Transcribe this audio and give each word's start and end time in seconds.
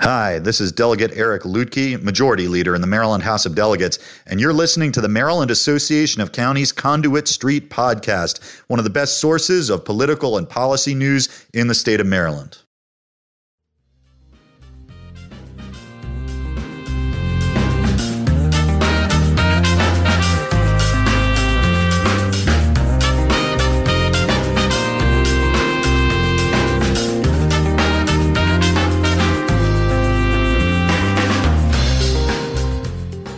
Hi, 0.00 0.38
this 0.38 0.60
is 0.60 0.72
Delegate 0.72 1.12
Eric 1.14 1.42
Luedtke, 1.44 2.00
Majority 2.02 2.48
Leader 2.48 2.74
in 2.74 2.82
the 2.82 2.86
Maryland 2.86 3.22
House 3.22 3.46
of 3.46 3.54
Delegates, 3.54 3.98
and 4.26 4.38
you're 4.38 4.52
listening 4.52 4.92
to 4.92 5.00
the 5.00 5.08
Maryland 5.08 5.50
Association 5.50 6.20
of 6.20 6.32
Counties 6.32 6.70
Conduit 6.70 7.26
Street 7.26 7.70
podcast, 7.70 8.62
one 8.68 8.78
of 8.78 8.84
the 8.84 8.90
best 8.90 9.18
sources 9.18 9.70
of 9.70 9.86
political 9.86 10.36
and 10.36 10.48
policy 10.48 10.94
news 10.94 11.46
in 11.54 11.66
the 11.66 11.74
state 11.74 11.98
of 11.98 12.06
Maryland. 12.06 12.58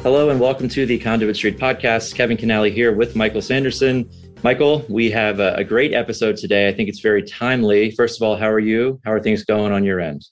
Hello 0.08 0.30
and 0.30 0.40
welcome 0.40 0.70
to 0.70 0.86
the 0.86 0.98
Conduit 0.98 1.36
Street 1.36 1.58
podcast. 1.58 2.14
Kevin 2.14 2.38
Kinnally 2.38 2.72
here 2.72 2.94
with 2.94 3.14
Michael 3.14 3.42
Sanderson. 3.42 4.08
Michael, 4.42 4.86
we 4.88 5.10
have 5.10 5.38
a, 5.38 5.52
a, 5.56 5.64
great 5.64 5.92
episode 5.92 6.38
today. 6.38 6.66
I 6.66 6.72
think 6.72 6.88
it's 6.88 7.00
very 7.00 7.22
timely. 7.22 7.90
First 7.90 8.18
of 8.18 8.26
all, 8.26 8.34
how 8.34 8.48
are 8.48 8.58
you? 8.58 8.98
How 9.04 9.12
are 9.12 9.20
things 9.20 9.44
going 9.44 9.70
on 9.70 9.84
your 9.84 10.00
end? 10.00 10.24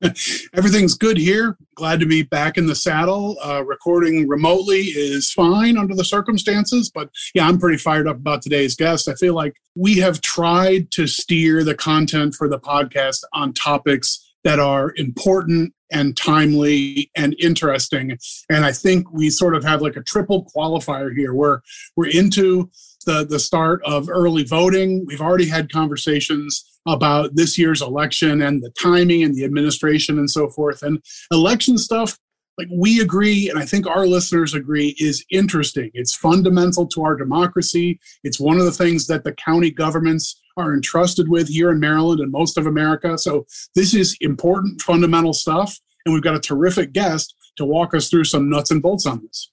Everything's 0.54 0.94
good 0.94 1.16
here. 1.16 1.58
Glad 1.74 1.98
to 1.98 2.06
be 2.06 2.22
back 2.22 2.56
in 2.56 2.68
the 2.68 2.76
saddle. 2.76 3.36
Uh, 3.44 3.64
recording 3.64 4.28
remotely 4.28 4.82
is 4.82 5.32
fine 5.32 5.76
under 5.76 5.96
the 5.96 6.04
circumstances, 6.04 6.88
but 6.94 7.10
yeah, 7.34 7.48
I'm 7.48 7.58
pretty 7.58 7.78
fired 7.78 8.06
up 8.06 8.18
about 8.18 8.40
today's 8.40 8.76
guest. 8.76 9.08
I 9.08 9.14
feel 9.14 9.34
like 9.34 9.56
we 9.74 9.98
have 9.98 10.20
tried 10.20 10.92
to 10.92 11.08
steer 11.08 11.64
the 11.64 11.74
content 11.74 12.36
for 12.36 12.48
the 12.48 12.60
podcast 12.60 13.24
on 13.32 13.52
topics 13.52 14.32
that 14.44 14.60
are 14.60 14.92
important 14.94 15.73
and 15.92 16.16
timely 16.16 17.10
and 17.16 17.36
interesting. 17.38 18.16
And 18.50 18.64
I 18.64 18.72
think 18.72 19.10
we 19.12 19.30
sort 19.30 19.54
of 19.54 19.64
have 19.64 19.82
like 19.82 19.96
a 19.96 20.02
triple 20.02 20.46
qualifier 20.54 21.14
here 21.14 21.34
where 21.34 21.62
we're 21.96 22.10
into 22.10 22.70
the, 23.06 23.24
the 23.24 23.38
start 23.38 23.82
of 23.84 24.08
early 24.08 24.44
voting. 24.44 25.04
We've 25.06 25.20
already 25.20 25.46
had 25.46 25.70
conversations 25.70 26.64
about 26.86 27.34
this 27.34 27.56
year's 27.58 27.82
election 27.82 28.42
and 28.42 28.62
the 28.62 28.72
timing 28.80 29.22
and 29.22 29.34
the 29.34 29.44
administration 29.44 30.18
and 30.18 30.30
so 30.30 30.48
forth. 30.48 30.82
And 30.82 31.02
election 31.30 31.78
stuff 31.78 32.18
like 32.58 32.68
we 32.72 33.00
agree 33.00 33.50
and 33.50 33.58
i 33.58 33.64
think 33.64 33.86
our 33.86 34.06
listeners 34.06 34.54
agree 34.54 34.94
is 34.98 35.24
interesting 35.30 35.90
it's 35.94 36.14
fundamental 36.14 36.86
to 36.86 37.02
our 37.02 37.16
democracy 37.16 37.98
it's 38.22 38.40
one 38.40 38.58
of 38.58 38.64
the 38.64 38.72
things 38.72 39.06
that 39.06 39.24
the 39.24 39.32
county 39.32 39.70
governments 39.70 40.40
are 40.56 40.74
entrusted 40.74 41.28
with 41.28 41.48
here 41.48 41.70
in 41.70 41.80
maryland 41.80 42.20
and 42.20 42.30
most 42.30 42.56
of 42.56 42.66
america 42.66 43.16
so 43.18 43.46
this 43.74 43.94
is 43.94 44.16
important 44.20 44.80
fundamental 44.80 45.32
stuff 45.32 45.78
and 46.04 46.14
we've 46.14 46.22
got 46.22 46.36
a 46.36 46.40
terrific 46.40 46.92
guest 46.92 47.34
to 47.56 47.64
walk 47.64 47.94
us 47.94 48.08
through 48.08 48.24
some 48.24 48.48
nuts 48.48 48.70
and 48.70 48.82
bolts 48.82 49.06
on 49.06 49.20
this 49.22 49.50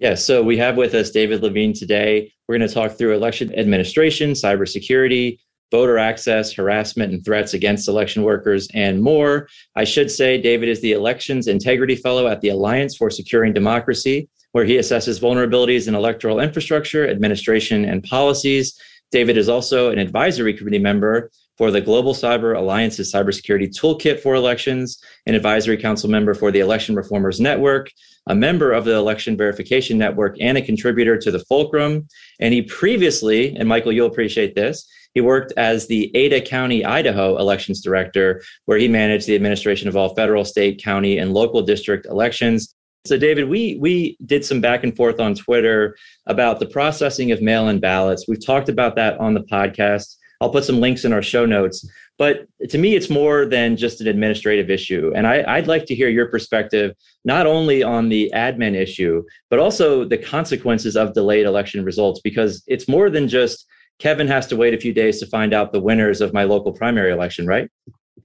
yeah, 0.00 0.14
so 0.14 0.42
we 0.42 0.56
have 0.56 0.78
with 0.78 0.94
us 0.94 1.10
David 1.10 1.42
Levine 1.42 1.74
today. 1.74 2.32
We're 2.48 2.56
going 2.56 2.66
to 2.66 2.74
talk 2.74 2.92
through 2.92 3.14
election 3.14 3.54
administration, 3.54 4.30
cybersecurity, 4.30 5.38
voter 5.70 5.98
access, 5.98 6.52
harassment, 6.52 7.12
and 7.12 7.24
threats 7.24 7.54
against 7.54 7.88
election 7.88 8.22
workers, 8.22 8.68
and 8.74 9.02
more. 9.02 9.48
I 9.76 9.84
should 9.84 10.10
say, 10.10 10.40
David 10.40 10.68
is 10.68 10.80
the 10.80 10.92
Elections 10.92 11.46
Integrity 11.46 11.96
Fellow 11.96 12.26
at 12.26 12.40
the 12.40 12.48
Alliance 12.48 12.96
for 12.96 13.10
Securing 13.10 13.52
Democracy, 13.52 14.28
where 14.52 14.64
he 14.64 14.76
assesses 14.76 15.20
vulnerabilities 15.20 15.86
in 15.86 15.94
electoral 15.94 16.40
infrastructure, 16.40 17.08
administration, 17.08 17.84
and 17.84 18.02
policies. 18.02 18.78
David 19.10 19.36
is 19.36 19.48
also 19.48 19.90
an 19.90 19.98
advisory 19.98 20.54
committee 20.54 20.78
member 20.78 21.30
for 21.58 21.70
the 21.70 21.80
Global 21.80 22.14
Cyber 22.14 22.56
Alliance's 22.56 23.12
Cybersecurity 23.12 23.68
Toolkit 23.68 24.20
for 24.20 24.34
Elections, 24.34 25.02
an 25.26 25.34
advisory 25.34 25.76
council 25.76 26.08
member 26.08 26.32
for 26.32 26.50
the 26.50 26.60
Election 26.60 26.94
Reformers 26.94 27.40
Network, 27.40 27.90
a 28.28 28.34
member 28.34 28.72
of 28.72 28.84
the 28.84 28.94
Election 28.94 29.36
Verification 29.36 29.98
Network, 29.98 30.36
and 30.40 30.56
a 30.56 30.62
contributor 30.62 31.18
to 31.18 31.30
the 31.30 31.40
Fulcrum. 31.40 32.06
And 32.38 32.54
he 32.54 32.62
previously, 32.62 33.56
and 33.56 33.68
Michael, 33.68 33.92
you'll 33.92 34.06
appreciate 34.06 34.54
this, 34.54 34.88
he 35.12 35.20
worked 35.20 35.52
as 35.56 35.88
the 35.88 36.14
Ada 36.16 36.40
County, 36.40 36.84
Idaho 36.84 37.36
elections 37.36 37.82
director, 37.82 38.42
where 38.66 38.78
he 38.78 38.86
managed 38.86 39.26
the 39.26 39.34
administration 39.34 39.88
of 39.88 39.96
all 39.96 40.14
federal, 40.14 40.44
state, 40.44 40.82
county, 40.82 41.18
and 41.18 41.34
local 41.34 41.62
district 41.62 42.06
elections. 42.06 42.74
So, 43.06 43.16
David, 43.16 43.48
we 43.48 43.78
we 43.80 44.18
did 44.26 44.44
some 44.44 44.60
back 44.60 44.84
and 44.84 44.94
forth 44.94 45.20
on 45.20 45.34
Twitter 45.34 45.96
about 46.26 46.60
the 46.60 46.66
processing 46.66 47.32
of 47.32 47.40
mail-in 47.40 47.80
ballots. 47.80 48.26
We've 48.28 48.44
talked 48.44 48.68
about 48.68 48.94
that 48.96 49.18
on 49.18 49.32
the 49.34 49.40
podcast. 49.40 50.16
I'll 50.40 50.50
put 50.50 50.64
some 50.64 50.80
links 50.80 51.04
in 51.04 51.12
our 51.12 51.22
show 51.22 51.46
notes. 51.46 51.88
But 52.18 52.46
to 52.68 52.76
me, 52.76 52.96
it's 52.96 53.08
more 53.08 53.46
than 53.46 53.78
just 53.78 54.02
an 54.02 54.06
administrative 54.06 54.68
issue. 54.68 55.10
And 55.14 55.26
I, 55.26 55.58
would 55.58 55.68
like 55.68 55.86
to 55.86 55.94
hear 55.94 56.10
your 56.10 56.28
perspective, 56.28 56.94
not 57.24 57.46
only 57.46 57.82
on 57.82 58.10
the 58.10 58.30
admin 58.34 58.74
issue, 58.74 59.22
but 59.48 59.58
also 59.58 60.04
the 60.04 60.18
consequences 60.18 60.96
of 60.96 61.14
delayed 61.14 61.46
election 61.46 61.82
results, 61.82 62.20
because 62.20 62.62
it's 62.66 62.88
more 62.88 63.08
than 63.08 63.28
just 63.28 63.66
Kevin 63.98 64.28
has 64.28 64.46
to 64.48 64.56
wait 64.56 64.74
a 64.74 64.78
few 64.78 64.92
days 64.92 65.18
to 65.20 65.26
find 65.26 65.54
out 65.54 65.72
the 65.72 65.80
winners 65.80 66.20
of 66.20 66.34
my 66.34 66.44
local 66.44 66.72
primary 66.72 67.12
election, 67.12 67.46
right? 67.46 67.70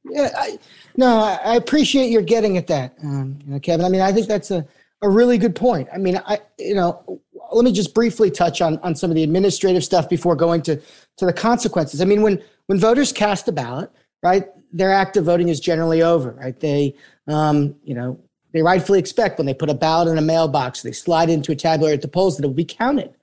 Yeah, 0.10 0.30
I, 0.38 0.60
no, 0.98 1.18
I 1.18 1.56
appreciate 1.56 2.10
your 2.10 2.22
getting 2.22 2.58
at 2.58 2.68
that, 2.68 2.96
um, 3.04 3.40
you 3.46 3.54
know, 3.54 3.60
Kevin. 3.60 3.86
I 3.86 3.90
mean, 3.90 4.02
I 4.02 4.12
think 4.12 4.28
that's 4.28 4.52
a, 4.52 4.66
a 5.02 5.10
really 5.10 5.38
good 5.38 5.56
point. 5.56 5.90
I 5.94 5.98
mean, 5.98 6.22
I 6.26 6.40
you 6.60 6.76
know, 6.76 7.22
let 7.52 7.66
me 7.66 7.72
just 7.72 7.94
briefly 7.94 8.30
touch 8.30 8.62
on 8.62 8.78
on 8.80 8.96
some 8.96 9.10
of 9.10 9.16
the 9.16 9.24
administrative 9.24 9.84
stuff 9.84 10.08
before 10.08 10.36
going 10.36 10.62
to 10.64 10.76
to 11.18 11.26
the 11.26 11.34
consequences. 11.34 12.02
I 12.02 12.06
mean, 12.06 12.22
when 12.22 12.42
when 12.68 12.80
voters 12.80 13.12
cast 13.12 13.48
a 13.48 13.52
ballot, 13.52 13.92
right, 14.22 14.48
their 14.72 14.92
act 14.92 15.18
of 15.18 15.26
voting 15.26 15.50
is 15.50 15.60
generally 15.60 16.02
over, 16.02 16.32
right? 16.32 16.60
They, 16.60 16.96
um, 17.28 17.76
you 17.84 17.96
know, 17.96 18.20
they 18.54 18.62
rightfully 18.62 19.00
expect 19.00 19.38
when 19.38 19.46
they 19.46 19.54
put 19.54 19.70
a 19.70 19.74
ballot 19.74 20.08
in 20.08 20.18
a 20.18 20.22
mailbox, 20.22 20.82
they 20.82 20.92
slide 20.92 21.30
into 21.30 21.52
a 21.52 21.56
tabulator 21.56 21.94
at 21.94 22.02
the 22.02 22.08
polls 22.08 22.38
that 22.38 22.44
it 22.44 22.48
will 22.48 22.54
be 22.54 22.66
counted. 22.66 23.14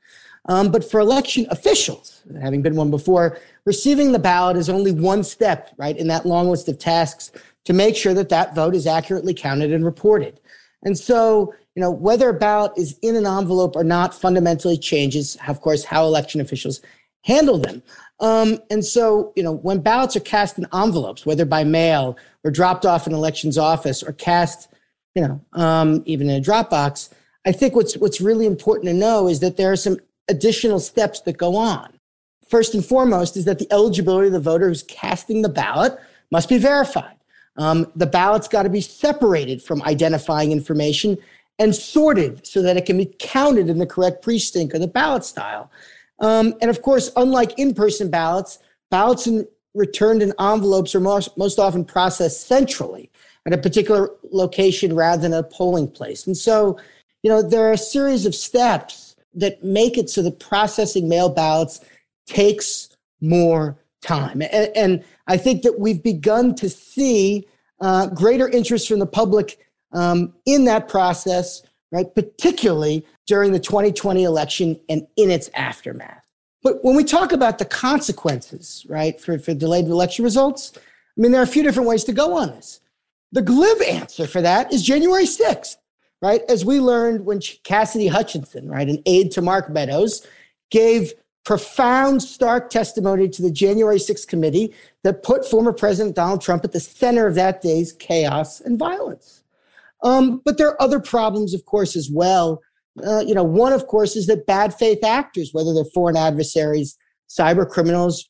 Um, 0.47 0.73
but 0.73 0.89
for 0.89 0.99
election 0.99 1.47
officials, 1.51 2.23
having 2.41 2.63
been 2.63 2.75
one 2.75 2.91
before, 2.91 3.39
receiving 3.65 4.13
the 4.13 4.19
ballot 4.19 4.57
is 4.57 4.69
only 4.69 4.91
one 4.93 5.23
step, 5.23 5.71
right, 5.77 5.97
in 5.97 6.09
that 6.09 6.27
long 6.27 6.49
list 6.49 6.69
of 6.69 6.79
tasks 6.79 7.31
to 7.65 7.73
make 7.73 7.95
sure 7.95 8.13
that 8.15 8.29
that 8.31 8.55
vote 8.55 8.75
is 8.75 8.87
accurately 8.87 9.35
counted 9.35 9.73
and 9.73 9.85
reported. 9.85 10.41
And 10.85 10.99
so, 10.99 11.55
you 11.77 11.81
know, 11.81 11.91
whether 11.91 12.29
a 12.29 12.35
ballot 12.35 12.73
is 12.77 12.99
in 13.03 13.15
an 13.15 13.27
envelope 13.27 13.77
or 13.77 13.85
not 13.85 14.15
fundamentally 14.15 14.77
changes, 14.77 15.39
of 15.47 15.61
course, 15.61 15.85
how 15.85 16.05
election 16.05 16.41
officials 16.41 16.81
handle 17.25 17.59
them. 17.59 17.83
Um, 18.19 18.59
and 18.69 18.85
so, 18.85 19.33
you 19.37 19.43
know, 19.43 19.53
when 19.53 19.81
ballots 19.81 20.17
are 20.17 20.21
cast 20.21 20.59
in 20.59 20.67
envelopes, 20.75 21.25
whether 21.25 21.45
by 21.45 21.63
mail 21.63 22.17
or 22.45 22.51
dropped 22.51 22.85
off 22.85 23.07
in 23.07 23.15
elections 23.15 23.59
office 23.59 24.03
or 24.03 24.13
cast, 24.13 24.69
you 25.15 25.23
know, 25.23 25.41
um, 25.53 26.03
even 26.05 26.29
in 26.29 26.37
a 26.37 26.41
drop 26.41 26.71
box, 26.71 27.11
I 27.45 27.53
think 27.53 27.75
what's 27.75 27.97
what's 27.97 28.21
really 28.21 28.47
important 28.47 28.87
to 28.87 28.95
know 28.95 29.29
is 29.29 29.41
that 29.41 29.57
there 29.57 29.73
are 29.73 29.77
some 29.77 29.99
additional 30.28 30.81
steps 30.81 31.21
that 31.21 31.37
go 31.37 31.56
on. 31.56 31.99
First 32.49 32.75
and 32.75 32.84
foremost 32.84 33.37
is 33.37 33.44
that 33.47 33.59
the 33.59 33.72
eligibility 33.72 34.27
of 34.27 34.33
the 34.33 34.41
voter 34.41 34.69
who's 34.69 34.83
casting 34.83 35.43
the 35.43 35.49
ballot 35.49 35.99
must 36.31 36.49
be 36.49 36.59
verified. 36.59 37.16
Um, 37.56 37.91
the 37.97 38.06
ballot's 38.06 38.49
got 38.49 38.62
to 38.62 38.71
be 38.71 38.81
separated 38.81 39.62
from 39.62 39.82
identifying 39.82 40.53
information 40.53 41.19
and 41.59 41.75
sorted 41.75 42.47
so 42.47 42.62
that 42.62 42.77
it 42.77 42.87
can 42.87 42.97
be 42.97 43.15
counted 43.19 43.69
in 43.69 43.78
the 43.78 43.87
correct 43.87 44.22
precinct 44.22 44.75
or 44.75 44.78
the 44.78 44.87
ballot 44.87 45.25
style. 45.25 45.71
Um, 46.19 46.55
and 46.61 46.71
of 46.71 46.82
course, 46.82 47.11
unlike 47.16 47.59
in 47.59 47.75
person 47.75 48.11
ballots, 48.11 48.59
ballots 48.91 49.27
in, 49.27 49.47
returned 49.75 50.22
in 50.22 50.32
envelopes 50.38 50.94
are 50.94 51.00
most, 51.00 51.37
most 51.37 51.59
often 51.59 51.84
processed 51.84 52.47
centrally 52.47 53.11
at 53.47 53.53
a 53.53 53.59
particular 53.59 54.11
location 54.31 54.94
rather 54.94 55.22
than 55.22 55.34
a 55.34 55.43
polling 55.43 55.91
place. 55.91 56.27
And 56.27 56.37
so, 56.37 56.78
you 57.22 57.31
know, 57.31 57.43
there 57.43 57.66
are 57.69 57.72
a 57.72 57.78
series 57.78 58.25
of 58.25 58.34
steps 58.34 59.12
that 59.34 59.62
make 59.62 59.98
it 59.98 60.10
so 60.10 60.22
the 60.22 60.31
processing 60.31 61.09
mail 61.09 61.28
ballots 61.28 61.81
takes 62.26 62.88
more 63.20 63.78
time. 64.03 64.43
And, 64.43 64.70
and 64.76 65.04
I 65.26 65.37
think 65.37 65.62
that 65.62 65.78
we've 65.78 66.03
begun 66.03 66.54
to 66.56 66.69
see 66.69 67.47
uh, 67.81 68.09
greater 68.09 68.48
interest 68.48 68.88
from 68.88 68.98
the 68.98 69.06
public 69.06 69.59
um, 69.93 70.34
in 70.46 70.64
that 70.67 70.88
process, 70.88 71.62
right? 71.90 72.12
Particularly 72.14 73.06
during 73.26 73.52
the 73.52 73.61
2020 73.61 74.25
election 74.25 74.81
and 74.88 75.06
in 75.17 75.31
its 75.31 75.50
aftermath. 75.55 76.26
But 76.62 76.85
when 76.85 76.94
we 76.94 77.05
talk 77.05 77.32
about 77.32 77.58
the 77.58 77.64
consequences, 77.64 78.87
right, 78.88 79.20
for, 79.20 79.38
for 79.38 79.52
delayed 79.52 79.87
election 79.87 80.25
results, 80.25 80.73
I 80.76 80.81
mean, 81.20 81.32
there 81.32 81.40
are 81.40 81.44
a 81.44 81.49
few 81.49 81.62
different 81.62 81.88
ways 81.88 82.05
to 82.05 82.12
go 82.12 82.35
on 82.37 82.49
this. 82.49 82.81
The 83.32 83.43
glib 83.43 83.82
answer 83.82 84.26
for 84.26 84.40
that 84.43 84.73
is 84.73 84.82
January 84.82 85.25
6th 85.25 85.76
right? 86.23 86.43
As 86.49 86.65
we 86.65 86.81
learned 86.81 87.27
when 87.27 87.41
Cassidy 87.65 88.07
Hutchinson, 88.07 88.69
right, 88.69 88.89
an 88.89 89.03
aide 89.05 89.33
to 89.33 89.43
Mark 89.43 89.69
Meadows, 89.69 90.27
gave 90.71 91.13
profound, 91.45 92.23
stark 92.23 92.71
testimony 92.71 93.29
to 93.29 93.43
the 93.43 93.51
January 93.51 93.99
6th 93.99 94.29
committee 94.29 94.73
that 95.03 95.25
put 95.25 95.45
former 95.45 95.73
President 95.73 96.15
Donald 96.15 96.41
Trump 96.41 96.65
at 96.65 96.73
the 96.73 96.79
center 96.79 97.27
of 97.27 97.35
that 97.35 97.61
day's 97.61 97.93
chaos 97.93 98.61
and 98.61 98.79
violence. 98.79 99.43
Um, 100.05 100.41
but 100.45 100.57
there 100.57 100.69
are 100.69 100.81
other 100.81 101.01
problems, 101.01 101.53
of 101.53 101.65
course, 101.65 101.97
as 101.97 102.09
well. 102.11 102.61
Uh, 103.05 103.21
you 103.21 103.35
know, 103.35 103.43
one, 103.43 103.73
of 103.73 103.89
course, 103.89 104.15
is 104.15 104.27
that 104.29 104.47
bad 104.47 104.73
faith 104.75 105.03
actors, 105.03 105.51
whether 105.53 105.75
they're 105.75 105.85
foreign 105.93 106.17
adversaries, 106.17 106.97
cyber 107.29 107.69
criminals, 107.69 108.29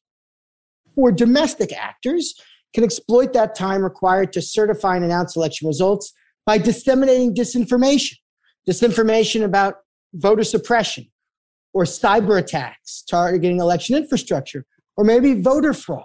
or 0.96 1.12
domestic 1.12 1.72
actors, 1.72 2.34
can 2.72 2.84
exploit 2.84 3.34
that 3.34 3.54
time 3.54 3.82
required 3.82 4.32
to 4.32 4.40
certify 4.40 4.96
and 4.96 5.04
announce 5.04 5.36
election 5.36 5.68
results 5.68 6.14
by 6.46 6.58
disseminating 6.58 7.34
disinformation, 7.34 8.14
disinformation 8.68 9.44
about 9.44 9.76
voter 10.14 10.44
suppression 10.44 11.06
or 11.72 11.84
cyber 11.84 12.38
attacks 12.38 13.02
targeting 13.02 13.60
election 13.60 13.96
infrastructure, 13.96 14.64
or 14.96 15.04
maybe 15.04 15.40
voter 15.40 15.72
fraud 15.72 16.04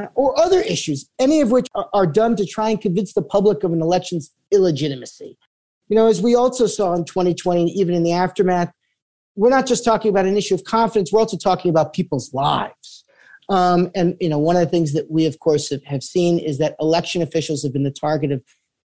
uh, 0.00 0.06
or 0.14 0.38
other 0.40 0.60
issues, 0.60 1.08
any 1.18 1.40
of 1.40 1.50
which 1.50 1.68
are, 1.74 1.88
are 1.92 2.06
done 2.06 2.36
to 2.36 2.46
try 2.46 2.70
and 2.70 2.80
convince 2.80 3.12
the 3.12 3.22
public 3.22 3.62
of 3.64 3.72
an 3.72 3.82
election's 3.82 4.32
illegitimacy. 4.52 5.36
You 5.88 5.96
know, 5.96 6.06
as 6.06 6.22
we 6.22 6.34
also 6.34 6.66
saw 6.66 6.94
in 6.94 7.04
2020, 7.04 7.70
even 7.72 7.94
in 7.94 8.02
the 8.02 8.12
aftermath, 8.12 8.72
we're 9.36 9.50
not 9.50 9.66
just 9.66 9.84
talking 9.84 10.08
about 10.08 10.24
an 10.24 10.36
issue 10.36 10.54
of 10.54 10.64
confidence, 10.64 11.12
we're 11.12 11.20
also 11.20 11.36
talking 11.36 11.70
about 11.70 11.92
people's 11.92 12.32
lives. 12.32 13.04
Um, 13.48 13.90
and, 13.94 14.16
you 14.20 14.28
know, 14.28 14.38
one 14.38 14.56
of 14.56 14.62
the 14.62 14.68
things 14.68 14.92
that 14.94 15.10
we, 15.10 15.26
of 15.26 15.38
course, 15.38 15.70
have, 15.70 15.84
have 15.84 16.02
seen 16.02 16.38
is 16.38 16.58
that 16.58 16.74
election 16.80 17.22
officials 17.22 17.62
have 17.62 17.72
been 17.72 17.84
the 17.84 17.90
target 17.92 18.32
of 18.32 18.42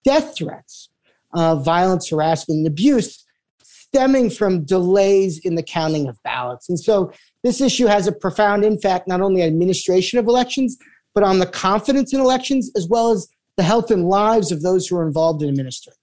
death 0.04 0.36
threats, 0.38 0.90
violence, 1.34 2.10
harassment, 2.10 2.60
and 2.60 2.68
abuse 2.68 3.24
stemming 3.64 4.30
from 4.30 4.66
delays 4.66 5.40
in 5.40 5.56
the 5.56 5.64
counting 5.64 6.08
of 6.08 6.22
ballots. 6.24 6.68
And 6.68 6.80
so 6.80 7.12
this 7.44 7.62
issue 7.62 7.86
has 7.86 8.06
a 8.06 8.12
profound 8.12 8.66
impact 8.66 9.08
not 9.08 9.22
only 9.22 9.42
on 9.42 9.48
administration 9.48 10.20
of 10.20 10.28
elections, 10.28 10.78
but 11.16 11.24
on 11.24 11.40
the 11.40 11.46
confidence 11.46 12.14
in 12.14 12.20
elections, 12.20 12.70
as 12.76 12.88
well 12.88 13.12
as 13.12 13.28
the 13.56 13.64
health 13.64 13.90
and 13.90 14.08
lives 14.08 14.52
of 14.52 14.62
those 14.62 14.88
who 14.88 14.98
are 14.98 15.08
involved 15.08 15.42
in 15.42 15.50
administering. 15.50 15.96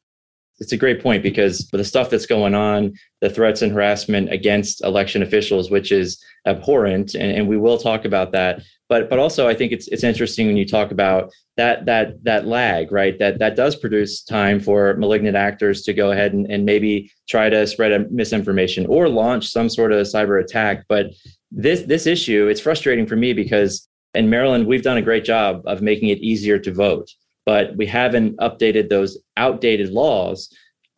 It's 0.60 0.72
a 0.72 0.76
great 0.76 1.02
point 1.02 1.22
because 1.22 1.68
the 1.72 1.84
stuff 1.84 2.10
that's 2.10 2.26
going 2.26 2.54
on, 2.54 2.92
the 3.20 3.30
threats 3.30 3.62
and 3.62 3.72
harassment 3.72 4.32
against 4.32 4.84
election 4.84 5.22
officials, 5.22 5.70
which 5.70 5.90
is 5.90 6.22
abhorrent, 6.46 7.14
and, 7.14 7.36
and 7.36 7.48
we 7.48 7.56
will 7.56 7.78
talk 7.78 8.04
about 8.04 8.32
that. 8.32 8.62
But 8.88 9.10
but 9.10 9.18
also 9.18 9.48
I 9.48 9.54
think 9.54 9.72
it's 9.72 9.88
it's 9.88 10.04
interesting 10.04 10.46
when 10.46 10.56
you 10.56 10.66
talk 10.66 10.92
about 10.92 11.32
that 11.56 11.86
that 11.86 12.22
that 12.24 12.46
lag, 12.46 12.92
right? 12.92 13.18
That 13.18 13.38
that 13.38 13.56
does 13.56 13.74
produce 13.74 14.22
time 14.22 14.60
for 14.60 14.94
malignant 14.94 15.36
actors 15.36 15.82
to 15.82 15.92
go 15.92 16.12
ahead 16.12 16.34
and, 16.34 16.46
and 16.50 16.64
maybe 16.64 17.10
try 17.28 17.48
to 17.48 17.66
spread 17.66 17.92
a 17.92 18.08
misinformation 18.10 18.86
or 18.86 19.08
launch 19.08 19.48
some 19.48 19.68
sort 19.68 19.90
of 19.90 20.06
cyber 20.06 20.40
attack. 20.42 20.84
But 20.88 21.06
this 21.50 21.82
this 21.82 22.06
issue, 22.06 22.46
it's 22.46 22.60
frustrating 22.60 23.06
for 23.06 23.16
me 23.16 23.32
because 23.32 23.88
in 24.14 24.30
Maryland, 24.30 24.66
we've 24.66 24.82
done 24.82 24.98
a 24.98 25.02
great 25.02 25.24
job 25.24 25.62
of 25.66 25.82
making 25.82 26.10
it 26.10 26.18
easier 26.18 26.58
to 26.60 26.72
vote 26.72 27.10
but 27.46 27.76
we 27.76 27.86
haven't 27.86 28.36
updated 28.38 28.88
those 28.88 29.18
outdated 29.36 29.90
laws 29.90 30.52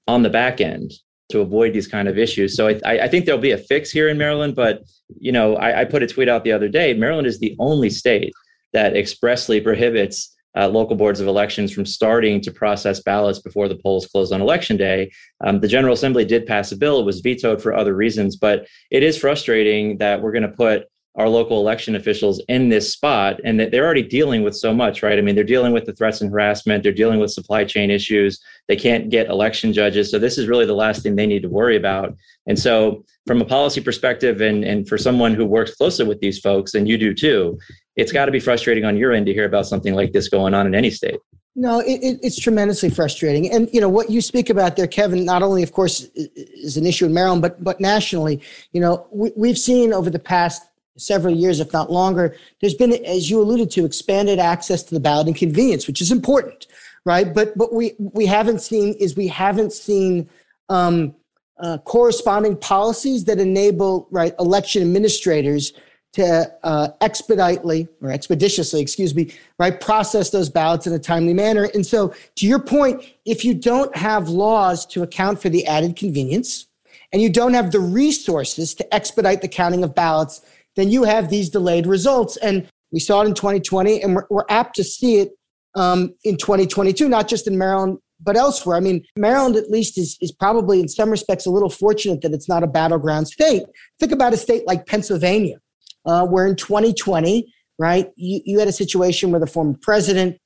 on 0.06 0.22
the 0.22 0.30
back 0.30 0.60
end 0.60 0.92
to 1.28 1.40
avoid 1.40 1.72
these 1.72 1.88
kind 1.88 2.08
of 2.08 2.18
issues. 2.18 2.56
So 2.56 2.68
I, 2.68 2.78
I 2.84 3.08
think 3.08 3.24
there'll 3.24 3.40
be 3.40 3.50
a 3.50 3.58
fix 3.58 3.90
here 3.90 4.08
in 4.08 4.16
Maryland, 4.16 4.54
but 4.54 4.82
you 5.18 5.32
know, 5.32 5.56
I, 5.56 5.80
I, 5.80 5.84
put 5.84 6.02
a 6.02 6.06
tweet 6.06 6.28
out 6.28 6.44
the 6.44 6.52
other 6.52 6.68
day. 6.68 6.94
Maryland 6.94 7.26
is 7.26 7.40
the 7.40 7.56
only 7.58 7.90
state 7.90 8.32
that 8.72 8.96
expressly 8.96 9.60
prohibits 9.60 10.36
uh, 10.56 10.68
local 10.68 10.96
boards 10.96 11.20
of 11.20 11.26
elections 11.26 11.72
from 11.72 11.84
starting 11.84 12.40
to 12.40 12.50
process 12.50 13.00
ballots 13.00 13.38
before 13.38 13.68
the 13.68 13.76
polls 13.76 14.06
close 14.06 14.32
on 14.32 14.40
election 14.40 14.76
day. 14.76 15.10
Um, 15.44 15.60
the 15.60 15.68
General 15.68 15.94
Assembly 15.94 16.24
did 16.24 16.46
pass 16.46 16.72
a 16.72 16.76
bill; 16.76 17.00
it 17.00 17.04
was 17.04 17.20
vetoed 17.20 17.62
for 17.62 17.74
other 17.74 17.94
reasons, 17.94 18.36
but 18.36 18.66
it 18.90 19.02
is 19.02 19.18
frustrating 19.18 19.98
that 19.98 20.22
we're 20.22 20.32
going 20.32 20.42
to 20.42 20.56
put 20.56 20.86
our 21.16 21.28
local 21.28 21.58
election 21.58 21.96
officials 21.96 22.40
in 22.48 22.68
this 22.68 22.92
spot 22.92 23.40
and 23.44 23.58
that 23.58 23.70
they're 23.70 23.84
already 23.84 24.02
dealing 24.02 24.42
with 24.42 24.54
so 24.54 24.74
much 24.74 25.02
right 25.02 25.18
i 25.18 25.22
mean 25.22 25.34
they're 25.34 25.44
dealing 25.44 25.72
with 25.72 25.84
the 25.84 25.92
threats 25.92 26.20
and 26.20 26.30
harassment 26.30 26.82
they're 26.82 26.92
dealing 26.92 27.18
with 27.18 27.30
supply 27.30 27.64
chain 27.64 27.90
issues 27.90 28.40
they 28.68 28.76
can't 28.76 29.08
get 29.10 29.28
election 29.28 29.72
judges 29.72 30.10
so 30.10 30.18
this 30.18 30.38
is 30.38 30.46
really 30.46 30.66
the 30.66 30.74
last 30.74 31.02
thing 31.02 31.16
they 31.16 31.26
need 31.26 31.42
to 31.42 31.48
worry 31.48 31.76
about 31.76 32.14
and 32.46 32.58
so 32.58 33.04
from 33.26 33.40
a 33.40 33.44
policy 33.44 33.80
perspective 33.80 34.40
and, 34.40 34.64
and 34.64 34.88
for 34.88 34.96
someone 34.96 35.34
who 35.34 35.44
works 35.44 35.74
closely 35.74 36.06
with 36.06 36.20
these 36.20 36.38
folks 36.38 36.74
and 36.74 36.88
you 36.88 36.98
do 36.98 37.14
too 37.14 37.58
it's 37.96 38.12
got 38.12 38.26
to 38.26 38.32
be 38.32 38.40
frustrating 38.40 38.84
on 38.84 38.96
your 38.96 39.12
end 39.12 39.26
to 39.26 39.32
hear 39.32 39.46
about 39.46 39.66
something 39.66 39.94
like 39.94 40.12
this 40.12 40.28
going 40.28 40.54
on 40.54 40.66
in 40.66 40.74
any 40.74 40.90
state 40.90 41.18
no, 41.58 41.80
it, 41.80 42.02
it, 42.02 42.20
it's 42.22 42.38
tremendously 42.38 42.90
frustrating, 42.90 43.50
and 43.50 43.70
you 43.72 43.80
know 43.80 43.88
what 43.88 44.10
you 44.10 44.20
speak 44.20 44.50
about 44.50 44.76
there, 44.76 44.86
Kevin. 44.86 45.24
Not 45.24 45.42
only, 45.42 45.62
of 45.62 45.72
course, 45.72 46.06
is 46.14 46.76
an 46.76 46.84
issue 46.84 47.06
in 47.06 47.14
Maryland, 47.14 47.40
but 47.40 47.64
but 47.64 47.80
nationally. 47.80 48.42
You 48.72 48.82
know, 48.82 49.06
we, 49.10 49.32
we've 49.34 49.56
seen 49.56 49.94
over 49.94 50.10
the 50.10 50.18
past 50.18 50.66
several 50.96 51.34
years, 51.34 51.60
if 51.60 51.72
not 51.72 51.90
longer, 51.90 52.36
there's 52.60 52.74
been, 52.74 52.92
as 53.04 53.30
you 53.30 53.40
alluded 53.40 53.70
to, 53.72 53.84
expanded 53.84 54.38
access 54.38 54.82
to 54.84 54.94
the 54.94 55.00
ballot 55.00 55.26
and 55.26 55.36
convenience, 55.36 55.86
which 55.86 56.00
is 56.00 56.10
important, 56.10 56.66
right? 57.04 57.32
But 57.32 57.56
what 57.56 57.72
we 57.72 57.94
we 57.98 58.26
haven't 58.26 58.60
seen 58.60 58.94
is 58.94 59.16
we 59.16 59.28
haven't 59.28 59.72
seen 59.72 60.28
um, 60.68 61.14
uh, 61.58 61.78
corresponding 61.78 62.56
policies 62.56 63.24
that 63.24 63.38
enable 63.38 64.08
right 64.10 64.34
election 64.38 64.82
administrators 64.82 65.72
to 66.12 66.50
uh, 66.62 66.88
expeditely 67.02 67.88
or 68.00 68.10
expeditiously, 68.10 68.80
excuse 68.80 69.14
me, 69.14 69.30
right, 69.58 69.78
process 69.82 70.30
those 70.30 70.48
ballots 70.48 70.86
in 70.86 70.94
a 70.94 70.98
timely 70.98 71.34
manner. 71.34 71.68
And 71.74 71.84
so, 71.84 72.14
to 72.36 72.46
your 72.46 72.58
point, 72.58 73.04
if 73.26 73.44
you 73.44 73.52
don't 73.52 73.94
have 73.94 74.30
laws 74.30 74.86
to 74.86 75.02
account 75.02 75.42
for 75.42 75.50
the 75.50 75.66
added 75.66 75.94
convenience, 75.94 76.66
and 77.12 77.22
you 77.22 77.28
don't 77.28 77.54
have 77.54 77.70
the 77.70 77.80
resources 77.80 78.74
to 78.74 78.94
expedite 78.94 79.42
the 79.42 79.48
counting 79.48 79.84
of 79.84 79.94
ballots 79.94 80.40
then 80.76 80.90
you 80.90 81.04
have 81.04 81.30
these 81.30 81.50
delayed 81.50 81.86
results. 81.86 82.36
And 82.38 82.68
we 82.92 83.00
saw 83.00 83.22
it 83.22 83.26
in 83.26 83.34
2020, 83.34 84.02
and 84.02 84.14
we're, 84.14 84.26
we're 84.30 84.44
apt 84.48 84.76
to 84.76 84.84
see 84.84 85.16
it 85.16 85.30
um, 85.74 86.14
in 86.24 86.36
2022, 86.36 87.08
not 87.08 87.28
just 87.28 87.46
in 87.46 87.58
Maryland, 87.58 87.98
but 88.20 88.36
elsewhere. 88.36 88.76
I 88.76 88.80
mean, 88.80 89.04
Maryland 89.16 89.56
at 89.56 89.70
least 89.70 89.98
is, 89.98 90.16
is 90.20 90.32
probably 90.32 90.80
in 90.80 90.88
some 90.88 91.10
respects 91.10 91.46
a 91.46 91.50
little 91.50 91.68
fortunate 91.68 92.22
that 92.22 92.32
it's 92.32 92.48
not 92.48 92.62
a 92.62 92.66
battleground 92.66 93.28
state. 93.28 93.64
Think 93.98 94.12
about 94.12 94.32
a 94.32 94.36
state 94.36 94.66
like 94.66 94.86
Pennsylvania, 94.86 95.58
uh, 96.04 96.26
where 96.26 96.46
in 96.46 96.56
2020, 96.56 97.52
right, 97.78 98.10
you, 98.16 98.40
you 98.44 98.58
had 98.58 98.68
a 98.68 98.72
situation 98.72 99.30
where 99.30 99.40
the 99.40 99.46
former 99.46 99.76
president 99.82 100.38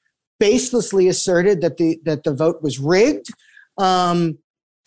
baselessly 0.42 1.08
asserted 1.08 1.60
that 1.60 1.76
the 1.76 2.00
that 2.04 2.24
the 2.24 2.32
vote 2.32 2.62
was 2.62 2.78
rigged, 2.78 3.26
um, 3.76 4.38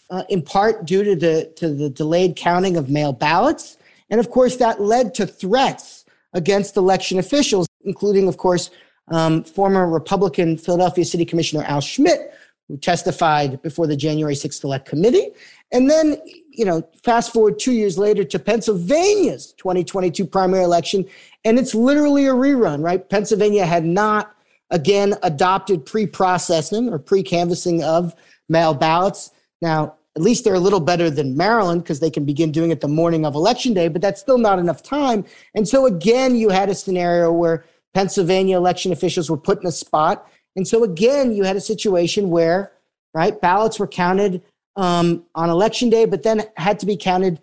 uh, 0.09 0.23
in 0.27 0.41
part 0.41 0.85
due 0.85 1.03
to 1.03 1.15
the 1.15 1.53
to 1.55 1.73
the 1.73 1.89
delayed 1.89 2.35
counting 2.35 2.75
of 2.75 2.89
mail 2.89 3.13
ballots. 3.13 3.77
And 4.13 4.19
of 4.19 4.29
course, 4.29 4.57
that 4.57 4.79
led 4.79 5.15
to 5.15 5.25
threats 5.25 6.05
against 6.33 6.77
election 6.77 7.17
officials, 7.17 7.65
including, 7.83 8.27
of 8.27 8.37
course, 8.37 8.69
um, 9.07 9.43
former 9.43 9.89
Republican 9.89 10.55
Philadelphia 10.55 11.03
City 11.03 11.25
Commissioner 11.25 11.63
Al 11.63 11.81
Schmidt, 11.81 12.31
who 12.67 12.77
testified 12.77 13.59
before 13.63 13.87
the 13.87 13.95
January 13.95 14.35
6th 14.35 14.59
Select 14.59 14.87
Committee. 14.87 15.31
And 15.71 15.89
then, 15.89 16.17
you 16.51 16.63
know, 16.63 16.87
fast 17.03 17.33
forward 17.33 17.57
two 17.57 17.71
years 17.71 17.97
later 17.97 18.23
to 18.23 18.37
Pennsylvania's 18.37 19.53
2022 19.53 20.27
primary 20.27 20.63
election, 20.63 21.05
and 21.43 21.57
it's 21.57 21.73
literally 21.73 22.27
a 22.27 22.33
rerun, 22.33 22.83
right? 22.83 23.09
Pennsylvania 23.09 23.65
had 23.65 23.83
not, 23.83 24.35
again, 24.69 25.15
adopted 25.23 25.87
pre 25.87 26.05
processing 26.05 26.87
or 26.87 26.99
pre 26.99 27.23
canvassing 27.23 27.83
of 27.83 28.13
mail 28.47 28.75
ballots. 28.75 29.31
Now, 29.59 29.95
at 30.15 30.21
least 30.21 30.43
they're 30.43 30.53
a 30.53 30.59
little 30.59 30.79
better 30.79 31.09
than 31.09 31.35
Maryland 31.35 31.83
because 31.83 31.99
they 31.99 32.11
can 32.11 32.23
begin 32.23 32.51
doing 32.51 32.71
it 32.71 32.81
the 32.81 32.87
morning 32.87 33.25
of 33.25 33.33
election 33.33 33.73
day, 33.73 33.87
but 33.87 34.01
that's 34.01 34.21
still 34.21 34.37
not 34.37 34.59
enough 34.59 34.83
time. 34.83 35.25
And 35.55 35.67
so 35.67 35.85
again, 35.85 36.35
you 36.35 36.49
had 36.49 36.69
a 36.69 36.75
scenario 36.75 37.31
where 37.31 37.65
Pennsylvania 37.93 38.57
election 38.57 38.91
officials 38.91 39.29
were 39.29 39.37
put 39.37 39.59
in 39.61 39.67
a 39.67 39.71
spot. 39.71 40.29
And 40.55 40.67
so 40.67 40.83
again, 40.83 41.33
you 41.33 41.43
had 41.43 41.55
a 41.55 41.61
situation 41.61 42.29
where, 42.29 42.71
right, 43.13 43.39
ballots 43.39 43.79
were 43.79 43.87
counted 43.87 44.41
um, 44.75 45.23
on 45.33 45.49
election 45.49 45.89
day, 45.89 46.05
but 46.05 46.23
then 46.23 46.43
had 46.57 46.79
to 46.79 46.85
be 46.85 46.97
counted 46.97 47.39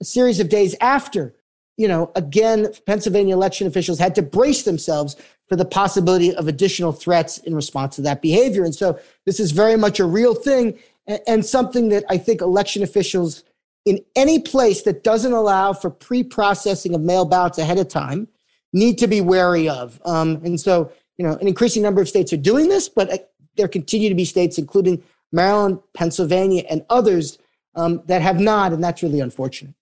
a 0.00 0.04
series 0.04 0.40
of 0.40 0.48
days 0.48 0.74
after. 0.80 1.34
You 1.76 1.88
know, 1.88 2.12
again, 2.14 2.68
Pennsylvania 2.86 3.34
election 3.34 3.66
officials 3.66 3.98
had 3.98 4.14
to 4.14 4.22
brace 4.22 4.62
themselves 4.62 5.16
for 5.46 5.56
the 5.56 5.64
possibility 5.64 6.34
of 6.34 6.48
additional 6.48 6.92
threats 6.92 7.38
in 7.38 7.54
response 7.54 7.96
to 7.96 8.02
that 8.02 8.22
behavior. 8.22 8.64
And 8.64 8.74
so 8.74 8.98
this 9.26 9.40
is 9.40 9.50
very 9.50 9.76
much 9.76 10.00
a 10.00 10.06
real 10.06 10.34
thing 10.34 10.78
and, 11.06 11.20
and 11.26 11.46
something 11.46 11.88
that 11.90 12.04
I 12.08 12.18
think 12.18 12.40
election 12.40 12.82
officials 12.82 13.44
in 13.84 14.00
any 14.16 14.38
place 14.38 14.82
that 14.82 15.04
doesn't 15.04 15.32
allow 15.32 15.72
for 15.72 15.90
pre-processing 15.90 16.94
of 16.94 17.00
mail 17.00 17.24
ballots 17.24 17.58
ahead 17.58 17.78
of 17.78 17.88
time 17.88 18.28
need 18.72 18.98
to 18.98 19.06
be 19.06 19.20
wary 19.20 19.68
of. 19.68 20.00
Um, 20.04 20.40
and 20.44 20.60
so, 20.60 20.90
you 21.18 21.26
know, 21.26 21.34
an 21.36 21.46
increasing 21.46 21.82
number 21.82 22.00
of 22.00 22.08
states 22.08 22.32
are 22.32 22.38
doing 22.38 22.68
this, 22.68 22.88
but 22.88 23.12
uh, 23.12 23.18
there 23.56 23.68
continue 23.68 24.08
to 24.08 24.14
be 24.14 24.24
states, 24.24 24.58
including 24.58 25.02
Maryland, 25.32 25.80
Pennsylvania, 25.94 26.64
and 26.70 26.84
others 26.90 27.38
um, 27.74 28.02
that 28.06 28.22
have 28.22 28.40
not, 28.40 28.72
and 28.72 28.82
that's 28.82 29.02
really 29.02 29.20
unfortunate. 29.20 29.74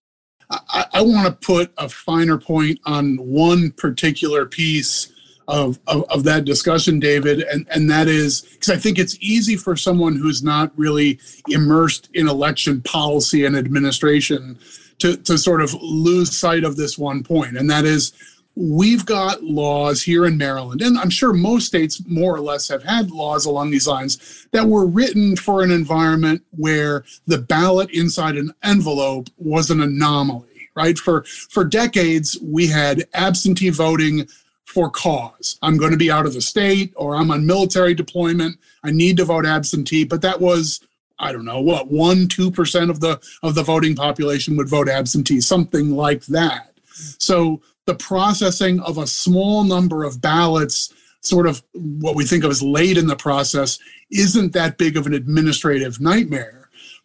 I, 0.50 0.86
I 0.94 1.02
want 1.02 1.26
to 1.26 1.46
put 1.46 1.72
a 1.78 1.88
finer 1.88 2.38
point 2.38 2.80
on 2.84 3.16
one 3.16 3.70
particular 3.70 4.44
piece 4.44 5.12
of, 5.52 5.78
of, 5.86 6.04
of 6.08 6.24
that 6.24 6.46
discussion, 6.46 6.98
David, 6.98 7.40
and, 7.40 7.66
and 7.68 7.90
that 7.90 8.08
is 8.08 8.40
because 8.40 8.70
I 8.70 8.78
think 8.78 8.98
it's 8.98 9.18
easy 9.20 9.54
for 9.54 9.76
someone 9.76 10.16
who's 10.16 10.42
not 10.42 10.72
really 10.76 11.20
immersed 11.48 12.08
in 12.14 12.26
election 12.26 12.80
policy 12.80 13.44
and 13.44 13.54
administration 13.54 14.58
to, 14.98 15.14
to 15.18 15.36
sort 15.36 15.60
of 15.60 15.74
lose 15.74 16.34
sight 16.34 16.64
of 16.64 16.76
this 16.76 16.96
one 16.96 17.22
point, 17.22 17.58
and 17.58 17.70
that 17.70 17.84
is 17.84 18.14
we've 18.56 19.04
got 19.04 19.42
laws 19.44 20.02
here 20.02 20.24
in 20.24 20.38
Maryland, 20.38 20.80
and 20.80 20.98
I'm 20.98 21.10
sure 21.10 21.34
most 21.34 21.66
states 21.66 22.02
more 22.06 22.34
or 22.34 22.40
less 22.40 22.68
have 22.68 22.82
had 22.82 23.10
laws 23.10 23.44
along 23.44 23.70
these 23.70 23.86
lines 23.86 24.46
that 24.52 24.66
were 24.66 24.86
written 24.86 25.36
for 25.36 25.62
an 25.62 25.70
environment 25.70 26.42
where 26.52 27.04
the 27.26 27.38
ballot 27.38 27.90
inside 27.90 28.36
an 28.36 28.54
envelope 28.62 29.28
was 29.36 29.70
an 29.70 29.82
anomaly. 29.82 30.48
Right 30.74 30.98
for 30.98 31.24
for 31.24 31.64
decades, 31.64 32.38
we 32.42 32.66
had 32.66 33.04
absentee 33.12 33.68
voting 33.68 34.26
for 34.72 34.88
cause. 34.88 35.58
I'm 35.60 35.76
going 35.76 35.90
to 35.90 35.98
be 35.98 36.10
out 36.10 36.24
of 36.24 36.32
the 36.32 36.40
state 36.40 36.94
or 36.96 37.14
I'm 37.14 37.30
on 37.30 37.44
military 37.44 37.92
deployment. 37.92 38.58
I 38.82 38.90
need 38.90 39.18
to 39.18 39.24
vote 39.26 39.44
absentee. 39.44 40.04
But 40.04 40.22
that 40.22 40.40
was, 40.40 40.80
I 41.18 41.30
don't 41.30 41.44
know, 41.44 41.60
what, 41.60 41.90
one, 41.90 42.26
two 42.26 42.50
percent 42.50 42.90
of 42.90 43.00
the 43.00 43.20
of 43.42 43.54
the 43.54 43.62
voting 43.62 43.94
population 43.94 44.56
would 44.56 44.70
vote 44.70 44.88
absentee, 44.88 45.42
something 45.42 45.90
like 45.90 46.24
that. 46.26 46.72
So 47.18 47.60
the 47.84 47.94
processing 47.94 48.80
of 48.80 48.96
a 48.96 49.06
small 49.06 49.64
number 49.64 50.04
of 50.04 50.22
ballots, 50.22 50.92
sort 51.20 51.46
of 51.46 51.62
what 51.74 52.16
we 52.16 52.24
think 52.24 52.42
of 52.42 52.50
as 52.50 52.62
late 52.62 52.96
in 52.96 53.08
the 53.08 53.16
process, 53.16 53.78
isn't 54.10 54.54
that 54.54 54.78
big 54.78 54.96
of 54.96 55.06
an 55.06 55.12
administrative 55.12 56.00
nightmare 56.00 56.61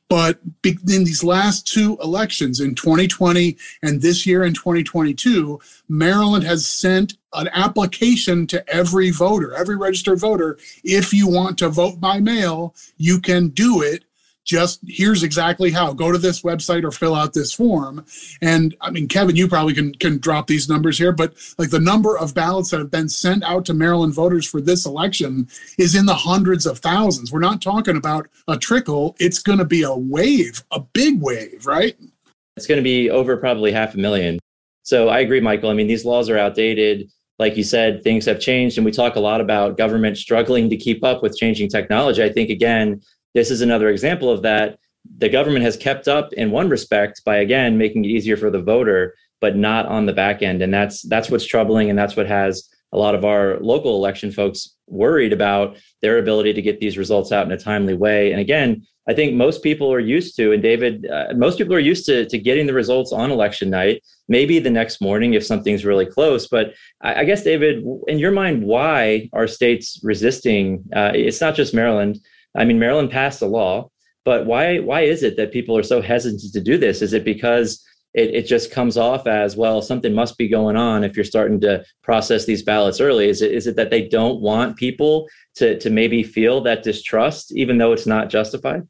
but 0.10 0.40
in 0.64 1.04
these 1.04 1.24
last 1.24 1.68
two 1.68 1.98
elections, 2.02 2.60
in 2.60 2.76
2020 2.76 3.58
and 3.82 4.02
this 4.02 4.26
year 4.26 4.44
in 4.44 4.54
2022, 4.54 5.60
Maryland 5.90 6.44
has 6.46 6.66
sent 6.66 7.18
an 7.34 7.50
application 7.54 8.48
to 8.48 8.68
every 8.74 9.12
voter, 9.12 9.54
every 9.54 9.76
registered 9.76 10.20
voter. 10.20 10.58
If 10.84 11.14
you 11.14 11.28
want 11.28 11.58
to 11.60 11.70
vote 11.70 12.00
by 12.00 12.20
mail, 12.20 12.74
you 12.98 13.20
can 13.20 13.50
do 13.50 13.82
it 13.82 14.06
just 14.48 14.80
here's 14.88 15.24
exactly 15.24 15.72
how. 15.72 15.94
Go 15.94 16.12
to 16.12 16.18
this 16.18 16.42
website 16.42 16.84
or 16.84 16.92
fill 16.92 17.14
out 17.14 17.34
this 17.34 17.54
form. 17.54 18.06
And 18.42 18.76
i 18.82 18.90
mean 18.90 19.08
kevin 19.08 19.36
you 19.36 19.48
probably 19.48 19.74
can 19.74 19.94
can 19.96 20.18
drop 20.18 20.48
these 20.48 20.70
numbers 20.70 20.98
here 20.98 21.12
but 21.12 21.34
like 21.58 21.70
the 21.70 21.80
number 21.80 22.18
of 22.18 22.34
ballots 22.34 22.72
that 22.72 22.80
have 22.80 22.90
been 22.90 23.10
sent 23.10 23.44
out 23.44 23.66
to 23.66 23.74
maryland 23.74 24.14
voters 24.14 24.48
for 24.48 24.62
this 24.62 24.86
election 24.86 25.48
is 25.78 25.96
in 25.96 26.06
the 26.06 26.14
hundreds 26.14 26.66
of 26.66 26.80
thousands. 26.80 27.32
We're 27.32 27.40
not 27.40 27.62
talking 27.62 27.98
about 27.98 28.28
a 28.48 28.58
trickle. 28.58 29.16
It's 29.20 29.40
going 29.40 29.60
to 29.60 29.66
be 29.66 29.84
a 29.84 29.94
wave 29.94 30.64
a 30.72 30.80
big 30.80 31.22
wave 31.22 31.66
right? 31.66 31.98
It's 32.56 32.68
going 32.68 32.80
to 32.80 32.84
be 32.84 33.10
over 33.10 33.38
probably 33.38 33.72
half 33.72 33.94
a 33.94 33.98
million. 33.98 34.40
So 34.84 35.10
i 35.10 35.20
agree 35.20 35.42
michael. 35.42 35.70
I 35.70 35.74
mean 35.74 35.88
these 35.88 36.06
laws 36.06 36.30
are 36.30 36.38
outdated. 36.38 37.12
Like 37.38 37.58
you 37.58 37.64
said 37.64 38.04
things 38.04 38.26
have 38.26 38.40
changed 38.40 38.78
and 38.78 38.86
we 38.86 38.92
talk 38.92 39.16
a 39.16 39.20
lot 39.20 39.42
about 39.42 39.78
government 39.78 40.18
struggling 40.18 40.70
to 40.70 40.78
keep 40.78 41.04
up 41.04 41.22
with 41.22 41.36
changing 41.36 41.70
technology. 41.70 42.24
I 42.24 42.32
think 42.32 42.50
again 42.50 43.02
this 43.38 43.52
is 43.52 43.62
another 43.62 43.90
example 43.90 44.32
of 44.32 44.42
that. 44.42 44.80
The 45.20 45.30
government 45.30 45.64
has 45.64 45.78
kept 45.78 46.08
up 46.08 46.34
in 46.34 46.50
one 46.50 46.70
respect 46.70 47.22
by 47.24 47.38
again 47.38 47.78
making 47.78 48.04
it 48.04 48.10
easier 48.10 48.36
for 48.36 48.50
the 48.50 48.62
voter, 48.74 49.14
but 49.40 49.56
not 49.56 49.86
on 49.86 50.08
the 50.08 50.14
back 50.14 50.42
end. 50.42 50.64
And 50.64 50.74
that's 50.74 51.04
that's 51.04 51.30
what's 51.30 51.46
troubling, 51.46 51.92
and 51.92 52.00
that's 52.00 52.16
what 52.16 52.26
has 52.26 52.68
a 52.94 52.98
lot 52.98 53.14
of 53.14 53.24
our 53.26 53.60
local 53.60 53.96
election 53.96 54.32
folks 54.32 54.76
worried 54.88 55.34
about 55.34 55.78
their 56.02 56.18
ability 56.18 56.54
to 56.54 56.64
get 56.64 56.80
these 56.80 56.98
results 56.98 57.32
out 57.32 57.46
in 57.46 57.52
a 57.52 57.60
timely 57.60 57.94
way. 57.94 58.32
And 58.32 58.42
again, 58.42 58.88
I 59.08 59.14
think 59.14 59.36
most 59.36 59.62
people 59.62 59.94
are 59.94 60.00
used 60.00 60.36
to, 60.38 60.52
and 60.54 60.64
David, 60.64 61.06
uh, 61.06 61.28
most 61.36 61.58
people 61.58 61.76
are 61.76 61.80
used 61.80 62.06
to, 62.08 62.26
to 62.26 62.38
getting 62.38 62.66
the 62.66 62.74
results 62.74 63.12
on 63.12 63.30
election 63.30 63.70
night, 63.70 64.04
maybe 64.28 64.58
the 64.58 64.70
next 64.70 65.00
morning 65.00 65.34
if 65.34 65.46
something's 65.46 65.86
really 65.86 66.06
close. 66.06 66.48
But 66.48 66.74
I, 67.02 67.22
I 67.22 67.24
guess, 67.24 67.44
David, 67.44 67.84
in 68.08 68.18
your 68.18 68.32
mind, 68.32 68.64
why 68.64 69.30
are 69.32 69.48
states 69.48 70.00
resisting? 70.02 70.84
Uh, 70.96 71.12
it's 71.14 71.42
not 71.42 71.56
just 71.56 71.74
Maryland. 71.74 72.20
I 72.58 72.66
mean, 72.66 72.80
Maryland 72.80 73.12
passed 73.12 73.42
a 73.42 73.46
law, 73.46 73.90
but 74.26 74.46
why 74.46 74.80
why 74.80 75.02
is 75.02 75.24
it 75.24 75.38
that 75.38 75.54
people 75.54 75.78
are 75.78 75.84
so 75.84 76.02
hesitant 76.02 76.52
to 76.52 76.60
do 76.60 76.78
this? 76.78 77.02
Is 77.02 77.14
it 77.14 77.24
because 77.24 77.82
it, 78.14 78.34
it 78.34 78.48
just 78.48 78.72
comes 78.72 78.98
off 78.98 79.28
as 79.28 79.56
well 79.56 79.82
something 79.82 80.14
must 80.14 80.38
be 80.38 80.48
going 80.48 80.76
on 80.76 81.04
if 81.04 81.16
you're 81.16 81.24
starting 81.24 81.62
to 81.62 81.86
process 82.04 82.46
these 82.46 82.64
ballots 82.64 83.00
early? 83.00 83.30
Is 83.30 83.42
it 83.42 83.52
is 83.52 83.68
it 83.68 83.76
that 83.78 83.92
they 83.92 84.08
don't 84.08 84.42
want 84.42 84.76
people 84.76 85.28
to 85.56 85.80
to 85.80 85.90
maybe 85.90 86.24
feel 86.24 86.62
that 86.62 86.84
distrust 86.84 87.54
even 87.56 87.78
though 87.78 87.94
it's 87.94 88.08
not 88.08 88.30
justified? 88.30 88.88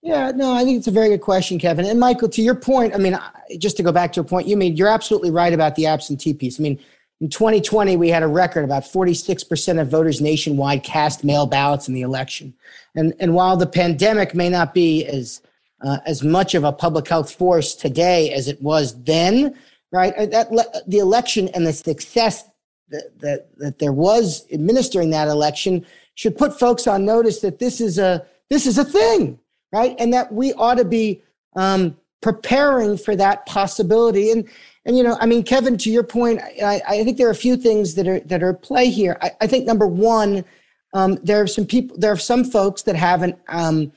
Yeah 0.00 0.30
no 0.34 0.54
i 0.54 0.64
think 0.64 0.78
it's 0.78 0.88
a 0.88 0.92
very 0.92 1.08
good 1.08 1.20
question 1.20 1.58
kevin. 1.58 1.84
And 1.84 2.00
michael 2.00 2.28
to 2.28 2.42
your 2.42 2.54
point 2.54 2.94
i 2.94 2.98
mean 2.98 3.18
just 3.58 3.76
to 3.76 3.82
go 3.82 3.92
back 3.92 4.12
to 4.14 4.20
a 4.20 4.24
point 4.24 4.48
you 4.48 4.56
made 4.56 4.78
you're 4.78 4.88
absolutely 4.88 5.30
right 5.30 5.52
about 5.52 5.74
the 5.74 5.86
absentee 5.86 6.34
piece. 6.34 6.58
I 6.58 6.62
mean 6.62 6.78
in 7.22 7.28
2020, 7.28 7.96
we 7.96 8.08
had 8.08 8.24
a 8.24 8.26
record 8.26 8.64
about 8.64 8.82
46% 8.82 9.80
of 9.80 9.88
voters 9.88 10.20
nationwide 10.20 10.82
cast 10.82 11.22
mail 11.22 11.46
ballots 11.46 11.86
in 11.86 11.94
the 11.94 12.02
election. 12.02 12.52
And, 12.96 13.14
and 13.20 13.32
while 13.32 13.56
the 13.56 13.66
pandemic 13.66 14.34
may 14.34 14.48
not 14.48 14.74
be 14.74 15.06
as, 15.06 15.40
uh, 15.82 15.98
as 16.04 16.24
much 16.24 16.56
of 16.56 16.64
a 16.64 16.72
public 16.72 17.06
health 17.06 17.32
force 17.32 17.76
today 17.76 18.32
as 18.32 18.48
it 18.48 18.60
was 18.60 19.00
then, 19.04 19.56
right? 19.92 20.12
Uh, 20.16 20.26
that, 20.26 20.82
the 20.88 20.98
election 20.98 21.46
and 21.50 21.64
the 21.64 21.72
success 21.72 22.42
that, 22.88 23.12
that, 23.20 23.56
that 23.56 23.78
there 23.78 23.92
was 23.92 24.44
administering 24.52 25.10
that 25.10 25.28
election 25.28 25.86
should 26.16 26.36
put 26.36 26.58
folks 26.58 26.88
on 26.88 27.04
notice 27.04 27.38
that 27.38 27.60
this 27.60 27.80
is 27.80 27.98
a, 27.98 28.26
this 28.50 28.66
is 28.66 28.78
a 28.78 28.84
thing, 28.84 29.38
right? 29.72 29.94
And 30.00 30.12
that 30.12 30.32
we 30.32 30.54
ought 30.54 30.78
to 30.78 30.84
be 30.84 31.22
um, 31.54 31.96
preparing 32.20 32.98
for 32.98 33.14
that 33.14 33.46
possibility. 33.46 34.32
And, 34.32 34.48
and 34.84 34.96
you 34.96 35.04
know, 35.04 35.16
I 35.20 35.26
mean, 35.26 35.44
Kevin, 35.44 35.76
to 35.78 35.90
your 35.90 36.02
point, 36.02 36.40
I, 36.40 36.82
I 36.86 37.04
think 37.04 37.16
there 37.16 37.28
are 37.28 37.32
a 37.32 37.36
few 37.36 37.56
things 37.56 37.94
that 37.94 38.08
are 38.08 38.20
that 38.20 38.42
are 38.42 38.50
at 38.50 38.62
play 38.62 38.90
here. 38.90 39.16
I, 39.22 39.30
I 39.40 39.46
think 39.46 39.66
number 39.66 39.86
one, 39.86 40.44
um, 40.92 41.18
there 41.22 41.40
are 41.40 41.46
some 41.46 41.66
people, 41.66 41.96
there 41.98 42.12
are 42.12 42.16
some 42.16 42.44
folks 42.44 42.82
that 42.82 42.96
haven't 42.96 43.38
um, 43.48 43.92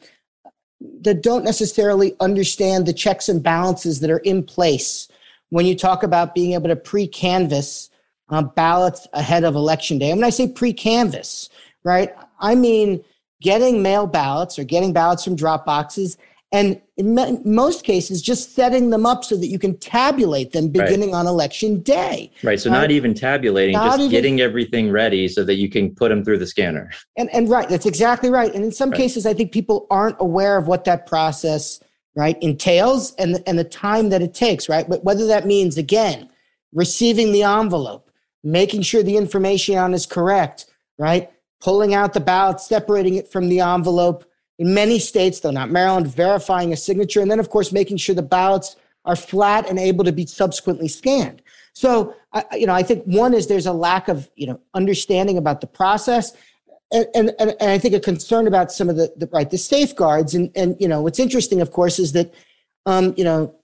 that 1.01 1.23
don't 1.23 1.43
necessarily 1.43 2.15
understand 2.19 2.85
the 2.85 2.93
checks 2.93 3.29
and 3.29 3.41
balances 3.41 3.99
that 4.01 4.11
are 4.11 4.19
in 4.19 4.43
place 4.43 5.07
when 5.49 5.65
you 5.65 5.75
talk 5.75 6.03
about 6.03 6.35
being 6.35 6.53
able 6.53 6.67
to 6.67 6.75
pre-canvas 6.75 7.89
uh, 8.29 8.41
ballots 8.41 9.07
ahead 9.13 9.43
of 9.43 9.55
election 9.55 9.97
day. 9.97 10.11
And 10.11 10.19
when 10.19 10.27
I 10.27 10.31
say 10.31 10.47
pre-canvas, 10.47 11.49
right, 11.83 12.13
I 12.39 12.55
mean 12.55 13.03
getting 13.41 13.81
mail 13.81 14.05
ballots 14.05 14.59
or 14.59 14.63
getting 14.63 14.93
ballots 14.93 15.23
from 15.23 15.35
drop 15.35 15.65
boxes 15.65 16.17
and 16.55 16.81
in 16.95 17.41
most 17.43 17.83
cases 17.83 18.21
just 18.21 18.55
setting 18.55 18.89
them 18.89 19.05
up 19.05 19.25
so 19.25 19.35
that 19.35 19.47
you 19.47 19.59
can 19.59 19.77
tabulate 19.77 20.53
them 20.53 20.69
beginning 20.69 21.12
right. 21.12 21.19
on 21.19 21.27
election 21.27 21.81
day. 21.81 22.31
Right 22.43 22.59
so 22.59 22.69
not 22.69 22.89
uh, 22.89 22.93
even 22.93 23.13
tabulating 23.13 23.74
not 23.74 23.85
just 23.85 24.00
even, 24.00 24.12
getting 24.12 24.39
everything 24.39 24.89
ready 24.89 25.27
so 25.27 25.43
that 25.43 25.55
you 25.55 25.69
can 25.69 25.93
put 25.93 26.09
them 26.09 26.24
through 26.24 26.38
the 26.38 26.47
scanner. 26.47 26.89
And, 27.17 27.29
and 27.33 27.50
right 27.50 27.67
that's 27.67 27.85
exactly 27.85 28.29
right. 28.29 28.53
And 28.55 28.63
in 28.63 28.71
some 28.71 28.91
right. 28.91 28.97
cases 28.97 29.25
i 29.25 29.33
think 29.33 29.51
people 29.51 29.85
aren't 29.89 30.15
aware 30.19 30.57
of 30.57 30.67
what 30.67 30.85
that 30.85 31.07
process 31.07 31.81
right 32.15 32.38
entails 32.41 33.13
and, 33.15 33.43
and 33.45 33.59
the 33.59 33.65
time 33.65 34.09
that 34.09 34.21
it 34.21 34.33
takes 34.33 34.69
right? 34.69 34.88
But 34.88 35.03
whether 35.03 35.27
that 35.27 35.45
means 35.45 35.77
again 35.77 36.29
receiving 36.74 37.33
the 37.33 37.43
envelope 37.43 38.09
making 38.43 38.83
sure 38.83 39.03
the 39.03 39.17
information 39.17 39.77
on 39.77 39.93
is 39.93 40.05
correct 40.05 40.67
right? 40.97 41.29
Pulling 41.59 41.93
out 41.93 42.13
the 42.13 42.21
ballot 42.21 42.62
separating 42.62 43.15
it 43.15 43.29
from 43.29 43.50
the 43.50 43.59
envelope 43.59 44.24
in 44.57 44.74
many 44.74 45.00
states, 45.00 45.39
though 45.39 45.51
not 45.51 45.69
Maryland, 45.69 46.07
verifying 46.07 46.74
a 46.74 46.77
signature, 46.77 47.21
and 47.21 47.29
then, 47.29 47.39
of 47.39 47.50
course, 47.50 47.71
making 47.71 47.97
sure 47.97 48.15
the 48.15 48.21
ballots 48.21 48.77
are 49.03 49.15
flat 49.15 49.69
and 49.69 49.77
able 49.77 50.03
to 50.03 50.12
be 50.12 50.25
subsequently 50.25 50.88
scanned. 50.88 51.41
So, 51.74 52.15
you 52.53 52.65
know, 52.65 52.74
I 52.74 52.83
think 52.83 53.03
one 53.05 53.33
is 53.33 53.47
there's 53.47 53.65
a 53.65 53.74
lack 53.74 54.07
of, 54.07 54.29
you 54.35 54.47
know, 54.47 54.59
understanding 54.74 55.38
about 55.38 55.62
the 55.62 55.67
process. 55.67 56.31
And, 56.91 57.07
and, 57.15 57.33
and 57.39 57.55
I 57.59 57.77
think 57.77 57.93
a 57.93 58.00
concern 58.00 58.47
about 58.47 58.71
some 58.71 58.89
of 58.89 58.95
the, 58.95 59.12
the 59.17 59.27
right 59.33 59.50
the 59.50 59.57
safeguards 59.57 60.35
and 60.35 60.51
and 60.55 60.77
you 60.79 60.88
know 60.88 61.01
what's 61.01 61.17
interesting 61.17 61.59
of 61.59 61.71
course 61.71 61.97
is 61.97 62.12
that 62.12 62.31
um, 62.85 63.15
you 63.17 63.24
know 63.24 63.55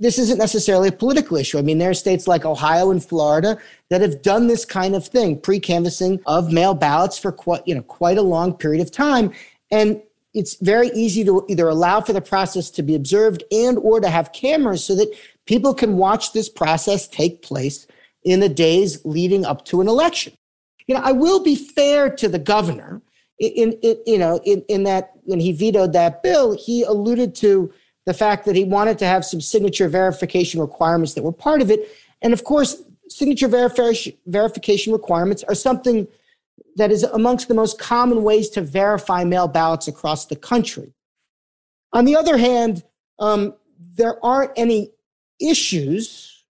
this 0.00 0.18
isn't 0.18 0.38
necessarily 0.38 0.88
a 0.88 0.92
political 0.92 1.36
issue. 1.36 1.58
I 1.58 1.62
mean, 1.62 1.78
there 1.78 1.90
are 1.90 1.94
states 1.94 2.28
like 2.28 2.44
Ohio 2.44 2.90
and 2.90 3.02
Florida 3.02 3.58
that 3.90 4.00
have 4.00 4.22
done 4.22 4.46
this 4.46 4.64
kind 4.64 4.94
of 4.94 5.06
thing, 5.06 5.40
pre-canvassing 5.40 6.20
of 6.26 6.52
mail 6.52 6.74
ballots 6.74 7.18
for 7.18 7.32
quite, 7.32 7.66
you 7.66 7.74
know, 7.74 7.82
quite 7.82 8.18
a 8.18 8.22
long 8.22 8.52
period 8.52 8.82
of 8.82 8.90
time. 8.90 9.32
And 9.70 10.02
it's 10.34 10.56
very 10.56 10.88
easy 10.88 11.24
to 11.24 11.44
either 11.48 11.68
allow 11.68 12.00
for 12.00 12.12
the 12.12 12.20
process 12.20 12.70
to 12.70 12.82
be 12.82 12.94
observed 12.94 13.44
and 13.50 13.78
or 13.78 14.00
to 14.00 14.10
have 14.10 14.32
cameras 14.32 14.84
so 14.84 14.94
that 14.94 15.12
people 15.46 15.74
can 15.74 15.96
watch 15.96 16.32
this 16.32 16.48
process 16.48 17.08
take 17.08 17.42
place 17.42 17.86
in 18.24 18.40
the 18.40 18.48
days 18.48 19.04
leading 19.04 19.44
up 19.44 19.64
to 19.64 19.80
an 19.80 19.88
election. 19.88 20.32
You 20.86 20.94
know, 20.94 21.02
I 21.02 21.12
will 21.12 21.42
be 21.42 21.56
fair 21.56 22.10
to 22.16 22.28
the 22.28 22.38
governor 22.38 23.00
in, 23.38 23.72
in 23.82 23.96
you 24.06 24.18
know 24.18 24.40
in, 24.44 24.62
in 24.68 24.82
that 24.84 25.12
when 25.24 25.40
he 25.40 25.52
vetoed 25.52 25.92
that 25.92 26.22
bill, 26.22 26.56
he 26.56 26.82
alluded 26.82 27.34
to 27.36 27.72
the 28.06 28.14
fact 28.14 28.46
that 28.46 28.56
he 28.56 28.64
wanted 28.64 28.98
to 28.98 29.06
have 29.06 29.24
some 29.24 29.40
signature 29.40 29.88
verification 29.88 30.60
requirements 30.60 31.14
that 31.14 31.22
were 31.22 31.32
part 31.32 31.62
of 31.62 31.70
it. 31.70 31.88
And 32.22 32.32
of 32.32 32.44
course, 32.44 32.82
signature 33.08 33.48
verification 33.48 34.14
verification 34.26 34.92
requirements 34.92 35.42
are 35.44 35.54
something 35.54 36.08
that 36.76 36.90
is 36.90 37.02
amongst 37.02 37.48
the 37.48 37.54
most 37.54 37.78
common 37.78 38.22
ways 38.22 38.48
to 38.50 38.60
verify 38.60 39.24
mail 39.24 39.48
ballots 39.48 39.88
across 39.88 40.26
the 40.26 40.36
country. 40.36 40.92
On 41.92 42.04
the 42.04 42.16
other 42.16 42.36
hand, 42.36 42.84
um, 43.18 43.54
there 43.96 44.24
aren't 44.24 44.52
any 44.56 44.92
issues 45.40 46.44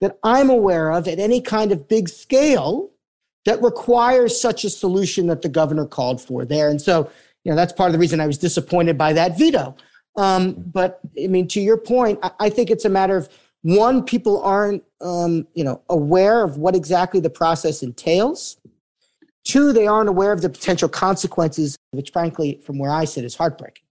that 0.00 0.18
I'm 0.22 0.50
aware 0.50 0.90
of 0.90 1.08
at 1.08 1.18
any 1.18 1.40
kind 1.40 1.72
of 1.72 1.88
big 1.88 2.08
scale 2.08 2.90
that 3.44 3.62
requires 3.62 4.40
such 4.40 4.64
a 4.64 4.70
solution 4.70 5.26
that 5.26 5.42
the 5.42 5.48
governor 5.48 5.86
called 5.86 6.20
for 6.20 6.44
there. 6.44 6.70
And 6.70 6.80
so, 6.80 7.10
you 7.44 7.50
know, 7.50 7.56
that's 7.56 7.72
part 7.72 7.88
of 7.88 7.92
the 7.92 7.98
reason 7.98 8.20
I 8.20 8.26
was 8.26 8.38
disappointed 8.38 8.96
by 8.96 9.12
that 9.12 9.38
veto. 9.38 9.76
Um, 10.16 10.54
but 10.72 11.00
I 11.22 11.26
mean, 11.26 11.48
to 11.48 11.60
your 11.60 11.76
point, 11.76 12.18
I, 12.22 12.30
I, 12.40 12.50
think 12.50 12.70
it's 12.70 12.84
a 12.84 12.88
matter 12.88 13.16
of 13.16 13.28
one, 13.62 14.04
people 14.04 14.40
aren't, 14.42 14.84
um, 15.00 15.46
you 15.54 15.64
know, 15.64 15.82
aware 15.88 16.44
of 16.44 16.56
what 16.56 16.76
exactly 16.76 17.18
the 17.18 17.30
process 17.30 17.82
entails. 17.82 18.56
Two, 19.44 19.72
they 19.72 19.86
aren't 19.86 20.08
aware 20.08 20.32
of 20.32 20.40
the 20.40 20.48
potential 20.48 20.88
consequences, 20.88 21.76
which, 21.90 22.10
frankly, 22.10 22.60
from 22.64 22.78
where 22.78 22.90
I 22.90 23.04
sit, 23.04 23.24
is 23.24 23.34
heartbreaking. 23.34 23.82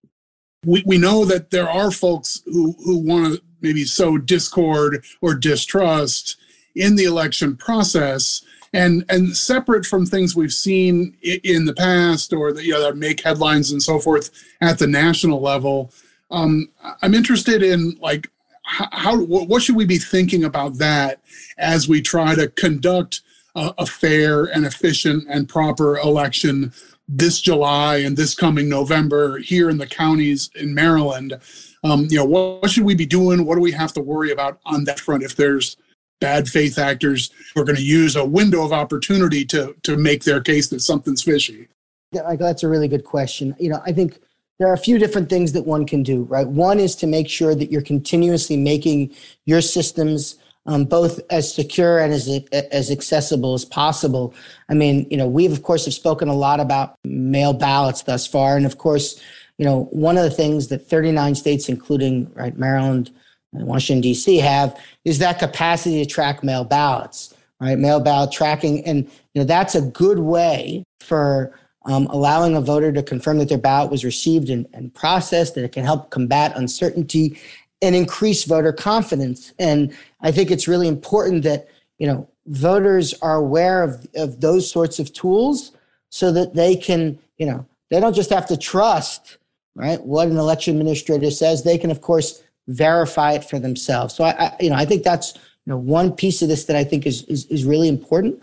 We, 0.65 0.83
we 0.85 0.97
know 0.97 1.25
that 1.25 1.51
there 1.51 1.69
are 1.69 1.91
folks 1.91 2.41
who, 2.45 2.75
who 2.83 2.97
want 2.97 3.35
to 3.35 3.41
maybe 3.61 3.85
sow 3.85 4.17
discord 4.17 5.03
or 5.21 5.35
distrust 5.35 6.37
in 6.75 6.95
the 6.95 7.05
election 7.05 7.55
process. 7.55 8.43
And 8.75 9.05
and 9.07 9.37
separate 9.37 9.85
from 9.85 10.07
things 10.07 10.35
we've 10.35 10.51
seen 10.51 11.15
in 11.21 11.65
the 11.65 11.75
past 11.75 12.33
or 12.33 12.51
that 12.53 12.63
you 12.63 12.71
know 12.71 12.81
that 12.81 12.97
make 12.97 13.21
headlines 13.21 13.71
and 13.71 13.83
so 13.83 13.99
forth 13.99 14.31
at 14.61 14.79
the 14.79 14.87
national 14.87 15.41
level, 15.41 15.91
um, 16.31 16.69
I'm 17.03 17.13
interested 17.13 17.61
in 17.61 17.95
like 18.01 18.31
how 18.63 19.15
what 19.15 19.61
should 19.61 19.75
we 19.75 19.85
be 19.85 19.99
thinking 19.99 20.43
about 20.43 20.79
that 20.79 21.21
as 21.59 21.87
we 21.87 22.01
try 22.01 22.33
to 22.33 22.47
conduct 22.47 23.21
a, 23.55 23.73
a 23.79 23.85
fair 23.85 24.45
and 24.45 24.65
efficient 24.65 25.25
and 25.29 25.47
proper 25.47 25.97
election 25.97 26.73
this 27.07 27.41
July 27.41 27.97
and 27.97 28.15
this 28.15 28.33
coming 28.33 28.69
November 28.69 29.37
here 29.39 29.69
in 29.69 29.77
the 29.77 29.87
counties 29.87 30.49
in 30.55 30.73
Maryland. 30.73 31.37
Um, 31.83 32.07
you 32.09 32.17
know, 32.17 32.25
what, 32.25 32.61
what, 32.61 32.71
should 32.71 32.85
we 32.85 32.95
be 32.95 33.05
doing? 33.05 33.45
What 33.45 33.55
do 33.55 33.61
we 33.61 33.71
have 33.73 33.93
to 33.93 34.01
worry 34.01 34.31
about 34.31 34.59
on 34.65 34.85
that 34.85 34.99
front 34.99 35.23
if 35.23 35.35
there's 35.35 35.75
bad 36.21 36.47
faith 36.47 36.79
actors 36.79 37.31
who 37.53 37.61
are 37.61 37.65
going 37.65 37.75
to 37.75 37.83
use 37.83 38.15
a 38.15 38.25
window 38.25 38.63
of 38.63 38.71
opportunity 38.71 39.43
to 39.43 39.75
to 39.83 39.97
make 39.97 40.23
their 40.23 40.39
case 40.39 40.69
that 40.69 40.79
something's 40.79 41.21
fishy? 41.21 41.67
Yeah, 42.13 42.35
that's 42.35 42.63
a 42.63 42.69
really 42.69 42.87
good 42.87 43.03
question. 43.03 43.55
You 43.59 43.69
know, 43.69 43.81
I 43.85 43.91
think 43.91 44.19
there 44.59 44.69
are 44.69 44.73
a 44.73 44.77
few 44.77 44.97
different 44.97 45.29
things 45.29 45.51
that 45.53 45.65
one 45.65 45.85
can 45.85 46.03
do, 46.03 46.23
right? 46.23 46.47
One 46.47 46.79
is 46.79 46.95
to 46.97 47.07
make 47.07 47.27
sure 47.27 47.55
that 47.55 47.71
you're 47.71 47.81
continuously 47.81 48.55
making 48.55 49.13
your 49.45 49.61
systems 49.61 50.37
um, 50.65 50.85
both 50.85 51.19
as 51.29 51.53
secure 51.53 51.99
and 51.99 52.13
as 52.13 52.29
as 52.71 52.89
accessible 52.89 53.53
as 53.53 53.65
possible. 53.65 54.33
I 54.69 54.73
mean, 54.73 55.07
you 55.09 55.17
know, 55.17 55.27
we've 55.27 55.51
of 55.51 55.63
course 55.63 55.85
have 55.85 55.93
spoken 55.93 56.27
a 56.27 56.33
lot 56.33 56.59
about 56.59 56.97
mail 57.03 57.53
ballots 57.53 58.03
thus 58.03 58.25
far, 58.25 58.55
and 58.55 58.65
of 58.65 58.77
course, 58.77 59.21
you 59.57 59.65
know, 59.65 59.85
one 59.91 60.17
of 60.17 60.23
the 60.23 60.31
things 60.31 60.69
that 60.69 60.89
39 60.89 61.35
states, 61.35 61.69
including 61.69 62.31
right 62.33 62.57
Maryland 62.57 63.11
and 63.53 63.67
Washington 63.67 64.01
D.C., 64.01 64.37
have 64.37 64.79
is 65.05 65.19
that 65.19 65.39
capacity 65.39 66.03
to 66.03 66.09
track 66.09 66.43
mail 66.43 66.63
ballots, 66.63 67.33
right? 67.59 67.77
Mail 67.77 67.99
ballot 67.99 68.31
tracking, 68.31 68.85
and 68.85 69.03
you 69.33 69.41
know, 69.41 69.45
that's 69.45 69.75
a 69.75 69.81
good 69.81 70.19
way 70.19 70.83
for 71.01 71.59
um, 71.85 72.07
allowing 72.07 72.55
a 72.55 72.61
voter 72.61 72.93
to 72.93 73.03
confirm 73.03 73.39
that 73.39 73.49
their 73.49 73.57
ballot 73.57 73.91
was 73.91 74.05
received 74.05 74.49
and, 74.49 74.67
and 74.73 74.93
processed, 74.93 75.55
that 75.55 75.65
it 75.65 75.73
can 75.73 75.83
help 75.83 76.11
combat 76.11 76.55
uncertainty 76.55 77.37
and 77.83 77.95
increase 77.95 78.45
voter 78.45 78.73
confidence. 78.73 79.53
And 79.59 79.95
I 80.21 80.31
think 80.31 80.49
it's 80.49 80.67
really 80.67 80.87
important 80.87 81.43
that, 81.43 81.67
you 81.99 82.07
know, 82.07 82.27
voters 82.47 83.13
are 83.21 83.35
aware 83.35 83.83
of, 83.83 84.07
of 84.15 84.39
those 84.39 84.71
sorts 84.71 84.99
of 84.99 85.13
tools 85.13 85.73
so 86.09 86.31
that 86.31 86.55
they 86.55 86.75
can, 86.75 87.19
you 87.37 87.45
know, 87.45 87.65
they 87.91 87.99
don't 87.99 88.15
just 88.15 88.29
have 88.29 88.47
to 88.47 88.57
trust, 88.57 89.37
right, 89.75 90.01
what 90.01 90.29
an 90.29 90.37
election 90.37 90.77
administrator 90.77 91.29
says. 91.29 91.63
They 91.63 91.77
can, 91.77 91.91
of 91.91 92.01
course, 92.01 92.41
verify 92.67 93.33
it 93.33 93.43
for 93.43 93.59
themselves. 93.59 94.15
So 94.15 94.23
I, 94.23 94.31
I 94.31 94.55
you 94.61 94.69
know, 94.69 94.77
I 94.77 94.85
think 94.85 95.03
that's, 95.03 95.35
you 95.35 95.71
know, 95.71 95.77
one 95.77 96.11
piece 96.13 96.41
of 96.41 96.47
this 96.47 96.65
that 96.65 96.77
I 96.77 96.85
think 96.85 97.05
is, 97.05 97.23
is, 97.23 97.45
is 97.47 97.65
really 97.65 97.89
important. 97.89 98.39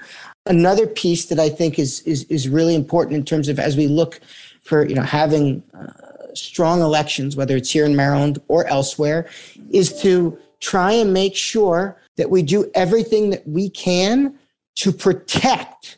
Another 0.46 0.86
piece 0.86 1.26
that 1.26 1.38
I 1.38 1.48
think 1.48 1.78
is, 1.78 2.00
is, 2.02 2.24
is 2.24 2.48
really 2.48 2.74
important 2.74 3.16
in 3.16 3.24
terms 3.24 3.48
of 3.48 3.58
as 3.58 3.76
we 3.76 3.88
look 3.88 4.20
for, 4.62 4.86
you 4.86 4.94
know, 4.94 5.02
having, 5.02 5.62
uh, 5.72 6.09
strong 6.40 6.80
elections, 6.80 7.36
whether 7.36 7.56
it's 7.56 7.70
here 7.70 7.84
in 7.84 7.94
Maryland 7.96 8.40
or 8.48 8.66
elsewhere, 8.66 9.28
is 9.70 10.00
to 10.02 10.38
try 10.60 10.92
and 10.92 11.12
make 11.12 11.34
sure 11.34 12.00
that 12.16 12.30
we 12.30 12.42
do 12.42 12.70
everything 12.74 13.30
that 13.30 13.46
we 13.48 13.70
can 13.70 14.34
to 14.76 14.92
protect 14.92 15.96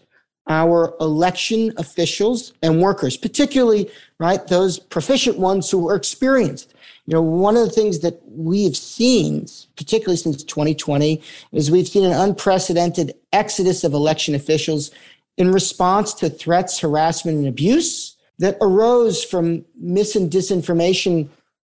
our 0.48 0.94
election 1.00 1.72
officials 1.76 2.52
and 2.62 2.80
workers, 2.80 3.16
particularly, 3.16 3.90
right, 4.18 4.46
those 4.48 4.78
proficient 4.78 5.38
ones 5.38 5.70
who 5.70 5.88
are 5.88 5.94
experienced. 5.94 6.74
You 7.06 7.14
know, 7.14 7.22
one 7.22 7.56
of 7.56 7.64
the 7.64 7.70
things 7.70 8.00
that 8.00 8.20
we've 8.28 8.76
seen, 8.76 9.46
particularly 9.76 10.16
since 10.16 10.42
2020, 10.44 11.22
is 11.52 11.70
we've 11.70 11.88
seen 11.88 12.04
an 12.04 12.12
unprecedented 12.12 13.14
exodus 13.32 13.84
of 13.84 13.92
election 13.92 14.34
officials 14.34 14.90
in 15.36 15.50
response 15.50 16.14
to 16.14 16.28
threats, 16.28 16.78
harassment, 16.78 17.38
and 17.38 17.46
abuse 17.46 18.11
that 18.42 18.56
arose 18.60 19.22
from 19.22 19.64
mis 19.78 20.16
and 20.16 20.28
disinformation 20.28 21.28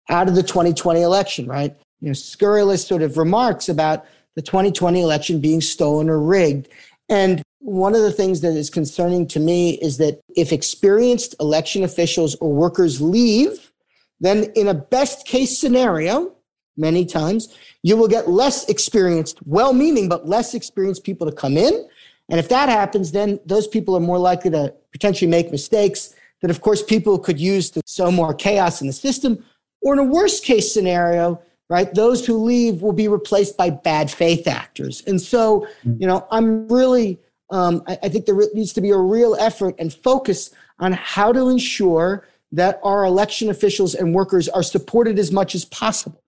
out 0.07 0.27
of 0.27 0.35
the 0.35 0.43
2020 0.43 1.01
election, 1.01 1.47
right? 1.47 1.75
You 1.99 2.09
know, 2.09 2.13
scurrilous 2.13 2.85
sort 2.85 3.01
of 3.01 3.17
remarks 3.17 3.69
about 3.69 4.05
the 4.35 4.43
2020 4.43 5.01
election 5.01 5.41
being 5.41 5.61
stolen 5.61 6.11
or 6.11 6.19
rigged. 6.21 6.67
And 7.09 7.41
one 7.57 7.95
of 7.95 8.03
the 8.03 8.11
things 8.11 8.41
that 8.41 8.55
is 8.55 8.69
concerning 8.69 9.25
to 9.29 9.39
me 9.39 9.79
is 9.79 9.97
that 9.97 10.21
if 10.35 10.51
experienced 10.51 11.33
election 11.39 11.83
officials 11.83 12.35
or 12.35 12.53
workers 12.53 13.01
leave, 13.01 13.71
then 14.19 14.43
in 14.55 14.67
a 14.67 14.75
best 14.75 15.25
case 15.25 15.57
scenario, 15.57 16.35
many 16.77 17.03
times, 17.03 17.57
you 17.81 17.97
will 17.97 18.07
get 18.07 18.29
less 18.29 18.69
experienced, 18.69 19.39
well 19.43 19.73
meaning, 19.73 20.07
but 20.07 20.29
less 20.29 20.53
experienced 20.53 21.03
people 21.03 21.27
to 21.27 21.35
come 21.35 21.57
in. 21.57 21.89
And 22.29 22.39
if 22.39 22.47
that 22.49 22.69
happens, 22.69 23.11
then 23.11 23.39
those 23.43 23.65
people 23.65 23.95
are 23.95 23.99
more 23.99 24.19
likely 24.19 24.51
to 24.51 24.71
potentially 24.91 25.31
make 25.31 25.51
mistakes 25.51 26.13
that, 26.41 26.51
of 26.51 26.61
course, 26.61 26.81
people 26.81 27.19
could 27.19 27.39
use 27.39 27.69
to 27.71 27.81
sow 27.85 28.11
more 28.11 28.33
chaos 28.33 28.81
in 28.81 28.87
the 28.87 28.93
system. 28.93 29.43
Or 29.81 29.93
in 29.93 29.99
a 29.99 30.03
worst 30.03 30.43
case 30.43 30.73
scenario, 30.73 31.41
right, 31.69 31.93
those 31.93 32.25
who 32.25 32.37
leave 32.37 32.81
will 32.81 32.93
be 32.93 33.07
replaced 33.07 33.55
by 33.57 33.69
bad 33.69 34.09
faith 34.11 34.47
actors. 34.47 35.03
And 35.07 35.21
so, 35.21 35.67
you 35.99 36.07
know, 36.07 36.27
I'm 36.31 36.67
really, 36.67 37.19
um, 37.49 37.83
I, 37.87 37.99
I 38.03 38.09
think 38.09 38.25
there 38.25 38.35
needs 38.53 38.73
to 38.73 38.81
be 38.81 38.89
a 38.89 38.97
real 38.97 39.35
effort 39.39 39.75
and 39.79 39.93
focus 39.93 40.51
on 40.79 40.93
how 40.93 41.31
to 41.31 41.49
ensure 41.49 42.27
that 42.51 42.79
our 42.83 43.05
election 43.05 43.49
officials 43.49 43.93
and 43.93 44.15
workers 44.15 44.49
are 44.49 44.63
supported 44.63 45.19
as 45.19 45.31
much 45.31 45.53
as 45.55 45.65
possible. 45.65 46.21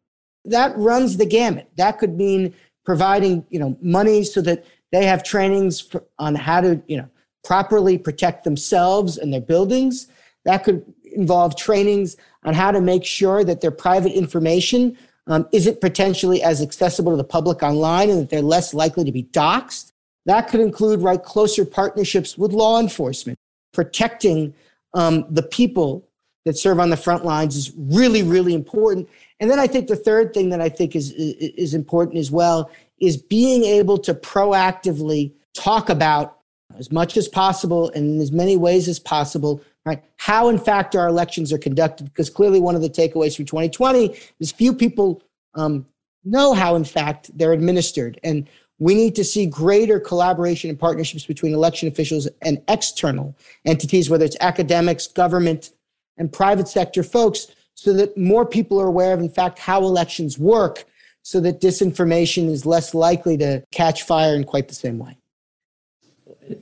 That 0.45 0.77
runs 0.77 1.17
the 1.17 1.25
gamut. 1.25 1.69
That 1.77 1.99
could 1.99 2.17
mean 2.17 2.53
providing, 2.85 3.45
you 3.49 3.59
know, 3.59 3.77
money 3.81 4.23
so 4.23 4.41
that 4.41 4.65
they 4.91 5.05
have 5.05 5.23
trainings 5.23 5.81
for, 5.81 6.03
on 6.19 6.35
how 6.35 6.61
to, 6.61 6.81
you 6.87 6.97
know, 6.97 7.09
properly 7.43 7.97
protect 7.97 8.43
themselves 8.43 9.17
and 9.17 9.33
their 9.33 9.41
buildings. 9.41 10.07
That 10.45 10.63
could 10.63 10.85
involve 11.03 11.55
trainings 11.55 12.17
on 12.43 12.53
how 12.53 12.71
to 12.71 12.81
make 12.81 13.05
sure 13.05 13.43
that 13.43 13.61
their 13.61 13.71
private 13.71 14.13
information 14.13 14.97
um, 15.27 15.47
isn't 15.51 15.81
potentially 15.81 16.41
as 16.41 16.61
accessible 16.61 17.11
to 17.11 17.17
the 17.17 17.23
public 17.23 17.61
online 17.63 18.09
and 18.09 18.19
that 18.19 18.29
they're 18.29 18.41
less 18.41 18.73
likely 18.73 19.03
to 19.03 19.11
be 19.11 19.23
doxxed. 19.25 19.91
That 20.25 20.47
could 20.49 20.59
include 20.59 21.01
right 21.01 21.21
closer 21.21 21.65
partnerships 21.65 22.37
with 22.37 22.51
law 22.51 22.79
enforcement. 22.79 23.37
Protecting 23.73 24.53
um, 24.93 25.25
the 25.29 25.43
people 25.43 26.07
that 26.45 26.57
serve 26.57 26.79
on 26.79 26.89
the 26.89 26.97
front 26.97 27.23
lines 27.23 27.55
is 27.55 27.71
really, 27.77 28.23
really 28.23 28.53
important. 28.53 29.07
And 29.39 29.49
then 29.49 29.59
I 29.59 29.67
think 29.67 29.87
the 29.87 29.95
third 29.95 30.33
thing 30.33 30.49
that 30.49 30.61
I 30.61 30.69
think 30.69 30.95
is, 30.95 31.11
is 31.11 31.73
important 31.73 32.17
as 32.17 32.31
well 32.31 32.69
is 32.99 33.17
being 33.17 33.63
able 33.63 33.97
to 33.99 34.13
proactively 34.13 35.33
talk 35.53 35.89
about 35.89 36.40
as 36.77 36.91
much 36.91 37.17
as 37.17 37.27
possible 37.27 37.89
and 37.91 38.15
in 38.15 38.21
as 38.21 38.31
many 38.31 38.57
ways 38.57 38.87
as 38.87 38.99
possible, 38.99 39.61
right? 39.85 40.03
How, 40.17 40.49
in 40.49 40.57
fact, 40.57 40.95
our 40.95 41.07
elections 41.07 41.51
are 41.51 41.57
conducted. 41.57 42.05
Because 42.05 42.29
clearly, 42.29 42.59
one 42.59 42.75
of 42.75 42.81
the 42.81 42.89
takeaways 42.89 43.35
from 43.35 43.45
2020 43.45 44.15
is 44.39 44.51
few 44.51 44.73
people 44.73 45.21
um, 45.55 45.85
know 46.23 46.53
how, 46.53 46.75
in 46.75 46.83
fact, 46.83 47.35
they're 47.37 47.53
administered. 47.53 48.19
And 48.23 48.47
we 48.79 48.95
need 48.95 49.15
to 49.15 49.23
see 49.23 49.45
greater 49.45 49.99
collaboration 49.99 50.69
and 50.69 50.79
partnerships 50.79 51.25
between 51.25 51.53
election 51.53 51.87
officials 51.87 52.27
and 52.41 52.61
external 52.67 53.35
entities, 53.65 54.09
whether 54.09 54.25
it's 54.25 54.37
academics, 54.41 55.07
government, 55.07 55.71
and 56.17 56.31
private 56.31 56.67
sector 56.67 57.03
folks, 57.03 57.47
so 57.75 57.93
that 57.93 58.17
more 58.17 58.45
people 58.45 58.81
are 58.81 58.87
aware 58.87 59.13
of, 59.13 59.19
in 59.19 59.29
fact, 59.29 59.59
how 59.59 59.81
elections 59.81 60.37
work, 60.37 60.85
so 61.23 61.39
that 61.39 61.61
disinformation 61.61 62.49
is 62.49 62.65
less 62.65 62.93
likely 62.93 63.37
to 63.37 63.63
catch 63.71 64.03
fire 64.03 64.35
in 64.35 64.43
quite 64.43 64.67
the 64.67 64.75
same 64.75 64.97
way 64.97 65.15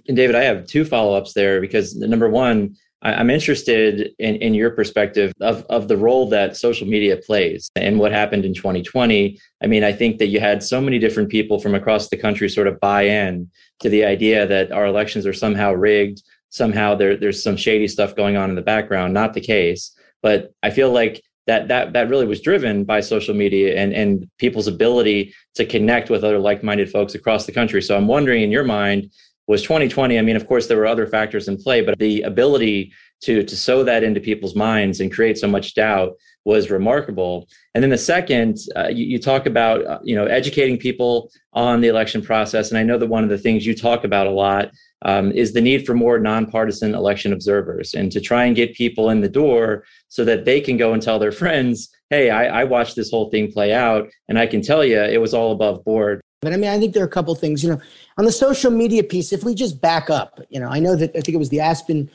and 0.10 0.18
David, 0.18 0.36
I 0.36 0.44
have 0.44 0.66
two 0.66 0.84
follow 0.84 1.16
ups 1.16 1.34
there 1.34 1.62
because 1.62 1.96
number 1.96 2.28
one, 2.28 2.76
I'm 3.04 3.30
interested 3.30 4.12
in, 4.20 4.36
in 4.38 4.54
your 4.54 4.72
perspective 4.72 5.32
of, 5.40 5.64
of 5.70 5.88
the 5.88 5.96
role 5.96 6.28
that 6.30 6.58
social 6.58 6.88
media 6.88 7.16
plays 7.16 7.70
and 7.76 8.00
what 8.00 8.12
happened 8.12 8.44
in 8.44 8.54
2020. 8.54 9.40
I 9.64 9.68
mean, 9.68 9.84
I 9.84 9.94
think 9.94 10.18
that 10.18 10.28
you 10.28 10.40
had 10.40 10.64
so 10.64 10.82
many 10.82 11.00
different 11.00 11.30
people 11.30 11.60
from 11.60 11.76
across 11.76 12.10
the 12.10 12.18
country 12.18 12.50
sort 12.50 12.68
of 12.68 12.80
buy 12.80 13.04
in 13.04 13.50
to 13.82 13.90
the 13.90 14.04
idea 14.04 14.46
that 14.48 14.72
our 14.72 14.88
elections 14.88 15.26
are 15.26 15.32
somehow 15.32 15.72
rigged, 15.74 16.24
somehow 16.50 16.96
there, 16.96 17.16
there's 17.16 17.42
some 17.42 17.56
shady 17.56 17.88
stuff 17.88 18.16
going 18.16 18.36
on 18.36 18.50
in 18.50 18.56
the 18.56 18.62
background. 18.62 19.14
Not 19.14 19.34
the 19.34 19.42
case. 19.42 19.96
But 20.22 20.52
I 20.64 20.72
feel 20.72 20.92
like 20.92 21.22
that 21.48 21.68
that 21.70 21.94
that 21.94 22.10
really 22.10 22.28
was 22.28 22.42
driven 22.42 22.84
by 22.84 23.00
social 23.00 23.34
media 23.34 23.76
and 23.76 23.94
and 23.94 24.30
people's 24.38 24.68
ability 24.68 25.34
to 25.56 25.66
connect 25.66 26.10
with 26.10 26.24
other 26.24 26.38
like-minded 26.38 26.92
folks 26.92 27.16
across 27.16 27.46
the 27.46 27.52
country. 27.52 27.82
So 27.82 27.96
I'm 27.96 28.08
wondering 28.08 28.44
in 28.44 28.52
your 28.52 28.66
mind, 28.66 29.10
was 29.50 29.62
2020 29.64 30.18
i 30.18 30.22
mean 30.22 30.38
of 30.38 30.48
course 30.48 30.68
there 30.68 30.78
were 30.78 30.86
other 30.86 31.06
factors 31.06 31.50
in 31.50 31.58
play 31.58 31.82
but 31.82 32.00
the 32.00 32.22
ability 32.22 32.94
to 33.22 33.44
to 33.44 33.56
sow 33.56 33.84
that 33.84 34.04
into 34.04 34.20
people's 34.20 34.56
minds 34.56 35.02
and 35.02 35.12
create 35.12 35.38
so 35.38 35.48
much 35.48 35.74
doubt 35.74 36.14
was 36.46 36.72
remarkable. 36.72 37.48
And 37.76 37.84
then 37.84 37.92
the 37.92 37.98
second 37.98 38.58
uh, 38.76 38.88
you, 38.88 39.06
you, 39.06 39.20
talk 39.20 39.46
about 39.46 39.86
uh, 39.86 40.00
you 40.04 40.16
know 40.16 40.26
educating 40.26 40.78
people 40.78 41.30
on 41.54 41.82
the 41.82 41.90
election 41.90 42.22
process. 42.22 42.70
And 42.70 42.78
i 42.78 42.84
know 42.84 42.98
that 42.98 43.08
one 43.08 43.24
of 43.24 43.30
the 43.30 43.38
things 43.38 43.66
you 43.66 43.76
talk 43.76 44.04
about 44.04 44.28
a 44.28 44.32
lot 44.32 44.72
um, 45.04 45.32
is 45.32 45.54
the 45.54 45.62
need 45.62 45.86
for 45.86 45.94
more 45.94 46.20
nonpartisan 46.20 46.94
election 46.94 47.34
observers 47.34 47.94
and 47.94 48.12
to 48.12 48.20
try 48.20 48.46
and 48.46 48.56
get 48.56 48.74
people 48.74 49.10
in 49.10 49.22
the 49.22 49.30
door 49.30 49.86
so 50.08 50.26
that 50.26 50.46
they 50.46 50.60
can 50.60 50.78
go 50.78 50.94
and 50.94 51.02
tell 51.02 51.20
their 51.20 51.32
friends 51.44 51.90
hey 52.10 52.30
I, 52.30 52.62
I 52.62 52.64
watched 52.66 52.96
this 52.96 53.12
whole 53.12 53.30
thing 53.30 53.52
play 53.52 53.74
out 53.74 54.10
and 54.28 54.38
i 54.38 54.46
can 54.46 54.62
tell 54.62 54.84
you 54.84 55.00
it 55.00 55.22
was 55.22 55.34
all 55.34 55.52
above 55.54 55.86
board 55.86 56.22
But 56.42 56.54
I 56.54 56.58
mean, 56.58 56.70
I 56.70 56.80
think 56.80 56.94
there 56.94 57.04
are 57.04 57.08
a 57.08 57.10
couple 57.10 57.36
things, 57.36 57.64
you 57.64 57.70
know, 57.70 57.82
on 58.18 58.26
the 58.26 58.32
social 58.32 58.72
media 58.72 59.04
piece, 59.04 59.34
if 59.34 59.44
we 59.44 59.54
just 59.54 59.82
back 59.82 60.10
up, 60.10 60.40
you 60.50 60.60
know, 60.60 60.70
I 60.70 60.80
know 60.80 60.96
that 60.96 61.10
I 61.12 61.22
think 61.22 61.36
it 61.36 61.38
was 61.38 61.50
the 61.50 61.60
Aspen 61.60 62.10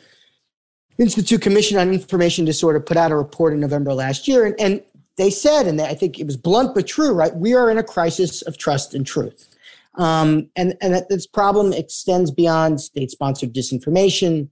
Institute 0.98 1.42
Commission 1.42 1.78
on 1.78 1.92
Information 1.92 2.44
Disorder 2.44 2.80
put 2.80 2.96
out 2.96 3.12
a 3.12 3.16
report 3.16 3.52
in 3.52 3.60
November 3.60 3.92
last 3.92 4.26
year, 4.26 4.46
and, 4.46 4.58
and 4.58 4.82
they 5.16 5.30
said, 5.30 5.66
and 5.66 5.80
I 5.80 5.94
think 5.94 6.18
it 6.18 6.26
was 6.26 6.37
blunt 6.37 6.74
but 6.74 6.87
true, 6.87 7.12
right? 7.12 7.34
We 7.34 7.54
are 7.54 7.70
in 7.70 7.78
a 7.78 7.82
crisis 7.82 8.42
of 8.42 8.56
trust 8.58 8.94
and 8.94 9.06
truth. 9.06 9.48
Um, 9.96 10.50
and, 10.56 10.76
and 10.80 10.94
that 10.94 11.08
this 11.08 11.26
problem 11.26 11.72
extends 11.72 12.30
beyond 12.30 12.80
state-sponsored 12.80 13.52
disinformation, 13.52 14.48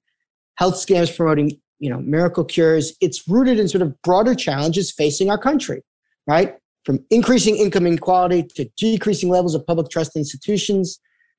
health 0.55 0.75
scams 0.75 1.17
promoting, 1.17 1.59
you 1.81 1.91
know, 1.91 1.99
miracle 2.01 2.45
cures. 2.45 2.95
It's 3.01 3.27
rooted 3.27 3.59
in 3.59 3.67
sort 3.69 3.83
of 3.83 4.01
broader 4.03 4.37
challenges 4.37 4.93
facing 4.93 5.31
our 5.31 5.39
country, 5.39 5.83
right? 6.29 6.57
From 6.85 7.05
increasing 7.11 7.57
income 7.57 7.87
inequality 7.87 8.43
to 8.57 8.69
decreasing 8.77 9.29
levels 9.29 9.55
of 9.55 9.67
public 9.67 9.89
trust 9.89 10.17
institutions 10.17 10.99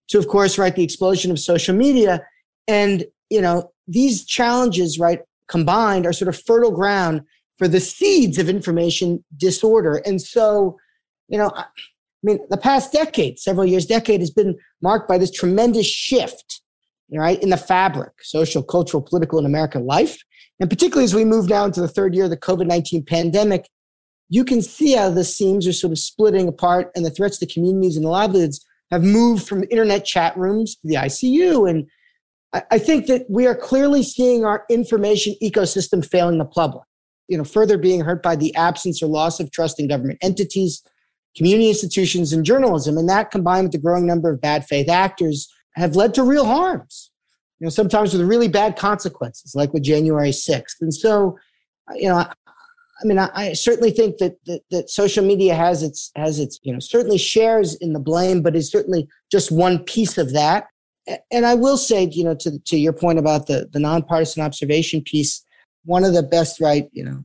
to, 0.09 0.17
of 0.17 0.27
course, 0.27 0.57
right, 0.57 0.75
the 0.75 0.83
explosion 0.83 1.31
of 1.31 1.39
social 1.39 1.75
media. 1.75 2.25
And, 2.67 3.05
you 3.29 3.41
know, 3.41 3.71
these 3.87 4.25
challenges, 4.25 4.99
right, 4.99 5.21
combined 5.47 6.05
are 6.05 6.13
sort 6.13 6.29
of 6.29 6.41
fertile 6.41 6.71
ground 6.71 7.21
for 7.57 7.67
the 7.67 7.79
seeds 7.79 8.37
of 8.37 8.49
information 8.49 9.23
disorder. 9.37 10.01
And 10.05 10.21
so, 10.21 10.77
you 11.27 11.37
know, 11.37 11.51
I 11.55 11.65
mean, 12.23 12.39
the 12.49 12.57
past 12.57 12.91
decade, 12.91 13.39
several 13.39 13.65
years, 13.65 13.85
decade 13.85 14.21
has 14.21 14.31
been 14.31 14.57
marked 14.81 15.07
by 15.07 15.17
this 15.17 15.31
tremendous 15.31 15.85
shift, 15.85 16.61
right, 17.11 17.41
in 17.41 17.49
the 17.49 17.57
fabric, 17.57 18.13
social, 18.21 18.63
cultural, 18.63 19.03
political, 19.03 19.37
and 19.37 19.47
American 19.47 19.85
life. 19.85 20.17
And 20.59 20.69
particularly 20.69 21.03
as 21.03 21.13
we 21.13 21.25
move 21.25 21.49
now 21.49 21.65
into 21.65 21.81
the 21.81 21.87
third 21.87 22.15
year 22.15 22.25
of 22.25 22.29
the 22.29 22.37
COVID 22.37 22.67
19 22.67 23.03
pandemic, 23.05 23.67
you 24.33 24.43
can 24.43 24.61
see 24.61 24.93
how 24.93 25.09
the 25.09 25.23
seams 25.23 25.67
are 25.67 25.73
sort 25.73 25.91
of 25.91 25.99
splitting 25.99 26.47
apart 26.47 26.91
and 26.95 27.05
the 27.05 27.09
threats 27.09 27.37
to 27.39 27.45
communities 27.45 27.97
and 27.97 28.05
livelihoods 28.05 28.65
have 28.91 29.03
moved 29.03 29.47
from 29.47 29.63
internet 29.69 30.05
chat 30.05 30.35
rooms 30.37 30.75
to 30.75 30.87
the 30.87 30.95
ICU. 30.95 31.69
And 31.69 31.87
I 32.71 32.77
think 32.77 33.07
that 33.07 33.25
we 33.29 33.45
are 33.47 33.55
clearly 33.55 34.03
seeing 34.03 34.45
our 34.45 34.65
information 34.69 35.35
ecosystem 35.41 36.05
failing 36.05 36.37
the 36.37 36.45
public 36.45 36.83
you 37.27 37.37
know, 37.37 37.43
further 37.43 37.77
being 37.77 38.01
hurt 38.01 38.21
by 38.21 38.35
the 38.35 38.53
absence 38.55 39.01
or 39.01 39.07
loss 39.07 39.39
of 39.39 39.51
trust 39.51 39.79
in 39.79 39.87
government 39.87 40.19
entities, 40.21 40.83
community 41.35 41.69
institutions, 41.69 42.33
and 42.33 42.45
journalism. 42.45 42.97
And 42.97 43.07
that 43.09 43.31
combined 43.31 43.65
with 43.65 43.71
the 43.71 43.77
growing 43.77 44.05
number 44.05 44.29
of 44.29 44.41
bad 44.41 44.65
faith 44.65 44.89
actors 44.89 45.51
have 45.75 45.95
led 45.95 46.13
to 46.15 46.23
real 46.23 46.45
harms, 46.45 47.11
you 47.59 47.65
know, 47.65 47.69
sometimes 47.69 48.13
with 48.13 48.27
really 48.27 48.47
bad 48.47 48.75
consequences, 48.75 49.55
like 49.55 49.73
with 49.73 49.83
January 49.83 50.29
6th. 50.29 50.81
And 50.81 50.93
so, 50.93 51.37
you 51.95 52.09
know, 52.09 52.25
I, 53.03 53.07
mean, 53.07 53.19
I, 53.19 53.29
I, 53.33 53.53
certainly 53.53 53.91
think 53.91 54.17
that, 54.19 54.37
that 54.45 54.61
that 54.71 54.89
social 54.89 55.25
media 55.25 55.55
has 55.55 55.83
its 55.83 56.11
has 56.15 56.39
its 56.39 56.59
you 56.63 56.71
know 56.71 56.79
certainly 56.79 57.17
shares 57.17 57.75
in 57.75 57.93
the 57.93 57.99
blame, 57.99 58.41
but 58.41 58.55
is 58.55 58.71
certainly 58.71 59.07
just 59.31 59.51
one 59.51 59.79
piece 59.79 60.17
of 60.17 60.33
that. 60.33 60.67
And 61.31 61.45
I 61.45 61.55
will 61.55 61.77
say, 61.77 62.05
you 62.05 62.23
know, 62.23 62.35
to 62.35 62.59
to 62.59 62.77
your 62.77 62.93
point 62.93 63.19
about 63.19 63.47
the 63.47 63.69
the 63.71 63.79
nonpartisan 63.79 64.43
observation 64.43 65.01
piece, 65.01 65.43
one 65.85 66.03
of 66.03 66.13
the 66.13 66.23
best 66.23 66.61
right, 66.61 66.87
you 66.93 67.03
know, 67.03 67.23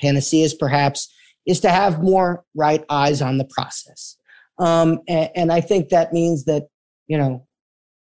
panaceas 0.00 0.54
perhaps 0.54 1.12
is 1.46 1.60
to 1.60 1.70
have 1.70 2.02
more 2.02 2.44
right 2.54 2.84
eyes 2.88 3.22
on 3.22 3.38
the 3.38 3.44
process. 3.44 4.16
Um, 4.58 5.00
and, 5.08 5.30
and 5.34 5.52
I 5.52 5.60
think 5.60 5.88
that 5.88 6.12
means 6.12 6.44
that, 6.44 6.68
you 7.08 7.16
know, 7.16 7.46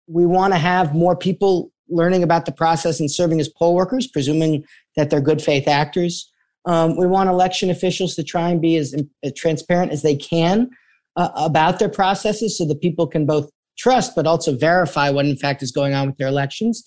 we 0.08 0.26
want 0.26 0.54
to 0.54 0.60
have 0.60 0.94
more 0.94 1.16
people 1.16 1.72
learning 1.88 2.24
about 2.24 2.46
the 2.46 2.52
process 2.52 3.00
and 3.00 3.10
serving 3.10 3.40
as 3.40 3.50
poll 3.50 3.76
workers, 3.76 4.08
presuming 4.08 4.64
that 4.96 5.10
they're 5.10 5.22
good 5.22 5.42
faith 5.42 5.68
actors. 5.68 6.29
Um, 6.66 6.98
we 6.98 7.08
want 7.08 7.30
election 7.30 7.70
officials 7.70 8.16
to 8.16 8.24
try 8.24 8.50
and 8.50 8.62
be 8.62 8.76
as, 8.76 8.96
as 9.24 9.34
transparent 9.34 9.92
as 9.92 10.02
they 10.02 10.16
can 10.16 10.70
uh, 11.16 11.30
about 11.36 11.80
their 11.80 11.90
processes 11.90 12.58
so 12.58 12.66
that 12.66 12.82
people 12.82 13.08
can 13.08 13.26
both 13.26 13.50
trust 13.78 14.16
but 14.16 14.28
also 14.28 14.56
verify 14.56 15.10
what 15.10 15.26
in 15.26 15.38
fact 15.38 15.64
is 15.64 15.72
going 15.72 15.94
on 15.94 16.08
with 16.08 16.18
their 16.18 16.28
elections. 16.28 16.84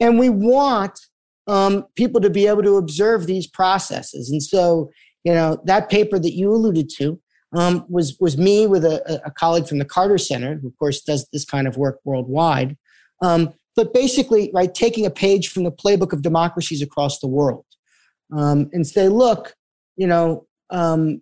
And 0.00 0.18
we 0.18 0.30
want 0.30 0.98
um, 1.46 1.84
people 1.96 2.20
to 2.20 2.30
be 2.30 2.46
able 2.46 2.62
to 2.62 2.76
observe 2.76 3.26
these 3.26 3.46
processes. 3.46 4.30
And 4.30 4.42
so, 4.42 4.90
you 5.24 5.34
know, 5.34 5.60
that 5.64 5.90
paper 5.90 6.18
that 6.18 6.32
you 6.32 6.52
alluded 6.52 6.90
to 6.96 7.20
um, 7.52 7.84
was 7.88 8.16
was 8.20 8.38
me 8.38 8.66
with 8.66 8.84
a, 8.84 9.20
a, 9.24 9.30
colleague 9.30 9.66
from 9.66 9.78
the 9.78 9.84
Carter 9.84 10.18
Center, 10.18 10.56
who 10.56 10.68
of 10.68 10.78
course 10.78 11.02
does 11.02 11.26
this 11.32 11.44
kind 11.44 11.66
of 11.66 11.76
work 11.76 11.98
worldwide. 12.04 12.76
Um, 13.22 13.52
but 13.74 13.92
basically, 13.92 14.50
right, 14.54 14.72
taking 14.72 15.04
a 15.04 15.10
page 15.10 15.48
from 15.48 15.64
the 15.64 15.72
playbook 15.72 16.12
of 16.12 16.22
democracies 16.22 16.80
across 16.80 17.18
the 17.18 17.26
world 17.26 17.64
um, 18.32 18.70
and 18.72 18.86
say, 18.86 19.08
look, 19.08 19.54
you 19.96 20.06
know, 20.06 20.46
um, 20.70 21.20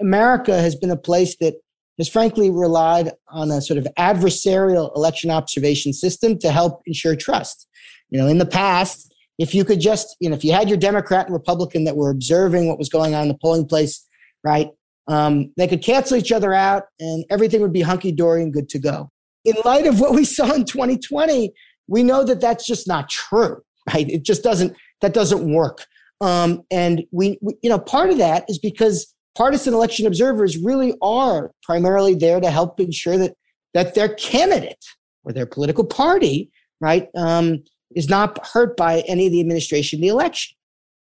America 0.00 0.60
has 0.60 0.74
been 0.74 0.90
a 0.90 0.96
place 0.96 1.36
that 1.40 1.54
has 1.98 2.08
frankly 2.08 2.50
relied 2.50 3.12
on 3.28 3.50
a 3.50 3.60
sort 3.60 3.78
of 3.78 3.86
adversarial 3.98 4.94
election 4.96 5.30
observation 5.30 5.92
system 5.92 6.38
to 6.38 6.50
help 6.50 6.80
ensure 6.86 7.14
trust. 7.14 7.68
You 8.08 8.18
know, 8.18 8.26
in 8.26 8.38
the 8.38 8.46
past, 8.46 9.12
if 9.38 9.54
you 9.54 9.64
could 9.64 9.80
just, 9.80 10.16
you 10.20 10.28
know, 10.28 10.36
if 10.36 10.44
you 10.44 10.52
had 10.52 10.68
your 10.68 10.78
Democrat 10.78 11.26
and 11.26 11.34
Republican 11.34 11.84
that 11.84 11.96
were 11.96 12.10
observing 12.10 12.68
what 12.68 12.78
was 12.78 12.88
going 12.88 13.14
on 13.14 13.22
in 13.22 13.28
the 13.28 13.38
polling 13.40 13.66
place, 13.66 14.06
right, 14.44 14.68
um, 15.08 15.52
they 15.56 15.66
could 15.66 15.82
cancel 15.82 16.16
each 16.16 16.32
other 16.32 16.52
out 16.52 16.84
and 16.98 17.24
everything 17.30 17.60
would 17.60 17.72
be 17.72 17.82
hunky 17.82 18.12
dory 18.12 18.42
and 18.42 18.52
good 18.52 18.68
to 18.70 18.78
go. 18.78 19.10
In 19.44 19.54
light 19.64 19.86
of 19.86 20.00
what 20.00 20.14
we 20.14 20.24
saw 20.24 20.52
in 20.52 20.64
2020, 20.64 21.52
we 21.88 22.02
know 22.02 22.24
that 22.24 22.40
that's 22.40 22.66
just 22.66 22.86
not 22.86 23.08
true, 23.08 23.60
right? 23.92 24.08
It 24.08 24.24
just 24.24 24.42
doesn't, 24.42 24.76
that 25.00 25.14
doesn't 25.14 25.52
work. 25.52 25.86
Um, 26.20 26.62
and 26.70 27.02
we, 27.12 27.38
we, 27.40 27.54
you 27.62 27.70
know, 27.70 27.78
part 27.78 28.10
of 28.10 28.18
that 28.18 28.44
is 28.48 28.58
because 28.58 29.14
partisan 29.36 29.74
election 29.74 30.06
observers 30.06 30.58
really 30.58 30.94
are 31.00 31.52
primarily 31.62 32.14
there 32.14 32.40
to 32.40 32.50
help 32.50 32.78
ensure 32.78 33.16
that 33.18 33.34
that 33.72 33.94
their 33.94 34.14
candidate 34.14 34.84
or 35.24 35.32
their 35.32 35.46
political 35.46 35.84
party, 35.84 36.50
right, 36.80 37.08
um, 37.16 37.62
is 37.94 38.08
not 38.08 38.44
hurt 38.46 38.76
by 38.76 39.00
any 39.06 39.26
of 39.26 39.32
the 39.32 39.40
administration 39.40 40.00
the 40.00 40.08
election. 40.08 40.56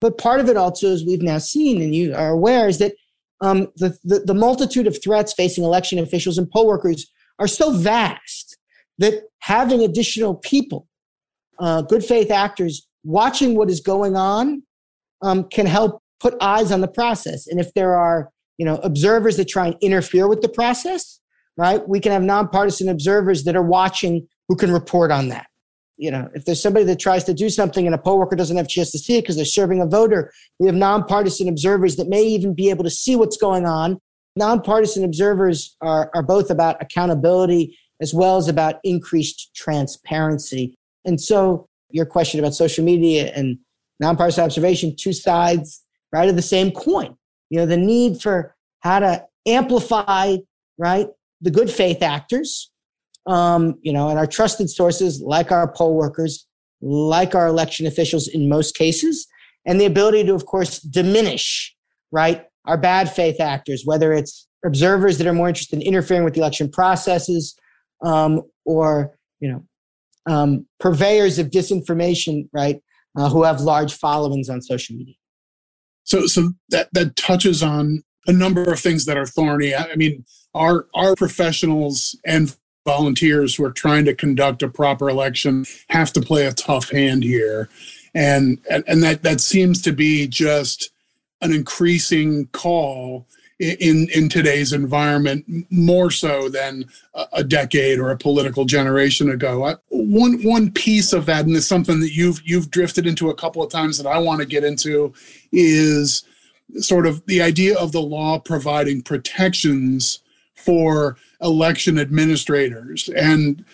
But 0.01 0.17
part 0.17 0.39
of 0.39 0.49
it 0.49 0.57
also, 0.57 0.91
as 0.91 1.03
we've 1.05 1.21
now 1.21 1.37
seen 1.37 1.81
and 1.81 1.93
you 1.93 2.13
are 2.15 2.29
aware, 2.29 2.67
is 2.67 2.77
that 2.79 2.93
um, 3.41 3.67
the, 3.77 3.97
the, 4.03 4.19
the 4.19 4.33
multitude 4.33 4.87
of 4.87 5.01
threats 5.01 5.33
facing 5.33 5.63
election 5.63 5.99
officials 5.99 6.37
and 6.37 6.49
poll 6.49 6.67
workers 6.67 7.09
are 7.37 7.47
so 7.47 7.71
vast 7.71 8.57
that 8.97 9.23
having 9.39 9.81
additional 9.81 10.35
people, 10.35 10.87
uh, 11.59 11.81
good 11.81 12.03
faith 12.03 12.31
actors, 12.31 12.87
watching 13.03 13.55
what 13.55 13.69
is 13.69 13.79
going 13.79 14.15
on 14.17 14.61
um, 15.21 15.45
can 15.45 15.65
help 15.65 16.01
put 16.19 16.35
eyes 16.41 16.71
on 16.71 16.81
the 16.81 16.87
process. 16.87 17.47
And 17.47 17.59
if 17.59 17.73
there 17.73 17.95
are 17.95 18.29
you 18.57 18.65
know 18.65 18.75
observers 18.77 19.37
that 19.37 19.47
try 19.47 19.67
and 19.67 19.75
interfere 19.81 20.27
with 20.27 20.41
the 20.41 20.49
process, 20.49 21.19
right, 21.57 21.87
we 21.87 21.99
can 21.99 22.11
have 22.11 22.23
nonpartisan 22.23 22.89
observers 22.89 23.43
that 23.43 23.55
are 23.55 23.63
watching 23.63 24.27
who 24.47 24.55
can 24.55 24.71
report 24.71 25.11
on 25.11 25.29
that 25.29 25.47
you 25.99 26.09
know, 26.09 26.29
if 26.33 26.45
there's 26.45 26.61
somebody 26.61 26.85
that 26.85 26.97
tries 26.97 27.25
to 27.25 27.33
do 27.33 27.49
something 27.49 27.85
and 27.85 27.93
a 27.93 27.97
poll 27.97 28.17
worker 28.17 28.35
doesn't 28.35 28.55
have 28.55 28.65
a 28.65 28.69
chance 28.69 28.89
to 28.91 28.97
see 28.97 29.17
it 29.17 29.21
because 29.21 29.35
they're 29.35 29.43
serving 29.43 29.81
a 29.81 29.85
voter, 29.85 30.31
we 30.57 30.65
have 30.65 30.75
nonpartisan 30.75 31.49
observers 31.49 31.97
that 31.97 32.07
may 32.07 32.23
even 32.23 32.55
be 32.55 32.69
able 32.69 32.85
to 32.85 32.89
see 32.89 33.17
what's 33.17 33.35
going 33.35 33.65
on. 33.65 33.99
Nonpartisan 34.37 35.03
observers 35.03 35.75
are, 35.81 36.09
are 36.15 36.23
both 36.23 36.49
about 36.49 36.81
accountability 36.81 37.77
as 38.01 38.13
well 38.13 38.37
as 38.37 38.47
about 38.47 38.75
increased 38.85 39.51
transparency. 39.53 40.73
And 41.03 41.19
so, 41.19 41.67
your 41.91 42.05
question 42.05 42.39
about 42.39 42.53
social 42.53 42.85
media 42.85 43.33
and 43.35 43.57
nonpartisan 43.99 44.43
observation, 44.43 44.95
two 44.97 45.13
sides, 45.13 45.83
right, 46.11 46.29
of 46.29 46.35
the 46.35 46.41
same 46.41 46.71
coin. 46.71 47.15
You 47.49 47.59
know, 47.59 47.65
the 47.65 47.77
need 47.77 48.21
for 48.21 48.55
how 48.81 48.99
to 48.99 49.25
amplify, 49.47 50.37
right, 50.77 51.07
the 51.41 51.51
good 51.51 51.69
faith 51.69 52.01
actors 52.01 52.71
um, 53.29 53.75
you 53.81 53.93
know, 53.93 54.09
and 54.09 54.17
our 54.17 54.27
trusted 54.27 54.69
sources, 54.69 55.21
like 55.21 55.51
our 55.51 55.71
poll 55.71 55.95
workers, 55.95 56.47
like 56.81 57.35
our 57.35 57.47
election 57.47 57.85
officials 57.85 58.27
in 58.27 58.49
most 58.49 58.75
cases, 58.75 59.27
and 59.65 59.79
the 59.79 59.85
ability 59.85 60.23
to, 60.25 60.33
of 60.33 60.45
course, 60.45 60.79
diminish, 60.79 61.75
right, 62.11 62.45
our 62.65 62.77
bad 62.77 63.11
faith 63.11 63.39
actors, 63.39 63.83
whether 63.85 64.13
it's 64.13 64.47
observers 64.65 65.17
that 65.17 65.27
are 65.27 65.33
more 65.33 65.47
interested 65.47 65.79
in 65.79 65.87
interfering 65.87 66.23
with 66.23 66.33
the 66.33 66.39
election 66.39 66.69
processes 66.69 67.55
um, 68.03 68.41
or, 68.65 69.15
you 69.39 69.51
know, 69.51 69.63
um, 70.25 70.65
purveyors 70.79 71.37
of 71.37 71.49
disinformation, 71.49 72.49
right, 72.51 72.81
uh, 73.19 73.29
who 73.29 73.43
have 73.43 73.61
large 73.61 73.93
followings 73.93 74.49
on 74.49 74.61
social 74.61 74.95
media. 74.95 75.15
So, 76.03 76.25
so 76.25 76.53
that 76.69 76.89
that 76.93 77.15
touches 77.15 77.61
on 77.61 78.03
a 78.27 78.33
number 78.33 78.63
of 78.63 78.79
things 78.79 79.05
that 79.05 79.17
are 79.17 79.25
thorny. 79.25 79.75
I 79.75 79.95
mean, 79.95 80.25
our 80.53 80.87
our 80.95 81.15
professionals 81.15 82.17
and 82.25 82.55
volunteers 82.85 83.55
who 83.55 83.63
are 83.65 83.71
trying 83.71 84.05
to 84.05 84.15
conduct 84.15 84.63
a 84.63 84.69
proper 84.69 85.09
election 85.09 85.65
have 85.89 86.11
to 86.13 86.21
play 86.21 86.45
a 86.45 86.53
tough 86.53 86.89
hand 86.89 87.23
here. 87.23 87.69
And, 88.15 88.59
and, 88.69 88.83
and 88.87 89.03
that, 89.03 89.21
that 89.21 89.41
seems 89.41 89.81
to 89.83 89.91
be 89.91 90.27
just 90.27 90.89
an 91.41 91.53
increasing 91.53 92.47
call 92.47 93.27
in, 93.59 94.07
in 94.13 94.29
today's 94.29 94.71
environment, 94.71 95.45
more 95.69 96.09
so 96.11 96.47
than 96.47 96.85
a 97.33 97.43
decade 97.43 97.99
or 97.99 98.09
a 98.09 98.17
political 98.17 98.65
generation 98.65 99.29
ago. 99.29 99.77
One, 99.89 100.41
one 100.43 100.71
piece 100.71 101.11
of 101.11 101.25
that, 101.25 101.45
and 101.45 101.55
it's 101.55 101.65
something 101.65 101.99
that 101.99 102.13
you've, 102.13 102.41
you've 102.45 102.71
drifted 102.71 103.05
into 103.05 103.29
a 103.29 103.35
couple 103.35 103.61
of 103.61 103.69
times 103.69 103.97
that 103.97 104.07
I 104.07 104.17
want 104.17 104.39
to 104.39 104.47
get 104.47 104.63
into, 104.63 105.13
is 105.51 106.23
sort 106.77 107.05
of 107.05 107.25
the 107.25 107.41
idea 107.41 107.77
of 107.77 107.91
the 107.91 108.01
law 108.01 108.39
providing 108.39 109.01
protections 109.01 110.19
for 110.55 111.17
election 111.41 111.97
administrators. 111.99 113.09
And 113.09 113.65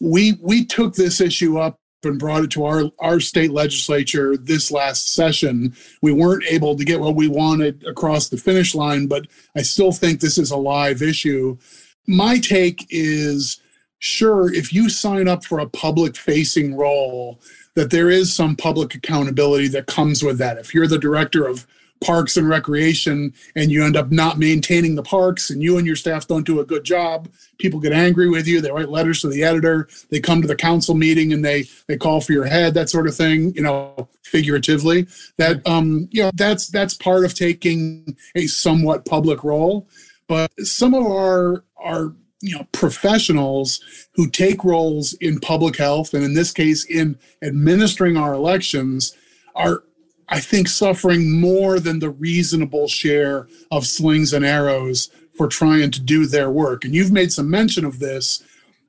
we 0.00 0.38
we 0.40 0.64
took 0.64 0.94
this 0.94 1.20
issue 1.20 1.58
up 1.58 1.80
and 2.04 2.18
brought 2.18 2.44
it 2.44 2.50
to 2.52 2.64
our, 2.64 2.84
our 2.98 3.20
state 3.20 3.50
legislature 3.50 4.36
this 4.36 4.70
last 4.70 5.14
session. 5.14 5.74
We 6.02 6.12
weren't 6.12 6.44
able 6.48 6.76
to 6.76 6.84
get 6.84 7.00
what 7.00 7.14
we 7.14 7.28
wanted 7.28 7.84
across 7.86 8.28
the 8.28 8.36
finish 8.36 8.74
line, 8.74 9.06
but 9.06 9.26
I 9.56 9.62
still 9.62 9.92
think 9.92 10.20
this 10.20 10.38
is 10.38 10.50
a 10.50 10.56
live 10.56 11.02
issue. 11.02 11.58
My 12.06 12.38
take 12.38 12.86
is 12.90 13.60
sure, 13.98 14.52
if 14.52 14.72
you 14.72 14.90
sign 14.90 15.28
up 15.28 15.44
for 15.44 15.58
a 15.58 15.68
public 15.68 16.16
facing 16.16 16.76
role, 16.76 17.40
that 17.74 17.90
there 17.90 18.10
is 18.10 18.32
some 18.32 18.54
public 18.54 18.94
accountability 18.94 19.68
that 19.68 19.86
comes 19.86 20.22
with 20.22 20.38
that. 20.38 20.58
If 20.58 20.74
you're 20.74 20.86
the 20.86 20.98
director 20.98 21.46
of 21.46 21.66
parks 22.04 22.36
and 22.36 22.48
recreation 22.48 23.32
and 23.56 23.70
you 23.70 23.84
end 23.84 23.96
up 23.96 24.10
not 24.10 24.38
maintaining 24.38 24.94
the 24.94 25.02
parks 25.02 25.50
and 25.50 25.62
you 25.62 25.78
and 25.78 25.86
your 25.86 25.96
staff 25.96 26.26
don't 26.26 26.46
do 26.46 26.60
a 26.60 26.64
good 26.64 26.84
job 26.84 27.28
people 27.58 27.80
get 27.80 27.92
angry 27.92 28.28
with 28.28 28.46
you 28.46 28.60
they 28.60 28.70
write 28.70 28.88
letters 28.88 29.20
to 29.20 29.28
the 29.28 29.42
editor 29.42 29.88
they 30.10 30.20
come 30.20 30.42
to 30.42 30.48
the 30.48 30.56
council 30.56 30.94
meeting 30.94 31.32
and 31.32 31.44
they 31.44 31.64
they 31.88 31.96
call 31.96 32.20
for 32.20 32.32
your 32.32 32.44
head 32.44 32.74
that 32.74 32.90
sort 32.90 33.06
of 33.06 33.14
thing 33.14 33.54
you 33.54 33.62
know 33.62 34.08
figuratively. 34.34 35.06
That 35.38 35.66
um 35.66 36.08
you 36.10 36.22
know 36.22 36.30
that's 36.34 36.66
that's 36.66 36.94
part 36.94 37.24
of 37.24 37.34
taking 37.34 38.16
a 38.34 38.46
somewhat 38.48 39.04
public 39.04 39.44
role. 39.44 39.88
But 40.26 40.50
some 40.66 40.92
of 40.94 41.06
our 41.06 41.64
our 41.76 42.12
you 42.40 42.56
know 42.56 42.66
professionals 42.72 43.80
who 44.14 44.28
take 44.28 44.64
roles 44.64 45.12
in 45.14 45.38
public 45.38 45.76
health 45.76 46.14
and 46.14 46.24
in 46.24 46.34
this 46.34 46.52
case 46.52 46.84
in 46.84 47.16
administering 47.42 48.16
our 48.16 48.34
elections 48.34 49.14
are 49.54 49.84
I 50.28 50.40
think 50.40 50.68
suffering 50.68 51.40
more 51.40 51.78
than 51.80 51.98
the 51.98 52.10
reasonable 52.10 52.88
share 52.88 53.48
of 53.70 53.86
slings 53.86 54.32
and 54.32 54.44
arrows 54.44 55.10
for 55.36 55.48
trying 55.48 55.90
to 55.90 56.00
do 56.00 56.26
their 56.26 56.50
work. 56.50 56.84
And 56.84 56.94
you've 56.94 57.12
made 57.12 57.32
some 57.32 57.50
mention 57.50 57.84
of 57.84 57.98
this. 57.98 58.42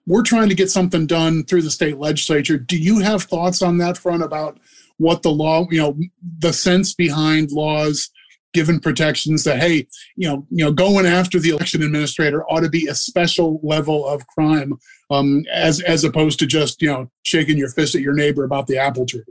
We're 0.08 0.24
trying 0.24 0.50
to 0.50 0.56
get 0.56 0.70
something 0.70 1.08
done 1.08 1.44
through 1.44 1.64
the 1.64 1.72
state 1.72 1.98
legislature. 1.98 2.58
Do 2.58 2.78
you 2.78 3.00
have 3.00 3.24
thoughts 3.24 3.62
on 3.62 3.80
that 3.80 3.98
front 3.98 4.24
about 4.24 4.60
what 4.98 5.24
the 5.24 5.32
law, 5.32 5.68
you 5.70 5.80
know, 5.80 5.98
the 6.40 6.54
sense 6.54 6.94
behind 6.94 7.52
laws 7.52 8.10
given 8.54 8.80
protections 8.80 9.44
that 9.44 9.60
hey, 9.60 9.86
you 10.16 10.30
know, 10.30 10.46
you 10.50 10.64
know, 10.64 10.72
going 10.72 11.06
after 11.06 11.40
the 11.40 11.50
election 11.50 11.84
administrator 11.84 12.46
ought 12.46 12.62
to 12.62 12.70
be 12.70 12.88
a 12.88 12.96
special 12.96 13.60
level 13.64 14.08
of 14.08 14.26
crime, 14.28 14.74
um, 15.10 15.44
as 15.52 15.82
as 15.82 16.06
opposed 16.06 16.40
to 16.40 16.46
just 16.46 16.82
you 16.82 16.88
know 16.88 17.12
shaking 17.24 17.58
your 17.58 17.70
fist 17.70 17.96
at 17.96 18.02
your 18.02 18.14
neighbor 18.14 18.46
about 18.46 18.68
the 18.68 18.78
apple 18.78 19.06
tree 19.06 19.24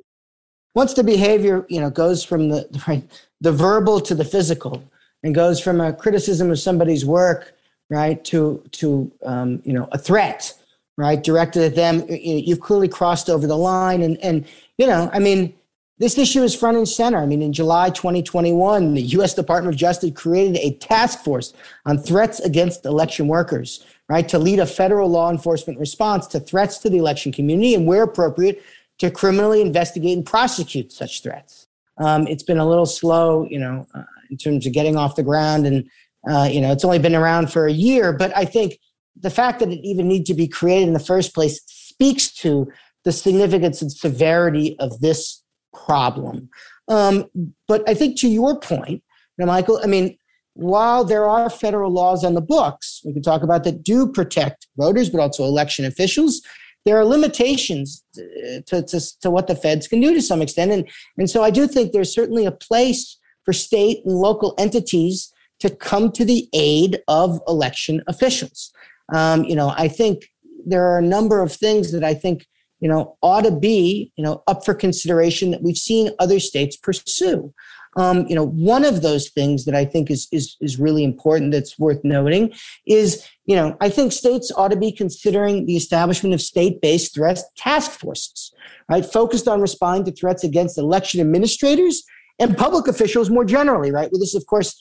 once 0.75 0.95
the 0.95 1.05
behavior 1.05 1.65
you 1.69 1.81
know 1.81 1.91
goes 1.91 2.25
from 2.25 2.49
the 2.49 2.69
right, 2.89 3.05
the 3.41 3.53
verbal 3.53 4.01
to 4.01 4.15
the 4.15 4.25
physical 4.25 4.83
and 5.23 5.35
goes 5.35 5.61
from 5.61 5.81
a 5.81 5.93
criticism 5.93 6.51
of 6.51 6.59
somebody's 6.59 7.05
work 7.05 7.55
right 7.91 8.25
to 8.25 8.63
to 8.73 9.11
um, 9.25 9.63
you 9.65 9.73
know 9.73 9.89
a 9.93 9.99
threat 9.99 10.53
right 10.97 11.23
directed 11.23 11.63
at 11.63 11.75
them 11.75 12.05
you've 12.09 12.61
clearly 12.61 12.89
crossed 12.89 13.29
over 13.29 13.47
the 13.47 13.57
line. 13.57 14.03
And 14.03 14.19
and 14.19 14.47
you 14.79 14.87
know 14.87 15.11
i 15.13 15.19
mean 15.19 15.55
this 15.99 16.19
issue 16.19 16.43
is 16.43 16.57
front 16.57 16.77
and 16.77 16.89
center. 16.89 17.19
I 17.19 17.27
mean 17.27 17.43
in 17.43 17.53
july 17.53 17.91
2021 17.91 18.95
the 18.95 19.03
u.s 19.03 19.35
department 19.35 19.75
of 19.75 19.79
justice 19.79 20.11
created 20.15 20.57
a 20.57 20.75
task 20.79 21.21
force 21.21 21.53
on 21.87 21.99
threats 21.99 22.41
against 22.41 22.85
election 22.85 23.29
workers 23.29 23.85
right 24.09 24.29
to 24.29 24.39
lead 24.39 24.59
a 24.59 24.67
federal 24.67 25.09
law 25.09 25.31
enforcement 25.31 25.79
response 25.79 26.27
to 26.29 26.41
threats 26.41 26.79
to 26.79 26.91
the 26.91 26.99
election 26.99 27.33
community 27.33 27.75
and 27.75 27.87
where 27.87 28.03
appropriate 28.03 28.63
to 28.99 29.11
criminally 29.11 29.61
investigate 29.61 30.17
and 30.17 30.27
prosecute 30.27 30.93
such 30.93 31.23
threats. 31.23 31.67
Um, 31.99 32.27
it's 32.27 32.43
been 32.43 32.59
a 32.59 32.69
little 32.69 32.87
slow, 32.87 33.47
you 33.49 33.59
know, 33.59 33.87
uh, 33.95 34.03
in 34.31 34.37
terms 34.37 34.67
of 34.67 34.73
getting 34.73 34.97
off 34.97 35.17
the 35.17 35.23
ground, 35.23 35.67
and 35.67 35.89
uh, 36.29 36.49
you 36.51 36.61
know, 36.61 36.73
it's 36.73 36.85
only 36.85 36.99
been 36.99 37.15
around 37.15 37.53
for 37.53 37.67
a 37.67 37.73
year. 37.73 38.13
But 38.13 38.37
I 38.37 38.45
think 38.45 38.79
the 39.21 39.31
fact 39.31 39.61
that 39.61 39.71
it 39.71 39.81
even 39.87 40.09
needs 40.09 40.29
to 40.29 40.35
be 40.35 40.49
created 40.49 40.89
in 40.89 40.95
the 40.95 41.01
first 41.01 41.35
place 41.35 41.61
speaks 41.67 42.33
to 42.35 42.71
the 43.05 43.13
significance 43.13 43.81
and 43.83 43.93
severity 43.93 44.77
of 44.81 45.01
this 45.01 45.43
problem. 45.73 46.49
Um, 46.89 47.27
but 47.69 47.89
I 47.89 47.95
think 47.95 48.19
to 48.21 48.29
your 48.29 48.59
point, 48.59 49.03
you 49.37 49.45
know, 49.45 49.47
Michael, 49.47 49.81
I 49.83 49.87
mean, 49.87 50.17
while 50.55 51.05
there 51.05 51.29
are 51.29 51.51
federal 51.51 51.93
laws 51.93 52.25
on 52.25 52.35
the 52.35 52.41
books, 52.41 53.03
we 53.05 53.13
can 53.13 53.23
talk 53.23 53.43
about 53.43 53.65
that 53.65 53.83
do 53.83 54.11
protect 54.11 54.69
voters, 54.77 55.11
but 55.11 55.21
also 55.21 55.45
election 55.45 55.85
officials 55.85 56.41
there 56.85 56.99
are 56.99 57.05
limitations 57.05 58.05
to, 58.15 58.83
to, 58.83 59.01
to 59.21 59.31
what 59.31 59.47
the 59.47 59.57
feds 59.57 59.89
can 59.89 60.01
do 60.01 60.13
to 60.15 60.23
some 60.23 60.43
extent. 60.43 60.71
And, 60.71 60.89
and 61.17 61.31
so 61.31 61.43
I 61.43 61.51
do 61.51 61.67
think 61.67 61.93
there's 61.93 62.15
certainly 62.15 62.45
a 62.45 62.53
place 62.53 63.19
for 63.45 63.53
state 63.53 64.05
and 64.05 64.17
local 64.17 64.55
entities 64.59 65.33
to 65.61 65.71
come 65.71 66.13
to 66.13 66.25
the 66.25 66.49
aid 66.53 67.01
of 67.09 67.41
election 67.49 68.03
officials. 68.07 68.73
Um, 69.13 69.45
you 69.45 69.55
know, 69.55 69.73
I 69.77 69.89
think 69.89 70.27
there 70.67 70.85
are 70.91 70.99
a 70.99 71.03
number 71.03 71.41
of 71.43 71.53
things 71.53 71.93
that 71.93 72.05
I 72.05 72.15
think, 72.15 72.47
you 72.81 72.89
know, 72.89 73.17
ought 73.23 73.45
to 73.45 73.51
be, 73.51 74.13
you 74.17 74.25
know, 74.25 74.43
up 74.47 74.65
for 74.65 74.75
consideration 74.75 75.51
that 75.51 75.63
we've 75.63 75.77
seen 75.77 76.11
other 76.19 76.41
states 76.41 76.77
pursue. 76.77 77.53
Um, 77.97 78.27
you 78.29 78.35
know, 78.35 78.47
one 78.47 78.85
of 78.85 79.03
those 79.03 79.29
things 79.29 79.65
that 79.65 79.75
I 79.75 79.85
think 79.85 80.11
is, 80.11 80.29
is, 80.33 80.57
is 80.61 80.79
really 80.79 81.05
important 81.05 81.53
that's 81.53 81.79
worth 81.79 82.03
noting 82.05 82.53
is, 82.87 83.27
you 83.47 83.55
know, 83.55 83.77
I 83.81 83.89
think 83.89 84.13
states 84.13 84.51
ought 84.57 84.71
to 84.71 84.77
be 84.77 84.91
considering 84.91 85.67
the 85.67 85.77
establishment 85.77 86.35
of 86.35 86.41
state-based 86.41 87.15
threat 87.15 87.39
task 87.57 87.93
forces, 87.93 88.53
right? 88.89 89.05
Focused 89.05 89.49
on 89.49 89.61
responding 89.61 90.05
to 90.07 90.13
threats 90.13 90.45
against 90.45 90.79
election 90.79 91.21
administrators 91.21 92.03
and 92.39 92.57
public 92.57 92.89
officials 92.89 93.31
more 93.31 93.45
generally, 93.45 93.93
right? 93.93 94.11
Well, 94.11 94.21
this, 94.21 94.35
of 94.35 94.47
course, 94.47 94.81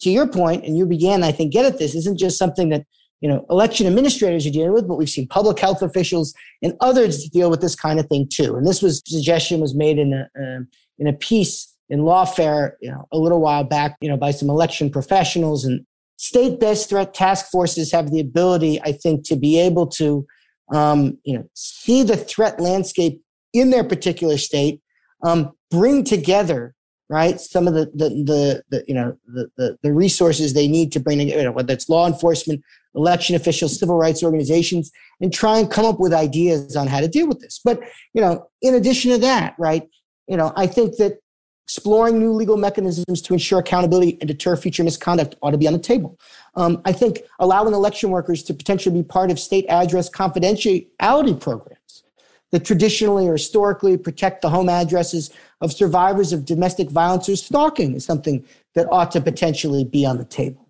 to 0.00 0.10
your 0.10 0.26
point, 0.26 0.64
and 0.64 0.76
you 0.76 0.86
began, 0.86 1.22
I 1.22 1.32
think, 1.32 1.52
get 1.52 1.66
at 1.66 1.78
this, 1.78 1.94
isn't 1.94 2.18
just 2.18 2.38
something 2.38 2.70
that 2.70 2.86
you 3.20 3.28
know 3.28 3.46
election 3.48 3.86
administrators 3.86 4.46
are 4.46 4.50
dealing 4.50 4.72
with, 4.72 4.86
but 4.88 4.96
we've 4.96 5.08
seen 5.08 5.26
public 5.28 5.58
health 5.58 5.82
officials 5.82 6.34
and 6.62 6.74
others 6.80 7.28
deal 7.28 7.50
with 7.50 7.60
this 7.60 7.74
kind 7.74 7.98
of 7.98 8.06
thing 8.06 8.28
too. 8.28 8.56
And 8.56 8.66
this 8.66 8.82
was 8.82 9.02
suggestion 9.06 9.60
was 9.60 9.74
made 9.74 9.98
in 9.98 10.12
a 10.12 10.28
uh, 10.38 10.60
in 10.98 11.06
a 11.06 11.12
piece 11.12 11.73
in 11.90 12.00
lawfare, 12.00 12.72
you 12.80 12.90
know, 12.90 13.06
a 13.12 13.18
little 13.18 13.40
while 13.40 13.64
back, 13.64 13.96
you 14.00 14.08
know, 14.08 14.16
by 14.16 14.30
some 14.30 14.48
election 14.48 14.90
professionals 14.90 15.64
and 15.64 15.84
state-based 16.16 16.88
threat 16.88 17.12
task 17.14 17.50
forces 17.50 17.92
have 17.92 18.10
the 18.10 18.20
ability, 18.20 18.80
I 18.82 18.92
think, 18.92 19.24
to 19.26 19.36
be 19.36 19.58
able 19.58 19.86
to, 19.88 20.26
um, 20.72 21.18
you 21.24 21.36
know, 21.36 21.44
see 21.54 22.02
the 22.02 22.16
threat 22.16 22.60
landscape 22.60 23.20
in 23.52 23.70
their 23.70 23.84
particular 23.84 24.38
state, 24.38 24.80
um, 25.22 25.52
bring 25.70 26.04
together, 26.04 26.74
right, 27.08 27.40
some 27.40 27.68
of 27.68 27.74
the 27.74 27.86
the 27.94 28.08
the, 28.08 28.62
the 28.70 28.84
you 28.88 28.94
know 28.94 29.16
the, 29.26 29.48
the, 29.56 29.78
the 29.82 29.92
resources 29.92 30.54
they 30.54 30.68
need 30.68 30.92
to 30.92 31.00
bring 31.00 31.18
together, 31.18 31.38
you 31.38 31.44
know, 31.44 31.52
whether 31.52 31.72
it's 31.72 31.88
law 31.88 32.06
enforcement, 32.06 32.62
election 32.94 33.36
officials, 33.36 33.78
civil 33.78 33.96
rights 33.96 34.22
organizations, 34.22 34.90
and 35.20 35.32
try 35.32 35.58
and 35.58 35.70
come 35.70 35.84
up 35.84 36.00
with 36.00 36.12
ideas 36.12 36.76
on 36.76 36.86
how 36.86 37.00
to 37.00 37.08
deal 37.08 37.28
with 37.28 37.40
this. 37.40 37.60
But 37.64 37.80
you 38.14 38.20
know, 38.20 38.46
in 38.62 38.74
addition 38.74 39.10
to 39.12 39.18
that, 39.18 39.54
right, 39.58 39.82
you 40.26 40.36
know, 40.36 40.52
I 40.56 40.66
think 40.66 40.96
that 40.96 41.18
exploring 41.66 42.18
new 42.18 42.32
legal 42.32 42.56
mechanisms 42.56 43.22
to 43.22 43.32
ensure 43.32 43.58
accountability 43.58 44.18
and 44.20 44.28
deter 44.28 44.54
future 44.54 44.84
misconduct 44.84 45.34
ought 45.42 45.52
to 45.52 45.58
be 45.58 45.66
on 45.66 45.72
the 45.72 45.78
table. 45.78 46.18
Um, 46.54 46.82
I 46.84 46.92
think 46.92 47.22
allowing 47.38 47.72
election 47.72 48.10
workers 48.10 48.42
to 48.44 48.54
potentially 48.54 48.94
be 48.94 49.02
part 49.02 49.30
of 49.30 49.38
state 49.38 49.64
address 49.68 50.10
confidentiality 50.10 51.40
programs 51.40 52.04
that 52.52 52.64
traditionally 52.64 53.26
or 53.26 53.32
historically 53.32 53.96
protect 53.96 54.42
the 54.42 54.50
home 54.50 54.68
addresses 54.68 55.30
of 55.60 55.72
survivors 55.72 56.32
of 56.32 56.44
domestic 56.44 56.90
violence 56.90 57.28
or 57.28 57.34
stalking 57.34 57.94
is 57.94 58.04
something 58.04 58.44
that 58.74 58.86
ought 58.92 59.10
to 59.10 59.20
potentially 59.20 59.84
be 59.84 60.04
on 60.06 60.18
the 60.18 60.24
table. 60.24 60.68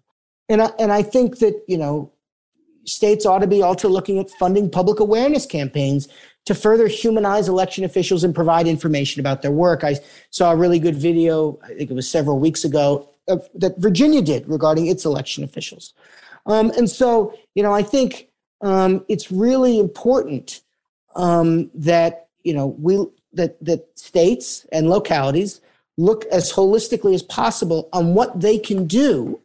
And 0.48 0.62
I, 0.62 0.70
and 0.78 0.92
I 0.92 1.02
think 1.02 1.40
that, 1.40 1.60
you 1.66 1.76
know, 1.76 2.10
states 2.84 3.26
ought 3.26 3.40
to 3.40 3.46
be 3.46 3.62
also 3.62 3.88
looking 3.88 4.18
at 4.18 4.30
funding 4.30 4.70
public 4.70 5.00
awareness 5.00 5.46
campaigns 5.46 6.08
to 6.44 6.54
further 6.54 6.86
humanize 6.86 7.48
election 7.48 7.84
officials 7.84 8.22
and 8.24 8.34
provide 8.34 8.66
information 8.66 9.20
about 9.20 9.42
their 9.42 9.50
work. 9.50 9.82
I 9.82 9.96
saw 10.30 10.52
a 10.52 10.56
really 10.56 10.78
good 10.78 10.94
video, 10.94 11.58
I 11.64 11.68
think 11.68 11.90
it 11.90 11.94
was 11.94 12.08
several 12.08 12.38
weeks 12.38 12.64
ago, 12.64 13.08
that 13.26 13.74
Virginia 13.78 14.20
did 14.20 14.46
regarding 14.46 14.86
its 14.86 15.04
election 15.04 15.44
officials. 15.44 15.94
Um, 16.46 16.70
and 16.76 16.90
so, 16.90 17.34
you 17.54 17.62
know, 17.62 17.72
I 17.72 17.82
think 17.82 18.28
um, 18.60 19.04
it's 19.08 19.32
really 19.32 19.78
important 19.78 20.60
um, 21.16 21.70
that, 21.74 22.28
you 22.42 22.52
know, 22.52 22.66
we 22.78 23.04
that 23.32 23.62
that 23.64 23.98
states 23.98 24.66
and 24.70 24.88
localities 24.88 25.60
look 25.96 26.24
as 26.26 26.52
holistically 26.52 27.14
as 27.14 27.22
possible 27.22 27.88
on 27.92 28.14
what 28.14 28.40
they 28.40 28.58
can 28.58 28.86
do 28.86 29.40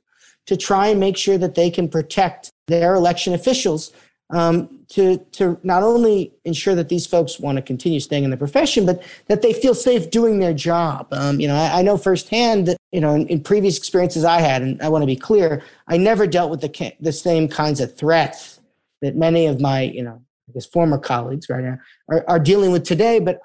to 0.46 0.58
try 0.58 0.88
and 0.88 1.00
make 1.00 1.16
sure 1.16 1.38
that 1.38 1.56
they 1.56 1.70
can 1.70 1.88
protect 1.88 2.52
their 2.70 2.96
election 2.96 3.34
officials 3.34 3.92
um, 4.32 4.86
to 4.90 5.18
to 5.32 5.60
not 5.64 5.84
only 5.84 6.32
ensure 6.46 6.76
that 6.76 6.90
these 6.90 7.08
folks 7.08 7.40
want 7.40 7.56
to 7.56 7.62
continue 7.62 8.00
staying 8.00 8.24
in 8.24 8.30
the 8.30 8.38
profession, 8.38 8.86
but 8.86 9.04
that 9.28 9.42
they 9.42 9.54
feel 9.54 9.74
safe 9.74 10.12
doing 10.12 10.40
their 10.40 10.54
job. 10.54 11.08
Um, 11.12 11.40
you 11.40 11.48
know, 11.48 11.56
I, 11.56 11.80
I, 11.80 11.82
know 11.82 11.98
firsthand 11.98 12.68
that 12.68 12.78
you 12.92 13.02
know 13.02 13.16
in, 13.16 13.28
in, 13.28 13.42
previous 13.42 13.78
experiences 13.78 14.24
I 14.24 14.40
had, 14.40 14.62
and 14.62 14.82
I 14.82 14.90
want 14.90 15.02
to 15.02 15.08
be 15.08 15.16
clear, 15.16 15.64
I 15.88 15.98
never 15.98 16.28
dealt 16.28 16.52
with 16.52 16.62
the 16.62 16.94
the 17.00 17.12
same 17.12 17.48
kinds 17.48 17.80
of 17.80 17.98
threats 17.98 18.60
that 19.02 19.16
many 19.16 19.48
of 19.48 19.60
my 19.60 19.82
you 19.82 20.04
know 20.04 20.22
I 20.48 20.54
guess 20.54 20.68
former 20.68 21.00
colleagues 21.00 21.50
right 21.50 21.64
now 21.64 21.78
are, 22.10 22.24
are 22.28 22.40
dealing 22.40 22.72
with 22.72 22.84
today. 22.84 23.20
But 23.20 23.42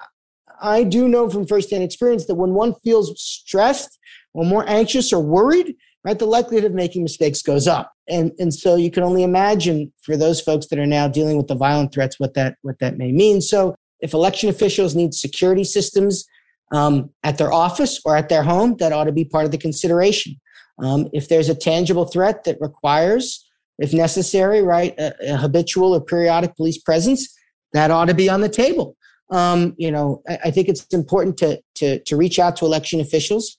I 0.61 0.83
do 0.83 1.07
know 1.07 1.29
from 1.29 1.47
firsthand 1.47 1.83
experience 1.83 2.27
that 2.27 2.35
when 2.35 2.53
one 2.53 2.75
feels 2.83 3.19
stressed 3.19 3.97
or 4.33 4.45
more 4.45 4.67
anxious 4.69 5.11
or 5.11 5.21
worried, 5.21 5.75
right, 6.03 6.17
the 6.17 6.25
likelihood 6.25 6.65
of 6.65 6.73
making 6.73 7.03
mistakes 7.03 7.41
goes 7.41 7.67
up. 7.67 7.94
And, 8.07 8.31
and 8.37 8.53
so 8.53 8.75
you 8.75 8.91
can 8.91 9.03
only 9.03 9.23
imagine 9.23 9.91
for 10.01 10.15
those 10.15 10.39
folks 10.39 10.67
that 10.67 10.79
are 10.79 10.85
now 10.85 11.07
dealing 11.07 11.37
with 11.37 11.47
the 11.47 11.55
violent 11.55 11.93
threats 11.93 12.19
what 12.19 12.33
that, 12.35 12.57
what 12.61 12.79
that 12.79 12.97
may 12.97 13.11
mean. 13.11 13.41
So 13.41 13.75
if 13.99 14.13
election 14.13 14.49
officials 14.49 14.95
need 14.95 15.13
security 15.13 15.63
systems 15.63 16.25
um, 16.71 17.09
at 17.23 17.37
their 17.37 17.51
office 17.51 17.99
or 18.05 18.15
at 18.15 18.29
their 18.29 18.43
home, 18.43 18.77
that 18.77 18.91
ought 18.91 19.05
to 19.05 19.11
be 19.11 19.25
part 19.25 19.45
of 19.45 19.51
the 19.51 19.57
consideration. 19.57 20.39
Um, 20.79 21.07
if 21.13 21.29
there's 21.29 21.49
a 21.49 21.55
tangible 21.55 22.05
threat 22.05 22.43
that 22.43 22.57
requires, 22.59 23.47
if 23.79 23.93
necessary, 23.93 24.61
right, 24.61 24.93
a, 24.99 25.33
a 25.33 25.37
habitual 25.37 25.95
or 25.95 26.01
periodic 26.01 26.55
police 26.55 26.77
presence, 26.77 27.33
that 27.73 27.91
ought 27.91 28.05
to 28.05 28.13
be 28.13 28.29
on 28.29 28.41
the 28.41 28.49
table. 28.49 28.95
Um, 29.31 29.73
you 29.77 29.91
know, 29.91 30.21
I, 30.29 30.39
I, 30.45 30.51
think 30.51 30.69
it's 30.69 30.85
important 30.93 31.37
to, 31.37 31.59
to, 31.75 31.99
to 32.03 32.15
reach 32.15 32.37
out 32.37 32.55
to 32.57 32.65
election 32.65 32.99
officials, 32.99 33.57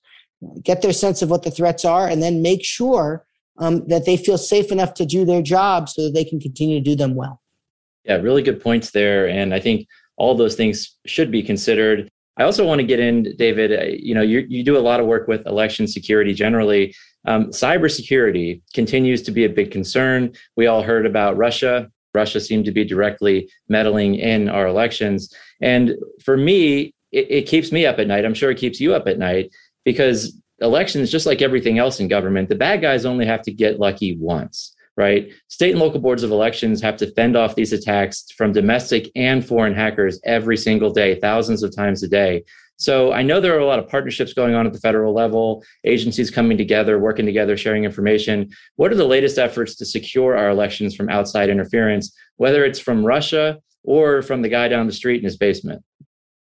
get 0.63 0.81
their 0.81 0.93
sense 0.93 1.23
of 1.23 1.31
what 1.31 1.43
the 1.43 1.51
threats 1.51 1.85
are, 1.85 2.07
and 2.07 2.23
then 2.23 2.41
make 2.41 2.65
sure 2.65 3.26
um, 3.59 3.87
that 3.89 4.05
they 4.05 4.17
feel 4.17 4.39
safe 4.39 4.71
enough 4.71 4.95
to 4.95 5.07
do 5.07 5.25
their 5.25 5.43
job 5.43 5.89
so 5.89 6.05
that 6.05 6.15
they 6.15 6.25
can 6.25 6.41
continue 6.41 6.79
to 6.79 6.85
do 6.85 6.97
them 6.97 7.15
well. 7.15 7.41
Yeah, 8.05 8.17
really 8.17 8.43
good 8.43 8.61
points 8.61 8.91
there. 8.91 9.29
And 9.29 9.53
I 9.53 9.61
think 9.61 9.87
all 10.17 10.35
those 10.35 10.55
things 10.55 10.97
should 11.07 11.31
be 11.31 11.43
considered. 11.43 12.09
I 12.39 12.45
also 12.45 12.67
want 12.67 12.81
to 12.81 12.87
get 12.87 13.01
in, 13.01 13.35
David. 13.37 13.73
Uh, 13.73 13.85
you 13.99 14.15
know, 14.15 14.23
you, 14.23 14.47
you 14.49 14.63
do 14.63 14.77
a 14.77 14.81
lot 14.81 15.01
of 15.01 15.07
work 15.07 15.27
with 15.27 15.47
election 15.47 15.87
security 15.87 16.35
generally. 16.35 16.95
Um, 17.27 17.47
cybersecurity 17.47 18.63
continues 18.75 19.23
to 19.23 19.31
be 19.33 19.45
a 19.45 19.49
big 19.49 19.71
concern. 19.71 20.33
We 20.57 20.67
all 20.67 20.83
heard 20.83 21.07
about 21.07 21.37
Russia. 21.37 21.91
Russia 22.15 22.41
seemed 22.41 22.65
to 22.67 22.73
be 22.73 22.85
directly 22.85 23.51
meddling 23.69 24.15
in 24.15 24.49
our 24.49 24.67
elections. 24.67 25.35
And 25.61 25.97
for 26.25 26.37
me, 26.37 26.95
it, 27.13 27.31
it 27.31 27.43
keeps 27.43 27.73
me 27.73 27.87
up 27.87 27.99
at 27.99 28.07
night. 28.07 28.25
I'm 28.25 28.35
sure 28.35 28.51
it 28.51 28.59
keeps 28.59 28.81
you 28.81 28.95
up 28.95 29.07
at 29.07 29.19
night 29.19 29.51
because 29.85 30.41
elections, 30.61 31.11
just 31.11 31.27
like 31.27 31.43
everything 31.43 31.79
else 31.79 32.01
in 32.01 32.09
government, 32.09 32.49
the 32.49 32.55
bad 32.55 32.81
guys 32.81 33.05
only 33.05 33.27
have 33.27 33.43
to 33.43 33.53
get 33.53 33.79
lucky 33.79 34.17
once 34.17 34.77
right? 34.97 35.31
State 35.49 35.73
and 35.73 35.81
local 35.81 36.01
boards 36.01 36.23
of 36.23 36.31
elections 36.31 36.81
have 36.81 36.97
to 36.97 37.13
fend 37.13 37.37
off 37.37 37.55
these 37.55 37.73
attacks 37.73 38.25
from 38.37 38.53
domestic 38.53 39.11
and 39.15 39.47
foreign 39.47 39.75
hackers 39.75 40.19
every 40.25 40.57
single 40.57 40.91
day, 40.91 41.21
thousands 41.21 41.63
of 41.63 41.75
times 41.75 42.03
a 42.03 42.09
day. 42.09 42.43
So 42.79 43.13
I 43.13 43.23
know 43.23 43.41
there 43.41 43.55
are 43.55 43.61
a 43.61 43.67
lot 43.67 43.79
of 43.79 43.89
partnerships 43.89 44.35
going 44.35 44.55
on 44.55 44.67
at 44.67 44.73
the 44.73 44.79
federal 44.79 45.15
level, 45.15 45.65
agencies 45.85 46.31
coming 46.31 46.59
together, 46.59 46.99
working 46.99 47.25
together, 47.25 47.57
sharing 47.57 47.85
information. 47.85 48.51
What 48.77 48.93
are 48.93 48.97
the 48.97 49.07
latest 49.07 49.39
efforts 49.39 49.77
to 49.77 49.87
secure 49.87 50.37
our 50.37 50.51
elections 50.51 50.95
from 50.95 51.09
outside 51.09 51.49
interference, 51.49 52.15
whether 52.37 52.65
it's 52.65 52.79
from 52.79 53.05
Russia 53.05 53.59
or 53.83 54.21
from 54.21 54.43
the 54.43 54.49
guy 54.49 54.69
down 54.69 54.87
the 54.87 54.93
street 54.93 55.19
in 55.19 55.25
his 55.25 55.39
basement? 55.39 55.83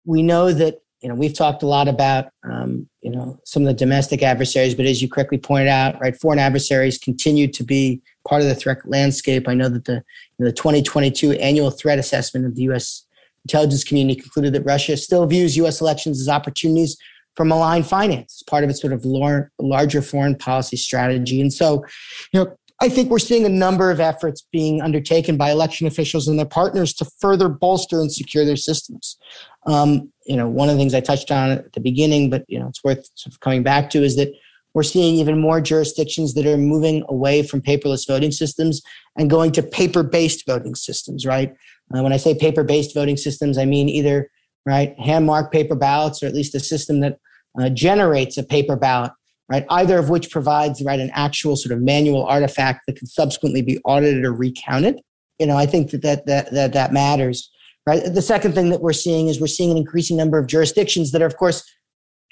We 0.06 0.22
know 0.22 0.52
that 0.52 0.76
you 1.02 1.10
know 1.10 1.14
we've 1.14 1.34
talked 1.34 1.62
a 1.62 1.66
lot 1.66 1.88
about 1.88 2.28
um, 2.42 2.88
you 3.04 3.10
know 3.10 3.38
some 3.44 3.62
of 3.62 3.68
the 3.68 3.74
domestic 3.74 4.22
adversaries, 4.22 4.74
but 4.74 4.86
as 4.86 5.02
you 5.02 5.08
correctly 5.08 5.38
pointed 5.38 5.68
out, 5.68 6.00
right, 6.00 6.16
foreign 6.16 6.38
adversaries 6.38 6.98
continue 6.98 7.46
to 7.46 7.62
be 7.62 8.00
part 8.26 8.40
of 8.40 8.48
the 8.48 8.54
threat 8.54 8.78
landscape. 8.86 9.46
I 9.46 9.54
know 9.54 9.68
that 9.68 9.84
the 9.84 10.02
the 10.38 10.50
2022 10.50 11.32
annual 11.32 11.70
threat 11.70 11.98
assessment 11.98 12.46
of 12.46 12.54
the 12.54 12.62
U.S. 12.62 13.06
intelligence 13.44 13.84
community 13.84 14.20
concluded 14.20 14.54
that 14.54 14.62
Russia 14.62 14.96
still 14.96 15.26
views 15.26 15.56
U.S. 15.58 15.82
elections 15.82 16.20
as 16.20 16.28
opportunities 16.30 16.96
for 17.36 17.44
malign 17.44 17.82
finance, 17.82 18.38
as 18.38 18.42
part 18.44 18.64
of 18.64 18.70
its 18.70 18.80
sort 18.80 18.92
of 18.92 19.04
larger 19.04 20.00
foreign 20.00 20.36
policy 20.36 20.76
strategy. 20.76 21.40
And 21.40 21.52
so, 21.52 21.84
you 22.32 22.40
know, 22.40 22.56
I 22.80 22.88
think 22.88 23.08
we're 23.08 23.18
seeing 23.20 23.44
a 23.44 23.50
number 23.50 23.90
of 23.90 24.00
efforts 24.00 24.46
being 24.52 24.82
undertaken 24.82 25.36
by 25.36 25.50
election 25.50 25.86
officials 25.86 26.26
and 26.26 26.38
their 26.38 26.46
partners 26.46 26.92
to 26.94 27.06
further 27.20 27.48
bolster 27.48 28.00
and 28.00 28.12
secure 28.12 28.44
their 28.44 28.56
systems. 28.56 29.16
Um, 29.66 30.12
you 30.26 30.36
know, 30.36 30.48
one 30.48 30.68
of 30.68 30.74
the 30.74 30.80
things 30.80 30.94
I 30.94 31.00
touched 31.00 31.30
on 31.30 31.50
at 31.50 31.72
the 31.72 31.80
beginning, 31.80 32.30
but 32.30 32.44
you 32.48 32.58
know, 32.58 32.68
it's 32.68 32.82
worth 32.82 33.08
sort 33.14 33.32
of 33.32 33.40
coming 33.40 33.62
back 33.62 33.90
to, 33.90 34.02
is 34.02 34.16
that 34.16 34.32
we're 34.74 34.82
seeing 34.82 35.14
even 35.16 35.40
more 35.40 35.60
jurisdictions 35.60 36.34
that 36.34 36.46
are 36.46 36.56
moving 36.56 37.04
away 37.08 37.44
from 37.44 37.62
paperless 37.62 38.08
voting 38.08 38.32
systems 38.32 38.82
and 39.16 39.30
going 39.30 39.52
to 39.52 39.62
paper-based 39.62 40.44
voting 40.44 40.74
systems. 40.74 41.24
Right? 41.24 41.54
Uh, 41.96 42.02
when 42.02 42.12
I 42.12 42.16
say 42.16 42.34
paper-based 42.34 42.92
voting 42.92 43.16
systems, 43.16 43.56
I 43.56 43.66
mean 43.66 43.88
either 43.88 44.30
right 44.66 44.98
hand-marked 44.98 45.52
paper 45.52 45.76
ballots 45.76 46.22
or 46.22 46.26
at 46.26 46.34
least 46.34 46.54
a 46.54 46.60
system 46.60 47.00
that 47.00 47.18
uh, 47.58 47.68
generates 47.68 48.36
a 48.36 48.42
paper 48.42 48.74
ballot 48.74 49.12
right? 49.48 49.64
Either 49.70 49.98
of 49.98 50.10
which 50.10 50.30
provides 50.30 50.82
right 50.82 51.00
an 51.00 51.10
actual 51.12 51.56
sort 51.56 51.72
of 51.72 51.82
manual 51.82 52.24
artifact 52.24 52.82
that 52.86 52.96
can 52.96 53.06
subsequently 53.06 53.62
be 53.62 53.78
audited 53.84 54.24
or 54.24 54.32
recounted. 54.32 55.00
You 55.38 55.46
know, 55.46 55.56
I 55.56 55.66
think 55.66 55.90
that 55.90 56.02
that 56.02 56.26
that 56.26 56.52
that, 56.52 56.72
that 56.72 56.92
matters. 56.92 57.50
Right. 57.86 58.02
The 58.02 58.22
second 58.22 58.54
thing 58.54 58.70
that 58.70 58.80
we're 58.80 58.94
seeing 58.94 59.28
is 59.28 59.40
we're 59.40 59.46
seeing 59.46 59.70
an 59.70 59.76
increasing 59.76 60.16
number 60.16 60.38
of 60.38 60.46
jurisdictions 60.46 61.12
that 61.12 61.20
are, 61.20 61.26
of 61.26 61.36
course, 61.36 61.62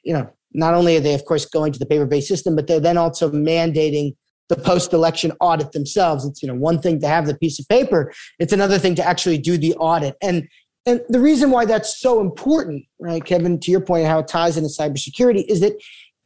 you 0.03 0.15
know, 0.15 0.31
not 0.55 0.73
only 0.73 0.97
are 0.97 1.01
they, 1.01 1.13
of 1.13 1.27
course, 1.27 1.45
going 1.45 1.73
to 1.73 1.79
the 1.79 1.85
paper-based 1.85 2.27
system, 2.27 2.57
but 2.57 2.67
they're 2.67 2.81
then 2.81 2.97
also 2.97 3.31
mandating 3.31 4.15
the 4.49 4.57
post-election 4.57 5.33
audit 5.41 5.73
themselves. 5.73 6.25
It's 6.25 6.43
you 6.43 6.49
know 6.49 6.55
one 6.55 6.81
thing 6.81 7.01
to 7.01 7.09
have 7.09 7.27
the 7.27 7.37
piece 7.37 7.59
of 7.59 7.69
paper; 7.69 8.13
it's 8.39 8.53
another 8.53 8.79
thing 8.79 8.95
to 8.97 9.07
actually 9.07 9.39
do 9.39 9.57
the 9.59 9.75
audit. 9.75 10.17
And 10.23 10.49
and 10.85 11.01
the 11.09 11.21
reason 11.21 11.51
why 11.51 11.65
that's 11.65 12.01
so 12.01 12.21
important, 12.21 12.85
right, 12.99 13.25
Kevin, 13.25 13.61
to 13.61 13.71
your 13.71 13.81
point, 13.81 14.07
how 14.07 14.19
it 14.19 14.29
ties 14.29 14.57
into 14.57 14.69
cybersecurity, 14.69 15.45
is 15.47 15.61
that 15.61 15.75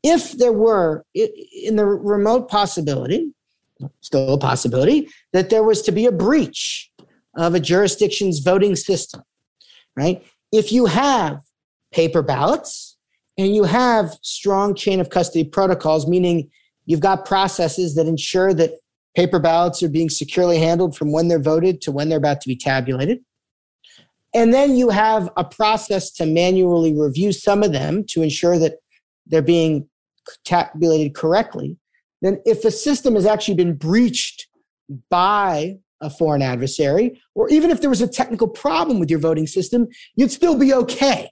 if 0.03 0.33
there 0.33 0.53
were 0.53 1.05
in 1.15 1.77
the 1.77 1.85
remote 1.85 2.49
possibility, 2.49 3.33
still 4.01 4.35
a 4.35 4.39
possibility, 4.39 5.09
that 5.33 5.51
there 5.51 5.63
was 5.63 5.83
to 5.83 5.93
be 5.93 6.07
a 6.07 6.13
breach 6.13 6.91
of 7.37 7.55
a 7.55 7.61
jurisdiction's 7.61 8.39
voting 8.39 8.77
system, 8.77 9.23
right? 9.97 10.25
If 10.53 10.73
you 10.73 10.87
have 10.87 11.41
paper 11.93 12.23
ballots 12.23 12.97
and 13.37 13.55
you 13.55 13.65
have 13.65 14.17
strong 14.23 14.75
chain 14.75 15.01
of 15.01 15.11
custody 15.11 15.45
protocols, 15.45 16.07
meaning 16.07 16.51
you've 16.87 17.01
got 17.01 17.27
processes 17.27 17.95
that 17.97 18.07
ensure 18.07 18.55
that 18.55 18.73
paper 19.15 19.39
ballots 19.39 19.83
are 19.83 19.89
being 19.89 20.11
securely 20.11 20.59
handled 20.59 20.97
from 20.97 21.13
when 21.13 21.29
they're 21.29 21.39
voted 21.39 21.81
to 21.83 21.93
when 21.93 22.09
they're 22.09 22.19
about 22.19 22.41
to 22.43 22.49
be 22.49 22.57
tabulated. 22.57 23.19
And 24.35 24.53
then 24.53 24.77
you 24.77 24.91
have 24.91 25.31
a 25.37 25.45
process 25.45 26.11
to 26.13 26.27
manually 26.27 26.95
review 26.95 27.33
some 27.33 27.63
of 27.63 27.73
them 27.73 28.05
to 28.09 28.23
ensure 28.23 28.59
that 28.59 28.75
they're 29.27 29.43
being 29.43 29.89
tabulated 30.45 31.15
correctly, 31.15 31.77
then 32.23 32.41
if 32.45 32.65
a 32.65 32.71
system 32.71 33.15
has 33.15 33.27
actually 33.27 33.55
been 33.55 33.75
breached 33.75 34.49
by 35.11 35.77
a 36.01 36.11
foreign 36.11 36.43
adversary, 36.43 37.21
or 37.35 37.49
even 37.49 37.71
if 37.71 37.81
there 37.81 37.91
was 37.91 38.03
a 38.03 38.09
technical 38.09 38.49
problem 38.49 38.99
with 38.99 39.11
your 39.11 39.19
voting 39.19 39.47
system, 39.47 39.87
you'd 40.15 40.31
still 40.31 40.59
be 40.59 40.73
okay, 40.73 41.31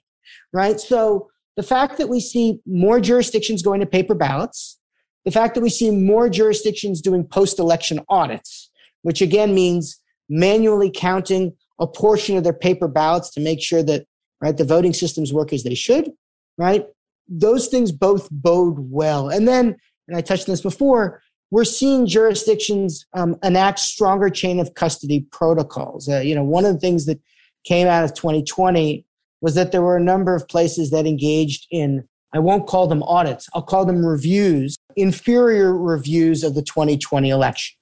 right? 0.53 0.79
So 0.79 1.29
the 1.55 1.63
fact 1.63 1.97
that 1.97 2.09
we 2.09 2.19
see 2.19 2.59
more 2.65 2.99
jurisdictions 2.99 3.61
going 3.61 3.79
to 3.79 3.85
paper 3.85 4.15
ballots, 4.15 4.79
the 5.23 5.31
fact 5.31 5.55
that 5.55 5.61
we 5.61 5.69
see 5.69 5.91
more 5.91 6.29
jurisdictions 6.29 7.01
doing 7.01 7.23
post 7.23 7.59
election 7.59 7.99
audits, 8.09 8.69
which 9.03 9.21
again 9.21 9.53
means 9.53 10.01
manually 10.29 10.91
counting 10.93 11.53
a 11.79 11.87
portion 11.87 12.37
of 12.37 12.43
their 12.43 12.53
paper 12.53 12.87
ballots 12.87 13.29
to 13.31 13.39
make 13.39 13.61
sure 13.61 13.83
that 13.83 14.05
right 14.41 14.57
the 14.57 14.63
voting 14.63 14.93
systems 14.93 15.33
work 15.33 15.53
as 15.53 15.63
they 15.63 15.75
should 15.75 16.11
right 16.57 16.85
those 17.27 17.67
things 17.67 17.91
both 17.91 18.29
bode 18.31 18.77
well. 18.79 19.29
And 19.29 19.47
then, 19.47 19.75
and 20.07 20.17
I 20.17 20.21
touched 20.21 20.47
on 20.47 20.53
this 20.53 20.61
before, 20.61 21.21
we're 21.51 21.63
seeing 21.63 22.05
jurisdictions 22.07 23.05
um, 23.13 23.37
enact 23.43 23.79
stronger 23.79 24.29
chain 24.29 24.59
of 24.59 24.73
custody 24.73 25.27
protocols. 25.31 26.09
Uh, 26.09 26.19
you 26.19 26.35
know, 26.35 26.43
one 26.43 26.65
of 26.65 26.73
the 26.73 26.79
things 26.79 27.05
that 27.05 27.19
came 27.63 27.87
out 27.87 28.03
of 28.03 28.13
2020 28.13 29.05
was 29.41 29.55
that 29.55 29.71
there 29.71 29.81
were 29.81 29.97
a 29.97 30.03
number 30.03 30.35
of 30.35 30.47
places 30.47 30.91
that 30.91 31.05
engaged 31.05 31.67
in, 31.71 32.07
I 32.33 32.39
won't 32.39 32.67
call 32.67 32.87
them 32.87 33.03
audits, 33.03 33.47
I'll 33.53 33.61
call 33.61 33.85
them 33.85 34.05
reviews, 34.05 34.77
inferior 34.95 35.77
reviews 35.77 36.43
of 36.43 36.55
the 36.55 36.61
2020 36.63 37.29
election. 37.29 37.77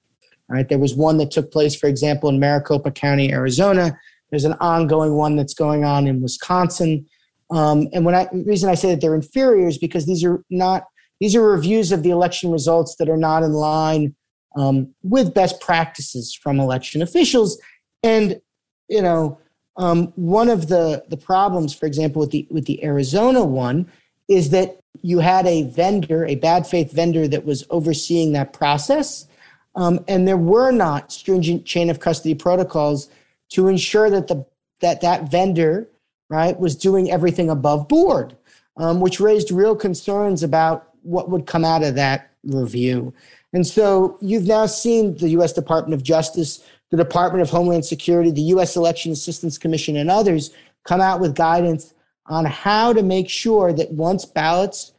All 0.50 0.56
right, 0.56 0.68
there 0.68 0.78
was 0.78 0.94
one 0.94 1.16
that 1.18 1.30
took 1.30 1.50
place, 1.50 1.74
for 1.74 1.86
example, 1.86 2.28
in 2.28 2.38
Maricopa 2.38 2.90
County, 2.90 3.32
Arizona. 3.32 3.98
There's 4.30 4.44
an 4.44 4.56
ongoing 4.60 5.14
one 5.14 5.36
that's 5.36 5.54
going 5.54 5.84
on 5.84 6.06
in 6.06 6.20
Wisconsin. 6.20 7.06
Um, 7.50 7.88
and 7.92 8.04
when 8.04 8.14
I 8.14 8.28
reason 8.32 8.70
I 8.70 8.74
say 8.74 8.90
that 8.90 9.00
they're 9.00 9.14
inferior 9.14 9.68
is 9.68 9.78
because 9.78 10.06
these 10.06 10.24
are 10.24 10.42
not 10.50 10.84
these 11.20 11.36
are 11.36 11.42
reviews 11.42 11.92
of 11.92 12.02
the 12.02 12.10
election 12.10 12.50
results 12.50 12.96
that 12.96 13.08
are 13.08 13.16
not 13.16 13.42
in 13.42 13.52
line 13.52 14.14
um, 14.56 14.94
with 15.02 15.34
best 15.34 15.60
practices 15.60 16.34
from 16.34 16.60
election 16.60 17.02
officials. 17.02 17.60
And 18.02 18.40
you 18.88 19.02
know, 19.02 19.38
um, 19.76 20.12
one 20.16 20.48
of 20.48 20.68
the 20.68 21.04
the 21.08 21.16
problems, 21.16 21.74
for 21.74 21.86
example, 21.86 22.20
with 22.20 22.30
the 22.30 22.46
with 22.50 22.66
the 22.66 22.82
Arizona 22.84 23.44
one, 23.44 23.90
is 24.28 24.50
that 24.50 24.80
you 25.02 25.18
had 25.18 25.46
a 25.46 25.64
vendor, 25.64 26.24
a 26.26 26.36
bad 26.36 26.66
faith 26.66 26.92
vendor, 26.92 27.26
that 27.28 27.44
was 27.44 27.64
overseeing 27.70 28.32
that 28.32 28.52
process, 28.52 29.26
um, 29.74 30.04
and 30.08 30.26
there 30.26 30.36
were 30.36 30.70
not 30.70 31.12
stringent 31.12 31.66
chain 31.66 31.90
of 31.90 32.00
custody 32.00 32.34
protocols 32.34 33.08
to 33.50 33.68
ensure 33.68 34.08
that 34.10 34.28
the 34.28 34.46
that 34.80 35.00
that 35.00 35.30
vendor 35.30 35.88
right, 36.28 36.58
was 36.58 36.76
doing 36.76 37.10
everything 37.10 37.50
above 37.50 37.88
board, 37.88 38.36
um, 38.76 39.00
which 39.00 39.20
raised 39.20 39.50
real 39.50 39.76
concerns 39.76 40.42
about 40.42 40.90
what 41.02 41.30
would 41.30 41.46
come 41.46 41.64
out 41.64 41.82
of 41.82 41.94
that 41.94 42.30
review. 42.44 43.12
And 43.52 43.66
so 43.66 44.18
you've 44.20 44.46
now 44.46 44.66
seen 44.66 45.16
the 45.16 45.28
US 45.30 45.52
Department 45.52 45.94
of 45.94 46.02
Justice, 46.02 46.64
the 46.90 46.96
Department 46.96 47.42
of 47.42 47.50
Homeland 47.50 47.84
Security, 47.84 48.30
the 48.30 48.42
US 48.42 48.76
Election 48.76 49.12
Assistance 49.12 49.58
Commission, 49.58 49.96
and 49.96 50.10
others 50.10 50.50
come 50.84 51.00
out 51.00 51.20
with 51.20 51.34
guidance 51.34 51.94
on 52.26 52.44
how 52.44 52.92
to 52.92 53.02
make 53.02 53.28
sure 53.28 53.72
that 53.72 53.92
once 53.92 54.24
ballots 54.24 54.92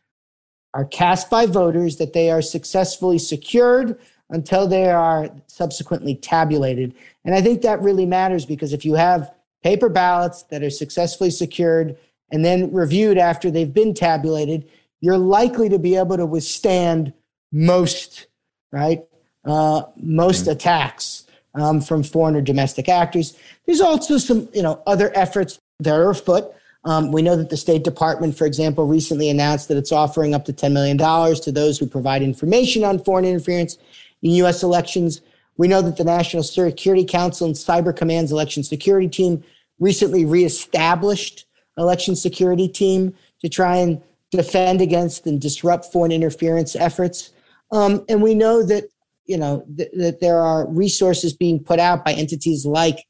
are 0.74 0.86
cast 0.86 1.30
by 1.30 1.46
voters, 1.46 1.98
that 1.98 2.14
they 2.14 2.30
are 2.30 2.42
successfully 2.42 3.18
secured 3.18 3.98
until 4.30 4.68
they 4.68 4.90
are 4.90 5.30
subsequently 5.48 6.16
tabulated. 6.16 6.94
And 7.24 7.36
I 7.36 7.42
think 7.42 7.62
that 7.62 7.82
really 7.82 8.06
matters 8.06 8.46
because 8.46 8.74
if 8.74 8.84
you 8.86 8.96
have 8.96 9.32
paper 9.66 9.90
ballots 9.90 10.44
that 10.44 10.62
are 10.62 10.70
successfully 10.70 11.32
secured 11.32 11.98
and 12.32 12.46
then 12.46 12.72
reviewed 12.72 13.18
after 13.18 13.50
they've 13.50 13.74
been 13.74 13.96
tabulated, 13.96 14.70
you're 15.02 15.18
likely 15.18 15.70
to 15.70 15.80
be 15.80 15.96
able 15.96 16.16
to 16.16 16.26
withstand 16.26 17.12
most, 17.52 18.28
right? 18.72 19.04
Uh, 19.44 19.82
most 19.98 20.44
mm-hmm. 20.44 20.52
attacks 20.52 21.26
um, 21.56 21.82
from 21.82 22.04
foreign 22.04 22.36
or 22.36 22.42
domestic 22.42 22.88
actors. 22.88 23.36
There's 23.66 23.82
also 23.82 24.20
some, 24.20 24.48
you 24.54 24.62
know, 24.62 24.84
other 24.86 25.12
efforts 25.16 25.58
that 25.80 25.96
are 25.96 26.12
afoot. 26.12 26.54
Um, 26.84 27.12
we 27.12 27.24
know 27.24 27.36
that 27.36 27.50
the 27.50 27.58
State 27.58 27.84
Department, 27.84 28.38
for 28.38 28.46
example, 28.46 28.86
recently 28.86 29.32
announced 29.32 29.68
that 29.70 29.78
it's 29.78 29.92
offering 29.92 30.36
up 30.36 30.46
to 30.46 30.54
$10 30.54 30.74
million 30.74 30.98
to 30.98 31.52
those 31.52 31.80
who 31.80 31.88
provide 31.88 32.22
information 32.22 32.84
on 32.84 33.04
foreign 33.04 33.26
interference 33.26 33.80
in 34.22 34.30
U.S. 34.32 34.62
elections. 34.62 35.22
We 35.58 35.68
know 35.68 35.82
that 35.82 35.98
the 35.98 36.04
National 36.04 36.44
Security 36.44 37.04
Council 37.04 37.48
and 37.48 37.56
Cyber 37.56 37.96
Command's 37.96 38.32
election 38.32 38.62
security 38.62 39.08
team 39.08 39.44
recently 39.80 40.26
reestablished 40.26 41.46
election 41.78 42.16
security 42.16 42.68
team 42.68 43.14
to 43.42 43.50
try 43.50 43.78
and 43.78 44.02
defend 44.32 44.82
against 44.82 45.28
and 45.28 45.42
disrupt 45.42 45.86
foreign 45.92 46.12
interference 46.12 46.76
efforts. 46.76 47.32
Um, 47.72 48.06
and 48.10 48.22
we 48.22 48.34
know 48.34 48.64
that 48.64 48.86
you 49.26 49.38
know 49.38 49.66
th- 49.78 49.92
that 49.94 50.20
there 50.22 50.40
are 50.40 50.68
resources 50.70 51.34
being 51.34 51.64
put 51.64 51.80
out 51.80 52.06
by 52.06 52.14
entities 52.14 52.66
like 52.66 53.04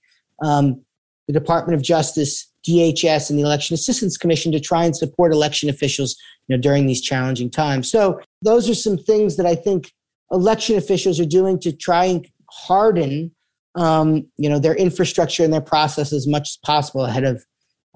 um, 0.44 0.82
the 1.28 1.34
Department 1.34 1.76
of 1.76 1.84
Justice, 1.84 2.52
DHS 2.68 3.30
and 3.30 3.38
the 3.38 3.44
Election 3.44 3.74
Assistance 3.74 4.18
Commission 4.18 4.52
to 4.52 4.60
try 4.60 4.86
and 4.86 4.96
support 4.96 5.32
election 5.32 5.70
officials 5.70 6.16
you 6.48 6.56
know, 6.56 6.62
during 6.62 6.88
these 6.88 7.02
challenging 7.02 7.50
times. 7.50 7.90
So 7.90 8.20
those 8.42 8.70
are 8.70 8.76
some 8.76 8.98
things 8.98 9.38
that 9.38 9.46
I 9.46 9.56
think 9.56 9.92
election 10.32 10.78
officials 10.78 11.20
are 11.20 11.26
doing 11.26 11.60
to 11.60 11.72
try 11.72 12.06
and 12.06 12.28
harden 12.50 13.32
um, 13.76 14.26
you 14.38 14.50
know 14.50 14.60
their 14.60 14.76
infrastructure 14.76 15.44
and 15.44 15.54
their 15.54 15.62
process 15.62 16.14
as 16.14 16.28
much 16.28 16.50
as 16.50 16.58
possible 16.58 17.06
ahead 17.06 17.24
of 17.24 17.46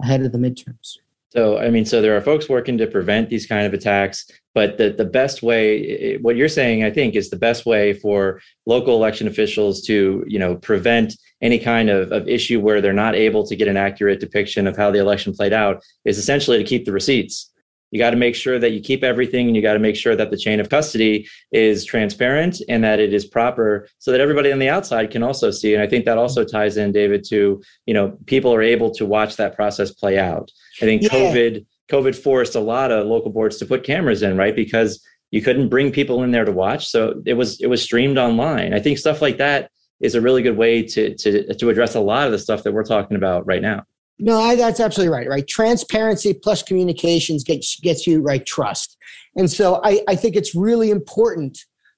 ahead 0.01 0.21
of 0.21 0.32
the 0.32 0.38
midterms. 0.38 0.97
So 1.32 1.59
I 1.59 1.69
mean, 1.69 1.86
so 1.86 2.01
there 2.01 2.17
are 2.17 2.21
folks 2.21 2.49
working 2.49 2.77
to 2.80 2.88
prevent 2.88 3.30
these 3.30 3.45
kind 3.45 3.67
of 3.67 3.73
attacks, 3.73 4.30
but 4.55 4.77
the 4.77 4.89
the 4.89 5.05
best 5.05 5.43
way, 5.43 6.17
what 6.17 6.36
you're 6.36 6.49
saying, 6.49 6.84
I 6.84 6.89
think, 6.89 7.15
is 7.15 7.30
the 7.30 7.38
best 7.38 7.65
way 7.65 7.93
for 7.93 8.41
local 8.65 8.95
election 8.95 9.27
officials 9.27 9.82
to 9.84 10.23
you 10.27 10.39
know 10.39 10.55
prevent 10.55 11.15
any 11.41 11.59
kind 11.59 11.89
of, 11.89 12.11
of 12.11 12.27
issue 12.27 12.59
where 12.59 12.82
they're 12.82 12.93
not 12.93 13.15
able 13.15 13.45
to 13.45 13.55
get 13.55 13.67
an 13.67 13.77
accurate 13.77 14.19
depiction 14.19 14.67
of 14.67 14.75
how 14.75 14.91
the 14.91 14.99
election 14.99 15.34
played 15.34 15.53
out 15.53 15.84
is 16.03 16.17
essentially 16.17 16.57
to 16.57 16.63
keep 16.63 16.86
the 16.86 16.91
receipts. 16.91 17.51
You 17.92 18.00
got 18.00 18.12
to 18.12 18.18
make 18.18 18.36
sure 18.36 18.60
that 18.60 18.72
you 18.72 18.82
keep 18.82 19.04
everything 19.04 19.48
and 19.48 19.56
you 19.56 19.62
got 19.62 19.74
to 19.74 19.80
make 19.80 19.96
sure 19.96 20.16
that 20.16 20.30
the 20.32 20.38
chain 20.38 20.60
of 20.60 20.70
custody 20.70 21.28
is 21.52 21.86
transparent 21.86 22.62
and 22.70 22.84
that 22.84 23.00
it 23.00 23.14
is 23.14 23.26
proper 23.26 23.88
so 23.98 24.12
that 24.12 24.22
everybody 24.22 24.52
on 24.52 24.60
the 24.60 24.70
outside 24.70 25.12
can 25.12 25.24
also 25.24 25.50
see. 25.52 25.74
And 25.74 25.82
I 25.82 25.88
think 25.88 26.06
that 26.06 26.18
also 26.18 26.44
ties 26.44 26.78
in, 26.78 26.92
David, 26.92 27.24
to, 27.30 27.62
you 27.86 27.94
know, 27.94 28.18
people 28.26 28.54
are 28.54 28.62
able 28.62 28.92
to 28.92 29.06
watch 29.06 29.38
that 29.38 29.56
process 29.56 29.92
play 29.92 30.20
out. 30.20 30.52
I 30.82 30.86
think 30.86 31.02
yeah. 31.02 31.10
COVID, 31.10 31.66
COVID 31.92 32.16
forced 32.16 32.56
a 32.56 32.60
lot 32.60 32.92
of 32.92 33.08
local 33.08 33.32
boards 33.32 33.58
to 33.58 33.66
put 33.66 33.84
cameras 33.84 34.22
in, 34.22 34.38
right? 34.38 34.56
Because 34.56 35.04
you 35.32 35.42
couldn't 35.42 35.70
bring 35.70 35.92
people 35.92 36.24
in 36.24 36.32
there 36.32 36.46
to 36.46 36.52
watch. 36.52 36.88
So 36.88 37.22
it 37.26 37.34
was 37.34 37.60
it 37.62 37.68
was 37.68 37.84
streamed 37.84 38.18
online. 38.18 38.74
I 38.74 38.80
think 38.80 38.98
stuff 38.98 39.22
like 39.22 39.38
that 39.38 39.72
is 40.00 40.16
a 40.16 40.22
really 40.22 40.42
good 40.42 40.58
way 40.58 40.84
to 40.84 41.16
to 41.16 41.54
to 41.54 41.70
address 41.70 41.96
a 41.96 42.00
lot 42.00 42.26
of 42.26 42.32
the 42.32 42.40
stuff 42.40 42.64
that 42.64 42.74
we're 42.74 42.84
talking 42.84 43.18
about 43.18 43.46
right 43.46 43.62
now. 43.62 43.84
No, 44.20 44.39
I, 44.39 44.55
that's 44.55 44.80
absolutely 44.80 45.13
right. 45.13 45.28
Right, 45.28 45.47
transparency 45.47 46.34
plus 46.34 46.61
communications 46.61 47.43
gets 47.43 47.80
gets 47.80 48.05
you 48.05 48.22
right 48.22 48.45
trust, 48.45 48.97
and 49.36 49.49
so 49.49 49.80
I, 49.84 50.01
I 50.07 50.15
think 50.15 50.36
it's 50.36 50.53
really 50.53 50.91
important 50.91 51.57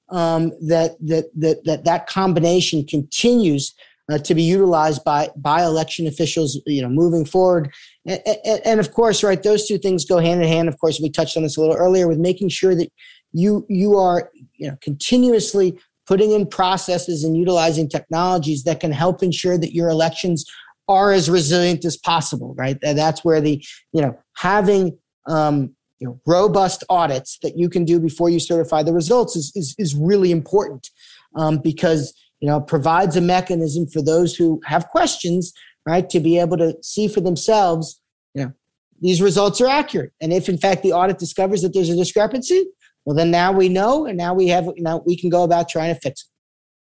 um, 0.09 0.51
that, 0.67 0.95
that 1.01 1.31
that 1.35 1.63
that 1.65 1.85
that 1.85 2.07
combination 2.07 2.85
continues 2.85 3.73
uh, 4.11 4.19
to 4.19 4.35
be 4.35 4.43
utilized 4.43 5.03
by 5.03 5.29
by 5.35 5.63
election 5.63 6.05
officials. 6.05 6.61
You 6.67 6.83
know, 6.83 6.89
moving 6.89 7.25
forward, 7.25 7.71
and, 8.05 8.21
and, 8.45 8.61
and 8.65 8.79
of 8.79 8.93
course, 8.93 9.23
right, 9.23 9.41
those 9.41 9.67
two 9.67 9.79
things 9.79 10.05
go 10.05 10.19
hand 10.19 10.43
in 10.43 10.47
hand. 10.47 10.69
Of 10.69 10.79
course, 10.79 10.99
we 11.01 11.09
touched 11.09 11.37
on 11.37 11.43
this 11.43 11.57
a 11.57 11.61
little 11.61 11.75
earlier 11.75 12.07
with 12.07 12.19
making 12.19 12.49
sure 12.49 12.75
that 12.75 12.91
you 13.33 13.65
you 13.67 13.97
are 13.97 14.29
you 14.57 14.67
know 14.67 14.77
continuously 14.81 15.79
putting 16.05 16.31
in 16.31 16.45
processes 16.45 17.23
and 17.23 17.37
utilizing 17.37 17.87
technologies 17.87 18.63
that 18.63 18.79
can 18.79 18.91
help 18.91 19.23
ensure 19.23 19.57
that 19.57 19.73
your 19.73 19.89
elections 19.89 20.45
are 20.91 21.11
as 21.11 21.29
resilient 21.29 21.85
as 21.85 21.97
possible, 21.97 22.53
right? 22.57 22.77
And 22.83 22.97
that's 22.97 23.23
where 23.23 23.41
the, 23.41 23.63
you 23.93 24.01
know, 24.01 24.17
having 24.35 24.97
um, 25.27 25.75
you 25.99 26.07
know, 26.07 26.19
robust 26.25 26.83
audits 26.89 27.37
that 27.43 27.57
you 27.57 27.69
can 27.69 27.85
do 27.85 27.99
before 27.99 28.29
you 28.29 28.39
certify 28.39 28.83
the 28.83 28.93
results 28.93 29.35
is, 29.35 29.51
is, 29.55 29.75
is 29.77 29.95
really 29.95 30.31
important 30.31 30.89
um, 31.35 31.59
because, 31.59 32.13
you 32.39 32.47
know, 32.49 32.59
provides 32.59 33.15
a 33.15 33.21
mechanism 33.21 33.87
for 33.87 34.01
those 34.01 34.35
who 34.35 34.59
have 34.65 34.87
questions, 34.87 35.53
right, 35.85 36.09
to 36.09 36.19
be 36.19 36.39
able 36.39 36.57
to 36.57 36.75
see 36.81 37.07
for 37.07 37.21
themselves, 37.21 38.01
you 38.33 38.45
know, 38.45 38.51
these 38.99 39.21
results 39.21 39.61
are 39.61 39.67
accurate. 39.67 40.11
And 40.21 40.33
if 40.33 40.49
in 40.49 40.57
fact 40.57 40.81
the 40.81 40.93
audit 40.93 41.19
discovers 41.19 41.61
that 41.61 41.73
there's 41.73 41.89
a 41.89 41.95
discrepancy, 41.95 42.65
well, 43.05 43.15
then 43.15 43.31
now 43.31 43.51
we 43.51 43.69
know, 43.69 44.05
and 44.05 44.17
now 44.17 44.33
we 44.33 44.47
have, 44.47 44.67
now 44.77 45.03
we 45.05 45.15
can 45.15 45.29
go 45.29 45.43
about 45.43 45.69
trying 45.69 45.93
to 45.93 45.99
fix 45.99 46.23
it. 46.23 46.30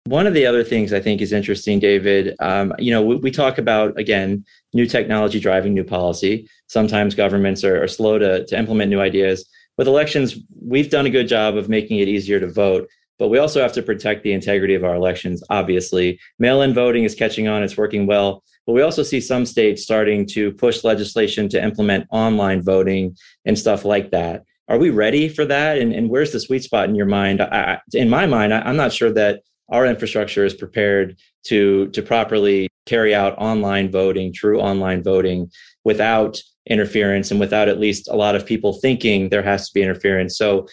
One 0.07 0.27
of 0.27 0.35
the 0.35 0.45
other 0.45 0.63
things 0.63 0.93
I 0.93 0.99
think 0.99 1.19
is 1.19 1.33
interesting, 1.33 1.79
David, 1.79 2.35
um, 2.39 2.73
you 2.77 2.91
know, 2.91 3.01
we, 3.01 3.15
we, 3.15 3.31
talk 3.31 3.57
about, 3.57 3.97
again, 3.99 4.45
new 4.71 4.85
technology 4.85 5.39
driving 5.39 5.73
new 5.73 5.83
policy. 5.83 6.47
Sometimes 6.67 7.15
governments 7.15 7.63
are, 7.63 7.81
are 7.81 7.87
slow 7.87 8.19
to, 8.19 8.45
to 8.45 8.55
implement 8.57 8.91
new 8.91 9.01
ideas. 9.01 9.49
With 9.79 9.87
elections, 9.87 10.35
we've 10.61 10.91
done 10.91 11.07
a 11.07 11.09
good 11.09 11.27
job 11.27 11.57
of 11.57 11.69
making 11.69 11.97
it 11.97 12.07
easier 12.07 12.39
to 12.39 12.47
vote, 12.47 12.87
but 13.17 13.29
we 13.29 13.39
also 13.39 13.63
have 13.63 13.73
to 13.73 13.81
protect 13.81 14.21
the 14.21 14.33
integrity 14.33 14.75
of 14.75 14.83
our 14.83 14.93
elections, 14.93 15.43
obviously. 15.49 16.19
Mail 16.37 16.61
in 16.61 16.75
voting 16.75 17.03
is 17.03 17.15
catching 17.15 17.47
on, 17.47 17.63
it's 17.63 17.75
working 17.75 18.05
well. 18.05 18.43
But 18.67 18.73
we 18.73 18.83
also 18.83 19.01
see 19.01 19.19
some 19.19 19.43
states 19.43 19.81
starting 19.81 20.27
to 20.27 20.51
push 20.51 20.83
legislation 20.83 21.49
to 21.49 21.63
implement 21.63 22.05
online 22.11 22.61
voting 22.61 23.17
and 23.45 23.57
stuff 23.57 23.83
like 23.83 24.11
that. 24.11 24.43
Are 24.67 24.77
we 24.77 24.91
ready 24.91 25.29
for 25.29 25.45
that? 25.45 25.79
And, 25.79 25.93
and 25.93 26.11
where's 26.11 26.31
the 26.31 26.39
sweet 26.39 26.63
spot 26.63 26.89
in 26.89 26.95
your 26.95 27.07
mind? 27.07 27.41
I, 27.41 27.79
in 27.93 28.07
my 28.07 28.27
mind, 28.27 28.53
I, 28.53 28.61
I'm 28.61 28.77
not 28.77 28.93
sure 28.93 29.11
that 29.13 29.41
our 29.69 29.85
infrastructure 29.85 30.45
is 30.45 30.53
prepared 30.53 31.17
to 31.45 31.89
to 31.89 32.01
properly 32.01 32.67
carry 32.85 33.15
out 33.15 33.37
online 33.37 33.91
voting, 33.91 34.33
true 34.33 34.59
online 34.59 35.03
voting, 35.03 35.51
without 35.83 36.39
interference 36.67 37.29
and 37.29 37.39
without 37.39 37.69
at 37.69 37.79
least 37.79 38.07
a 38.07 38.15
lot 38.15 38.35
of 38.35 38.45
people 38.45 38.73
thinking 38.73 39.29
there 39.29 39.43
has 39.43 39.67
to 39.67 39.73
be 39.73 39.83
interference. 39.83 40.37
So, 40.37 40.67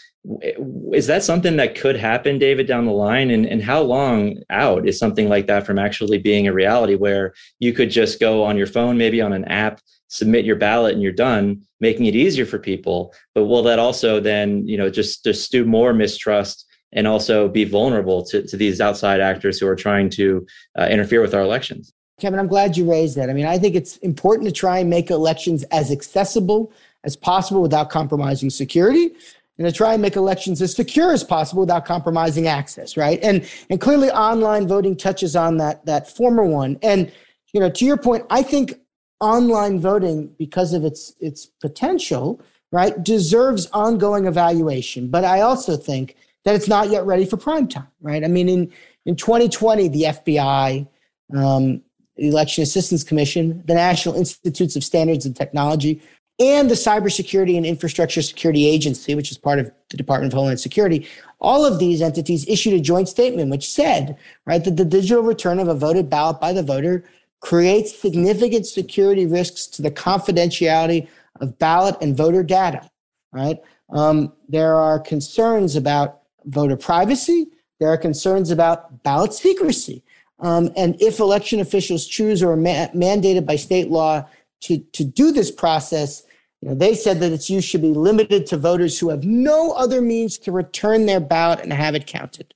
is 0.92 1.06
that 1.08 1.22
something 1.22 1.56
that 1.56 1.74
could 1.74 1.96
happen, 1.96 2.38
David, 2.38 2.66
down 2.66 2.86
the 2.86 2.92
line? 2.92 3.30
And, 3.30 3.44
and 3.44 3.62
how 3.62 3.82
long 3.82 4.38
out 4.50 4.86
is 4.86 4.98
something 4.98 5.28
like 5.28 5.46
that 5.48 5.66
from 5.66 5.78
actually 5.78 6.18
being 6.18 6.46
a 6.46 6.52
reality 6.52 6.94
where 6.94 7.34
you 7.58 7.72
could 7.72 7.90
just 7.90 8.20
go 8.20 8.44
on 8.44 8.56
your 8.56 8.66
phone, 8.66 8.96
maybe 8.96 9.20
on 9.20 9.32
an 9.32 9.44
app, 9.46 9.80
submit 10.08 10.44
your 10.44 10.56
ballot 10.56 10.94
and 10.94 11.02
you're 11.02 11.12
done, 11.12 11.62
making 11.80 12.06
it 12.06 12.14
easier 12.14 12.46
for 12.46 12.58
people? 12.58 13.12
But 13.34 13.46
will 13.46 13.62
that 13.64 13.78
also 13.78 14.20
then, 14.20 14.66
you 14.66 14.76
know, 14.78 14.90
just, 14.90 15.24
just 15.24 15.50
do 15.50 15.64
more 15.64 15.92
mistrust? 15.92 16.66
And 16.92 17.06
also 17.06 17.48
be 17.48 17.64
vulnerable 17.64 18.22
to, 18.24 18.46
to 18.46 18.56
these 18.56 18.80
outside 18.80 19.20
actors 19.20 19.58
who 19.58 19.66
are 19.66 19.76
trying 19.76 20.10
to 20.10 20.46
uh, 20.78 20.86
interfere 20.90 21.20
with 21.20 21.34
our 21.34 21.42
elections. 21.42 21.92
Kevin, 22.20 22.38
I'm 22.38 22.46
glad 22.46 22.76
you 22.76 22.88
raised 22.88 23.16
that. 23.16 23.30
I 23.30 23.32
mean, 23.32 23.46
I 23.46 23.58
think 23.58 23.74
it's 23.74 23.96
important 23.98 24.46
to 24.46 24.52
try 24.52 24.78
and 24.78 24.88
make 24.88 25.10
elections 25.10 25.64
as 25.64 25.90
accessible 25.90 26.72
as 27.04 27.16
possible 27.16 27.62
without 27.62 27.90
compromising 27.90 28.50
security 28.50 29.10
and 29.58 29.66
to 29.66 29.72
try 29.72 29.92
and 29.92 30.02
make 30.02 30.16
elections 30.16 30.62
as 30.62 30.74
secure 30.74 31.12
as 31.12 31.24
possible 31.24 31.60
without 31.60 31.84
compromising 31.84 32.46
access, 32.46 32.96
right? 32.96 33.18
And 33.22 33.48
and 33.70 33.80
clearly 33.80 34.10
online 34.10 34.66
voting 34.66 34.96
touches 34.96 35.36
on 35.36 35.56
that 35.58 35.84
that 35.86 36.08
former 36.08 36.44
one. 36.44 36.78
And 36.82 37.10
you 37.52 37.60
know, 37.60 37.70
to 37.70 37.84
your 37.84 37.96
point, 37.96 38.24
I 38.30 38.42
think 38.42 38.74
online 39.20 39.80
voting 39.80 40.34
because 40.38 40.72
of 40.72 40.84
its 40.84 41.14
its 41.20 41.46
potential, 41.46 42.40
right, 42.70 43.02
deserves 43.02 43.66
ongoing 43.72 44.26
evaluation. 44.26 45.08
But 45.08 45.24
I 45.24 45.40
also 45.40 45.76
think 45.76 46.16
that 46.44 46.54
it's 46.54 46.68
not 46.68 46.90
yet 46.90 47.04
ready 47.04 47.24
for 47.24 47.36
prime 47.36 47.68
time, 47.68 47.88
right? 48.00 48.24
I 48.24 48.28
mean, 48.28 48.48
in, 48.48 48.72
in 49.06 49.16
2020, 49.16 49.88
the 49.88 50.02
FBI, 50.02 50.88
um, 51.36 51.82
the 52.16 52.28
Election 52.28 52.62
Assistance 52.62 53.04
Commission, 53.04 53.62
the 53.66 53.74
National 53.74 54.14
Institutes 54.14 54.76
of 54.76 54.84
Standards 54.84 55.24
and 55.24 55.36
Technology, 55.36 56.02
and 56.38 56.70
the 56.70 56.74
Cybersecurity 56.74 57.56
and 57.56 57.64
Infrastructure 57.64 58.22
Security 58.22 58.66
Agency, 58.66 59.14
which 59.14 59.30
is 59.30 59.38
part 59.38 59.58
of 59.58 59.70
the 59.90 59.96
Department 59.96 60.32
of 60.32 60.36
Homeland 60.36 60.60
Security, 60.60 61.06
all 61.40 61.64
of 61.64 61.78
these 61.78 62.00
entities 62.02 62.48
issued 62.48 62.74
a 62.74 62.80
joint 62.80 63.08
statement 63.08 63.50
which 63.50 63.70
said, 63.70 64.16
right, 64.46 64.64
that 64.64 64.76
the 64.76 64.84
digital 64.84 65.22
return 65.22 65.58
of 65.58 65.68
a 65.68 65.74
voted 65.74 66.08
ballot 66.08 66.40
by 66.40 66.52
the 66.52 66.62
voter 66.62 67.04
creates 67.40 67.96
significant 67.98 68.66
security 68.66 69.26
risks 69.26 69.66
to 69.66 69.82
the 69.82 69.90
confidentiality 69.90 71.08
of 71.40 71.58
ballot 71.58 71.96
and 72.00 72.16
voter 72.16 72.42
data, 72.42 72.88
right? 73.32 73.58
Um, 73.90 74.32
there 74.48 74.76
are 74.76 74.98
concerns 74.98 75.76
about 75.76 76.21
voter 76.46 76.76
privacy. 76.76 77.48
There 77.78 77.88
are 77.88 77.98
concerns 77.98 78.50
about 78.50 79.02
ballot 79.02 79.32
secrecy. 79.34 80.02
Um, 80.38 80.70
and 80.76 81.00
if 81.00 81.20
election 81.20 81.60
officials 81.60 82.06
choose 82.06 82.42
or 82.42 82.52
are 82.52 82.56
ma- 82.56 82.88
mandated 82.94 83.46
by 83.46 83.56
state 83.56 83.90
law 83.90 84.26
to, 84.62 84.78
to 84.78 85.04
do 85.04 85.32
this 85.32 85.50
process, 85.50 86.24
You 86.62 86.68
know, 86.68 86.74
they 86.76 86.94
said 86.94 87.18
that 87.20 87.32
its 87.32 87.50
use 87.50 87.64
should 87.64 87.82
be 87.82 87.92
limited 87.92 88.46
to 88.46 88.56
voters 88.56 88.98
who 88.98 89.08
have 89.08 89.24
no 89.24 89.72
other 89.72 90.00
means 90.00 90.38
to 90.38 90.52
return 90.52 91.06
their 91.06 91.18
ballot 91.18 91.60
and 91.60 91.72
have 91.72 91.96
it 91.96 92.06
counted. 92.06 92.54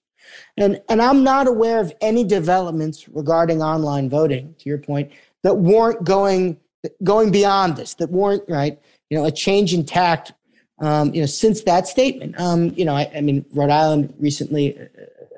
And, 0.57 0.80
and 0.89 1.03
I'm 1.03 1.24
not 1.24 1.49
aware 1.49 1.80
of 1.80 1.93
any 2.01 2.22
developments 2.22 3.09
regarding 3.09 3.62
online 3.62 4.09
voting, 4.09 4.55
to 4.61 4.68
your 4.68 4.78
point, 4.78 5.11
that 5.43 5.55
weren't 5.55 6.05
going 6.05 6.59
going 7.03 7.32
beyond 7.32 7.76
this, 7.76 7.95
that 7.95 8.11
weren't 8.11 8.45
right, 8.49 8.78
you 9.11 9.18
know, 9.18 9.24
a 9.24 9.32
change 9.32 9.74
in 9.74 9.84
tact, 9.84 10.32
um, 10.79 11.14
you 11.14 11.20
know, 11.20 11.27
since 11.27 11.62
that 11.62 11.87
statement. 11.87 12.39
Um, 12.39 12.72
you 12.77 12.85
know, 12.85 12.95
I, 12.95 13.11
I, 13.14 13.20
mean, 13.20 13.45
Rhode 13.53 13.70
Island 13.70 14.14
recently 14.18 14.79
uh, 14.79 14.85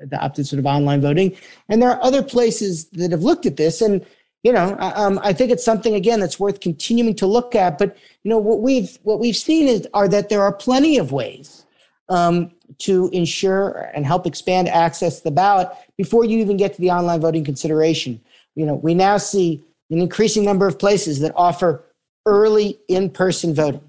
adopted 0.01 0.47
sort 0.47 0.59
of 0.59 0.67
online 0.67 1.01
voting, 1.01 1.37
and 1.69 1.81
there 1.81 1.91
are 1.91 2.03
other 2.03 2.23
places 2.23 2.87
that 2.91 3.11
have 3.11 3.23
looked 3.23 3.47
at 3.47 3.57
this, 3.57 3.81
and 3.81 4.05
you 4.43 4.53
know, 4.53 4.77
um, 4.79 5.19
I 5.23 5.33
think 5.33 5.51
it's 5.51 5.65
something 5.65 5.95
again 5.95 6.21
that's 6.21 6.39
worth 6.39 6.61
continuing 6.61 7.15
to 7.17 7.27
look 7.27 7.55
at. 7.55 7.79
But 7.79 7.97
you 8.23 8.31
know, 8.31 8.39
what 8.39 8.61
we've 8.61 8.99
what 9.03 9.21
we've 9.21 9.37
seen 9.37 9.69
is 9.69 9.87
are 9.95 10.09
that 10.09 10.29
there 10.29 10.43
are 10.43 10.53
plenty 10.53 10.99
of 10.99 11.13
ways 11.13 11.65
um, 12.09 12.53
to 12.79 13.09
ensure 13.13 13.91
and 13.95 14.07
help 14.07 14.27
expand 14.27 14.69
access 14.69 15.19
to 15.19 15.25
the 15.25 15.31
ballot 15.31 15.69
before 15.97 16.25
you 16.25 16.39
even 16.39 16.57
get 16.57 16.75
to 16.75 16.81
the 16.81 16.91
online 16.91 17.21
voting 17.21 17.45
consideration. 17.45 18.21
You 18.55 18.67
know, 18.67 18.75
we 18.75 18.95
now 18.95 19.19
see 19.19 19.65
an 19.91 19.99
increasing 19.99 20.45
number 20.45 20.67
of 20.67 20.79
places 20.79 21.21
that 21.21 21.33
offer 21.37 21.85
early 22.27 22.79
in-person 22.89 23.55
voting. 23.55 23.88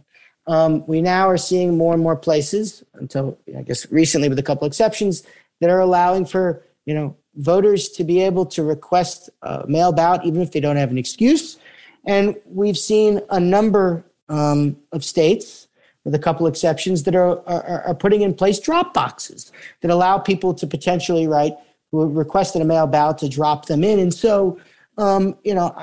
Um, 0.49 0.83
we 0.87 0.99
now 0.99 1.29
are 1.29 1.37
seeing 1.37 1.77
more 1.77 1.93
and 1.93 2.01
more 2.01 2.15
places, 2.15 2.83
until 2.95 3.37
I 3.55 3.61
guess 3.61 3.89
recently, 3.91 4.29
with 4.29 4.39
a 4.39 4.43
couple 4.43 4.67
exceptions, 4.67 5.23
that 5.61 5.69
are 5.69 5.79
allowing 5.79 6.25
for 6.25 6.63
you 6.85 6.93
know 6.95 7.15
voters 7.35 7.89
to 7.89 8.03
be 8.03 8.19
able 8.19 8.45
to 8.47 8.63
request 8.63 9.29
a 9.43 9.65
mail 9.67 9.91
ballot 9.91 10.21
even 10.25 10.41
if 10.41 10.51
they 10.51 10.59
don't 10.59 10.75
have 10.75 10.89
an 10.89 10.97
excuse. 10.97 11.57
And 12.05 12.35
we've 12.45 12.77
seen 12.77 13.21
a 13.29 13.39
number 13.39 14.03
um, 14.27 14.75
of 14.91 15.05
states 15.05 15.67
with 16.03 16.15
a 16.15 16.19
couple 16.19 16.47
exceptions 16.47 17.03
that 17.03 17.15
are, 17.15 17.47
are, 17.47 17.83
are 17.83 17.93
putting 17.93 18.21
in 18.21 18.33
place 18.33 18.59
drop 18.59 18.93
boxes 18.93 19.51
that 19.81 19.91
allow 19.91 20.17
people 20.17 20.53
to 20.55 20.65
potentially 20.65 21.27
write 21.27 21.53
who 21.91 22.07
requested 22.07 22.61
a 22.61 22.65
mail 22.65 22.87
ballot 22.87 23.19
to 23.19 23.29
drop 23.29 23.65
them 23.65 23.83
in. 23.83 23.99
And 23.99 24.13
so, 24.13 24.59
um, 24.97 25.37
you 25.43 25.53
know, 25.53 25.75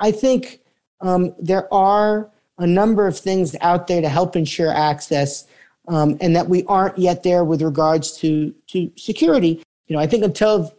I 0.00 0.10
think 0.10 0.60
um, 1.00 1.34
there 1.38 1.72
are 1.72 2.30
a 2.58 2.66
number 2.66 3.06
of 3.06 3.18
things 3.18 3.56
out 3.60 3.86
there 3.86 4.00
to 4.00 4.08
help 4.08 4.36
ensure 4.36 4.72
access, 4.72 5.46
um, 5.88 6.16
and 6.20 6.34
that 6.36 6.48
we 6.48 6.64
aren't 6.64 6.96
yet 6.98 7.22
there 7.22 7.44
with 7.44 7.62
regards 7.62 8.12
to 8.18 8.54
to 8.68 8.90
security. 8.96 9.62
You 9.86 9.96
know, 9.96 10.02
I 10.02 10.06
think 10.06 10.24
until 10.24 10.74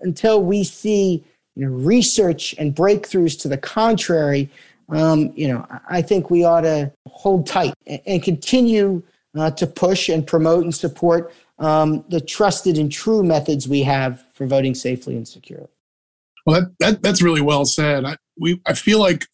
until 0.00 0.42
we 0.42 0.64
see 0.64 1.24
you 1.54 1.66
know, 1.66 1.72
research 1.72 2.54
and 2.58 2.74
breakthroughs 2.74 3.40
to 3.40 3.48
the 3.48 3.56
contrary, 3.56 4.50
um, 4.90 5.32
you 5.34 5.48
know, 5.48 5.66
I 5.88 6.02
think 6.02 6.30
we 6.30 6.44
ought 6.44 6.60
to 6.62 6.92
hold 7.08 7.46
tight 7.46 7.74
and, 7.86 8.22
continue 8.22 9.02
uh, 9.36 9.50
to 9.52 9.66
push 9.66 10.08
and 10.08 10.26
promote 10.26 10.64
and 10.64 10.74
support 10.74 11.32
um, 11.58 12.04
the 12.08 12.20
trusted 12.20 12.78
and 12.78 12.92
true 12.92 13.22
methods 13.22 13.66
we 13.66 13.82
have 13.82 14.24
for 14.32 14.46
voting 14.46 14.74
safely 14.74 15.16
and 15.16 15.26
securely. 15.26 15.68
Well, 16.44 16.60
that, 16.60 16.72
that 16.78 17.02
that's 17.02 17.22
really 17.22 17.40
well 17.40 17.64
said. 17.64 18.04
I, 18.04 18.16
we 18.38 18.60
I 18.66 18.74
feel 18.74 19.00
like 19.00 19.26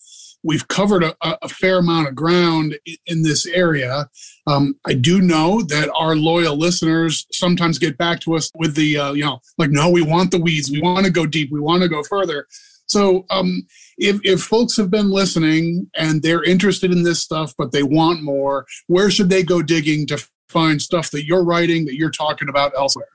we've 0.43 0.67
covered 0.69 1.05
a, 1.05 1.15
a 1.23 1.49
fair 1.49 1.79
amount 1.79 2.09
of 2.09 2.15
ground 2.15 2.79
in 3.07 3.23
this 3.23 3.47
area. 3.47 4.09
Um, 4.47 4.75
I 4.85 4.95
do 4.95 5.21
know 5.21 5.63
that 5.63 5.91
our 5.95 6.17
loyal 6.17 6.57
listeners 6.57 7.27
sometimes 7.33 7.79
get 7.79 7.97
back 7.97 8.21
to 8.21 8.35
us 8.35 8.51
with 8.57 8.75
the, 8.75 8.99
uh, 8.99 9.13
you 9.13 9.25
know, 9.25 9.41
like, 9.59 9.71
no, 9.71 9.89
we 9.91 10.03
want 10.03 10.31
the 10.31 10.41
weeds. 10.41 10.71
We 10.71 10.81
want 10.81 11.07
to 11.07 11.13
go 11.13 11.27
deep. 11.27 11.51
We 11.53 11.61
want 11.61 11.83
to 11.83 11.89
go 11.89 12.03
further. 12.03 12.47
So 12.87 13.25
um, 13.31 13.67
if, 13.99 14.21
if 14.25 14.43
folks 14.43 14.77
have 14.77 14.91
been 14.91 15.11
listening 15.11 15.89
and 15.97 16.23
they're 16.23 16.45
interested 16.45 16.91
in 16.91 17.05
this 17.05 17.21
stuff, 17.21 17.55
but 17.57 17.73
they 17.73 17.85
want 17.85 18.23
more, 18.23 18.67
where 18.89 19.11
should 19.11 19.31
they 19.31 19.43
go 19.43 19.63
digging 19.63 20.07
to 20.09 20.23
find 20.49 20.83
stuff 20.83 21.11
that 21.13 21.25
you're 21.25 21.45
writing, 21.45 21.87
that 21.87 21.95
you're 21.95 22.11
talking 22.11 22.49
about 22.49 22.73
elsewhere? 22.77 23.07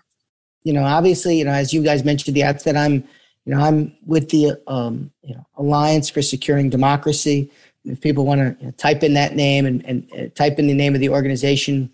You 0.64 0.74
know, 0.74 0.84
obviously, 0.84 1.38
you 1.38 1.46
know, 1.46 1.52
as 1.52 1.74
you 1.74 1.84
guys 1.84 2.04
mentioned 2.04 2.36
the 2.36 2.44
outset, 2.44 2.76
I'm, 2.76 3.04
you 3.48 3.56
know, 3.56 3.62
I'm 3.62 3.96
with 4.06 4.30
the 4.30 4.62
um, 4.68 5.10
you 5.24 5.34
know 5.34 5.48
Alliance 5.56 6.10
for 6.10 6.22
Securing 6.22 6.70
Democracy. 6.70 7.50
If 7.86 8.02
people 8.02 8.26
want 8.26 8.42
to 8.42 8.58
you 8.60 8.68
know, 8.68 8.72
type 8.72 9.04
in 9.04 9.14
that 9.14 9.38
name 9.38 9.66
and, 9.66 9.86
and 9.86 10.12
uh, 10.12 10.28
type 10.36 10.60
in 10.60 10.68
the 10.68 10.74
name 10.74 10.94
of 10.94 11.00
the 11.00 11.08
organization, 11.08 11.90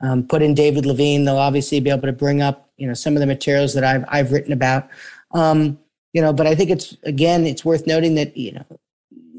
um, 0.00 0.26
put 0.26 0.42
in 0.42 0.52
David 0.52 0.84
Levine, 0.84 1.24
they'll 1.24 1.38
obviously 1.38 1.78
be 1.78 1.90
able 1.90 2.08
to 2.08 2.12
bring 2.12 2.42
up 2.42 2.70
you 2.76 2.88
know 2.88 2.94
some 2.94 3.14
of 3.14 3.20
the 3.20 3.26
materials 3.26 3.72
that 3.74 3.84
I've 3.84 4.04
I've 4.08 4.32
written 4.32 4.52
about. 4.52 4.88
Um, 5.30 5.78
you 6.12 6.20
know, 6.20 6.32
but 6.32 6.48
I 6.48 6.56
think 6.56 6.70
it's 6.70 6.96
again, 7.04 7.46
it's 7.46 7.64
worth 7.64 7.86
noting 7.86 8.16
that 8.16 8.36
you 8.36 8.52
know, 8.52 8.66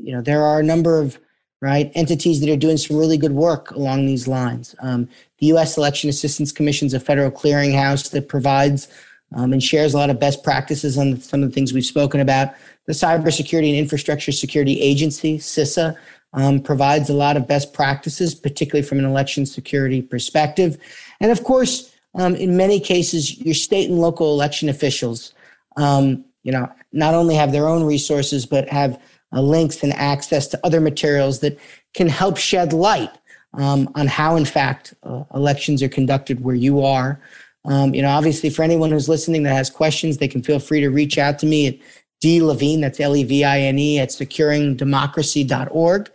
you 0.01 0.13
know, 0.13 0.21
there 0.21 0.43
are 0.43 0.61
a 0.61 0.63
number 0.63 1.01
of 1.01 1.19
right 1.61 1.91
entities 1.95 2.39
that 2.39 2.49
are 2.49 2.55
doing 2.55 2.77
some 2.77 2.95
really 2.95 3.17
good 3.17 3.33
work 3.33 3.71
along 3.71 4.05
these 4.05 4.25
lines. 4.25 4.73
Um, 4.79 5.09
the 5.39 5.47
U.S. 5.47 5.75
Election 5.75 6.09
Assistance 6.09 6.53
Commission 6.53 6.85
is 6.85 6.93
a 6.93 6.99
federal 7.01 7.29
clearinghouse 7.29 8.11
that 8.11 8.29
provides 8.29 8.87
um, 9.35 9.53
and 9.53 9.61
shares 9.61 9.93
a 9.93 9.97
lot 9.97 10.09
of 10.09 10.19
best 10.19 10.43
practices 10.43 10.97
on 10.97 11.19
some 11.19 11.43
of 11.43 11.49
the 11.49 11.53
things 11.53 11.73
we've 11.73 11.85
spoken 11.85 12.19
about. 12.19 12.53
The 12.85 12.93
Cybersecurity 12.93 13.69
and 13.69 13.77
Infrastructure 13.77 14.31
Security 14.31 14.79
Agency, 14.81 15.37
CISA, 15.37 15.97
um, 16.33 16.59
provides 16.59 17.09
a 17.09 17.13
lot 17.13 17.37
of 17.37 17.47
best 17.47 17.73
practices, 17.73 18.35
particularly 18.35 18.87
from 18.87 18.99
an 18.99 19.05
election 19.05 19.45
security 19.45 20.01
perspective. 20.01 20.77
And 21.19 21.31
of 21.31 21.43
course, 21.43 21.93
um, 22.15 22.35
in 22.35 22.57
many 22.57 22.79
cases, 22.79 23.37
your 23.39 23.53
state 23.53 23.89
and 23.89 23.99
local 23.99 24.33
election 24.33 24.69
officials 24.69 25.33
um, 25.77 26.25
you 26.43 26.51
know, 26.51 26.69
not 26.91 27.13
only 27.13 27.35
have 27.35 27.51
their 27.51 27.67
own 27.67 27.83
resources, 27.83 28.45
but 28.45 28.67
have 28.69 29.01
uh, 29.33 29.41
links 29.41 29.83
and 29.83 29.93
access 29.93 30.47
to 30.47 30.59
other 30.63 30.81
materials 30.81 31.39
that 31.39 31.59
can 31.93 32.09
help 32.09 32.37
shed 32.37 32.73
light 32.73 33.11
um, 33.53 33.89
on 33.95 34.07
how, 34.07 34.35
in 34.35 34.45
fact, 34.45 34.93
uh, 35.03 35.23
elections 35.33 35.81
are 35.83 35.89
conducted 35.89 36.43
where 36.43 36.55
you 36.55 36.83
are. 36.83 37.19
Um, 37.65 37.93
you 37.93 38.01
know, 38.01 38.09
obviously, 38.09 38.49
for 38.49 38.63
anyone 38.63 38.91
who's 38.91 39.09
listening 39.09 39.43
that 39.43 39.53
has 39.53 39.69
questions, 39.69 40.17
they 40.17 40.27
can 40.27 40.41
feel 40.41 40.59
free 40.59 40.81
to 40.81 40.89
reach 40.89 41.17
out 41.17 41.39
to 41.39 41.45
me 41.45 41.67
at 41.67 41.75
D 42.21 42.41
Levine, 42.41 42.81
that's 42.81 42.99
L 42.99 43.15
E 43.15 43.23
V 43.23 43.43
I 43.43 43.59
N 43.61 43.77
E, 43.77 43.99
at 43.99 44.09
securingdemocracy.org. 44.09 46.09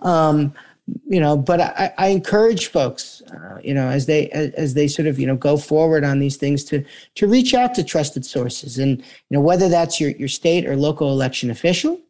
Um, 0.00 0.54
you 1.06 1.20
know 1.20 1.36
but 1.36 1.60
i, 1.60 1.92
I 1.98 2.08
encourage 2.08 2.68
folks 2.68 3.22
uh, 3.32 3.58
you 3.62 3.74
know 3.74 3.88
as 3.88 4.06
they 4.06 4.28
as, 4.30 4.52
as, 4.54 4.74
they 4.74 4.88
sort 4.88 5.06
of 5.06 5.18
you 5.18 5.26
know 5.26 5.36
go 5.36 5.56
forward 5.56 6.04
on 6.04 6.18
these 6.18 6.36
things 6.36 6.64
to 6.64 6.84
to 7.16 7.26
reach 7.26 7.54
out 7.54 7.74
to 7.74 7.84
trusted 7.84 8.24
sources 8.24 8.78
and 8.78 8.98
you 8.98 9.04
know 9.30 9.40
whether 9.40 9.68
that's 9.68 10.00
your 10.00 10.10
your 10.12 10.28
state 10.28 10.66
or 10.66 10.76
local 10.76 11.10
election 11.10 11.50
official 11.50 12.00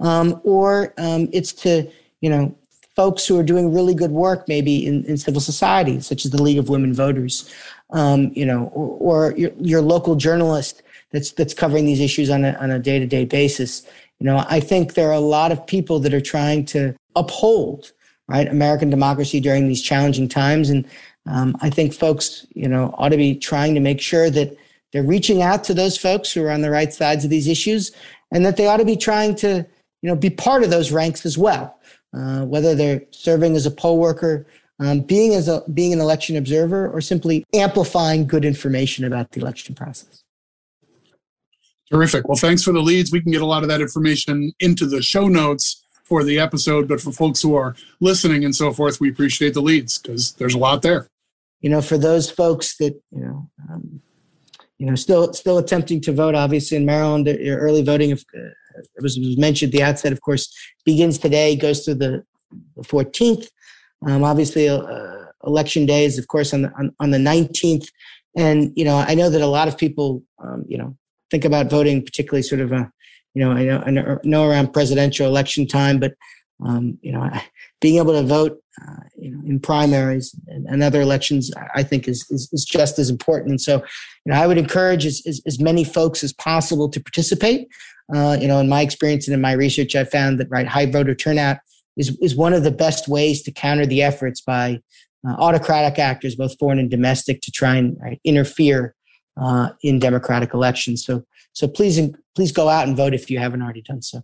um, 0.00 0.40
or 0.44 0.94
um, 0.98 1.28
it's 1.32 1.52
to 1.52 1.90
you 2.20 2.30
know 2.30 2.54
folks 2.94 3.26
who 3.26 3.38
are 3.38 3.44
doing 3.44 3.72
really 3.72 3.94
good 3.94 4.10
work 4.10 4.48
maybe 4.48 4.86
in, 4.86 5.04
in 5.04 5.16
civil 5.16 5.40
society 5.40 6.00
such 6.00 6.24
as 6.24 6.30
the 6.30 6.42
league 6.42 6.58
of 6.58 6.68
women 6.68 6.92
voters 6.92 7.52
um, 7.90 8.30
you 8.34 8.44
know 8.44 8.64
or, 8.74 9.30
or 9.30 9.36
your, 9.36 9.50
your 9.58 9.80
local 9.80 10.16
journalist 10.16 10.82
that's 11.10 11.32
that's 11.32 11.54
covering 11.54 11.86
these 11.86 12.00
issues 12.00 12.30
on 12.30 12.44
a, 12.44 12.52
on 12.54 12.70
a 12.70 12.78
day-to-day 12.78 13.24
basis 13.24 13.86
you 14.18 14.26
know 14.26 14.44
i 14.48 14.60
think 14.60 14.94
there 14.94 15.08
are 15.08 15.12
a 15.12 15.20
lot 15.20 15.52
of 15.52 15.66
people 15.66 15.98
that 15.98 16.12
are 16.12 16.20
trying 16.20 16.64
to 16.64 16.94
uphold 17.16 17.92
right? 18.28 18.46
American 18.46 18.90
democracy 18.90 19.40
during 19.40 19.66
these 19.66 19.82
challenging 19.82 20.28
times. 20.28 20.70
And 20.70 20.86
um, 21.26 21.56
I 21.60 21.70
think 21.70 21.92
folks, 21.92 22.46
you 22.54 22.68
know, 22.68 22.94
ought 22.98 23.08
to 23.08 23.16
be 23.16 23.34
trying 23.34 23.74
to 23.74 23.80
make 23.80 24.00
sure 24.00 24.30
that 24.30 24.56
they're 24.92 25.02
reaching 25.02 25.42
out 25.42 25.64
to 25.64 25.74
those 25.74 25.98
folks 25.98 26.32
who 26.32 26.44
are 26.44 26.50
on 26.50 26.60
the 26.60 26.70
right 26.70 26.92
sides 26.92 27.24
of 27.24 27.30
these 27.30 27.48
issues, 27.48 27.90
and 28.30 28.44
that 28.46 28.56
they 28.56 28.66
ought 28.66 28.78
to 28.78 28.84
be 28.84 28.96
trying 28.96 29.34
to, 29.36 29.66
you 30.02 30.08
know, 30.08 30.16
be 30.16 30.30
part 30.30 30.62
of 30.62 30.70
those 30.70 30.92
ranks 30.92 31.26
as 31.26 31.36
well. 31.36 31.78
Uh, 32.14 32.44
whether 32.44 32.74
they're 32.74 33.02
serving 33.10 33.54
as 33.54 33.66
a 33.66 33.70
poll 33.70 33.98
worker, 33.98 34.46
um, 34.80 35.00
being 35.00 35.34
as 35.34 35.48
a 35.48 35.62
being 35.72 35.92
an 35.92 36.00
election 36.00 36.36
observer, 36.36 36.90
or 36.90 37.00
simply 37.00 37.44
amplifying 37.54 38.26
good 38.26 38.44
information 38.44 39.04
about 39.04 39.32
the 39.32 39.40
election 39.40 39.74
process. 39.74 40.22
Terrific. 41.90 42.28
Well, 42.28 42.36
thanks 42.36 42.62
for 42.62 42.72
the 42.72 42.80
leads. 42.80 43.10
We 43.10 43.20
can 43.20 43.32
get 43.32 43.40
a 43.40 43.46
lot 43.46 43.62
of 43.62 43.68
that 43.70 43.80
information 43.80 44.52
into 44.60 44.86
the 44.86 45.02
show 45.02 45.26
notes 45.26 45.82
for 46.04 46.22
the 46.22 46.38
episode, 46.38 46.86
but 46.86 47.00
for 47.00 47.12
folks 47.12 47.40
who 47.42 47.54
are 47.54 47.74
listening 48.00 48.44
and 48.44 48.54
so 48.54 48.72
forth, 48.72 49.00
we 49.00 49.10
appreciate 49.10 49.54
the 49.54 49.62
leads 49.62 49.98
because 49.98 50.32
there's 50.32 50.54
a 50.54 50.58
lot 50.58 50.82
there. 50.82 51.08
You 51.60 51.70
know, 51.70 51.82
for 51.82 51.98
those 51.98 52.30
folks 52.30 52.76
that 52.76 52.94
you 53.10 53.24
know, 53.24 53.50
um, 53.70 54.00
you 54.78 54.86
know, 54.86 54.94
still 54.94 55.32
still 55.32 55.58
attempting 55.58 56.00
to 56.02 56.12
vote, 56.12 56.34
obviously 56.34 56.76
in 56.76 56.86
Maryland, 56.86 57.26
your 57.26 57.58
early 57.58 57.82
voting, 57.82 58.10
if, 58.10 58.24
uh, 58.36 58.50
it 58.96 59.02
was, 59.02 59.18
mentioned 59.36 59.74
at 59.74 59.76
the 59.76 59.82
outset, 59.82 60.12
of 60.12 60.20
course, 60.20 60.54
begins 60.84 61.18
today, 61.18 61.56
goes 61.56 61.84
through 61.84 61.96
the, 61.96 62.24
the 62.76 62.82
14th. 62.82 63.48
Um, 64.06 64.24
obviously, 64.24 64.68
uh, 64.68 65.24
election 65.44 65.86
day 65.86 66.04
is, 66.04 66.18
of 66.18 66.28
course, 66.28 66.52
on 66.52 66.62
the 66.62 66.72
on, 66.78 66.94
on 67.00 67.10
the 67.10 67.18
19th. 67.18 67.88
And 68.36 68.72
you 68.76 68.84
know, 68.84 68.96
I 68.96 69.14
know 69.14 69.30
that 69.30 69.40
a 69.40 69.46
lot 69.46 69.68
of 69.68 69.76
people, 69.76 70.22
um, 70.38 70.64
you 70.68 70.78
know, 70.78 70.96
think 71.30 71.44
about 71.44 71.70
voting, 71.70 72.04
particularly 72.04 72.42
sort 72.42 72.60
of 72.60 72.72
a 72.72 72.90
you 73.34 73.44
know, 73.44 73.52
I 73.52 73.64
know, 73.64 73.82
I 73.86 74.18
know 74.24 74.48
around 74.48 74.72
presidential 74.72 75.26
election 75.26 75.66
time, 75.66 76.00
but 76.00 76.14
um, 76.64 76.98
you 77.02 77.12
know, 77.12 77.30
being 77.80 77.98
able 77.98 78.12
to 78.12 78.22
vote, 78.22 78.60
uh, 78.82 79.02
you 79.16 79.30
know, 79.30 79.40
in 79.46 79.60
primaries 79.60 80.34
and, 80.48 80.66
and, 80.66 80.82
other 80.82 81.00
elections, 81.00 81.50
I 81.74 81.82
think 81.82 82.08
is, 82.08 82.26
is, 82.30 82.48
is 82.52 82.64
just 82.64 82.98
as 82.98 83.10
important. 83.10 83.50
And 83.50 83.60
so, 83.60 83.76
you 84.24 84.32
know, 84.32 84.34
I 84.34 84.46
would 84.46 84.58
encourage 84.58 85.06
as, 85.06 85.22
as, 85.26 85.40
as 85.46 85.60
many 85.60 85.84
folks 85.84 86.24
as 86.24 86.32
possible 86.32 86.88
to 86.88 87.00
participate. 87.00 87.68
Uh, 88.12 88.36
you 88.40 88.48
know, 88.48 88.58
in 88.58 88.68
my 88.68 88.80
experience 88.80 89.28
and 89.28 89.34
in 89.34 89.40
my 89.40 89.52
research, 89.52 89.94
I 89.94 90.04
found 90.04 90.40
that 90.40 90.50
right 90.50 90.66
high 90.66 90.86
voter 90.86 91.14
turnout 91.14 91.58
is, 91.98 92.16
is 92.22 92.36
one 92.36 92.54
of 92.54 92.62
the 92.62 92.70
best 92.70 93.08
ways 93.08 93.42
to 93.42 93.52
counter 93.52 93.84
the 93.84 94.02
efforts 94.02 94.40
by 94.40 94.80
uh, 95.26 95.32
autocratic 95.32 95.98
actors, 95.98 96.36
both 96.36 96.56
foreign 96.58 96.78
and 96.78 96.90
domestic, 96.90 97.40
to 97.42 97.50
try 97.50 97.76
and 97.76 97.96
right, 98.00 98.20
interfere 98.24 98.94
uh, 99.40 99.70
in 99.82 99.98
democratic 99.98 100.54
elections. 100.54 101.04
So, 101.04 101.24
so 101.52 101.68
please, 101.68 102.00
please 102.34 102.52
go 102.52 102.68
out 102.68 102.86
and 102.86 102.96
vote 102.96 103.14
if 103.14 103.30
you 103.30 103.38
haven't 103.38 103.62
already 103.62 103.82
done 103.82 104.02
so. 104.02 104.22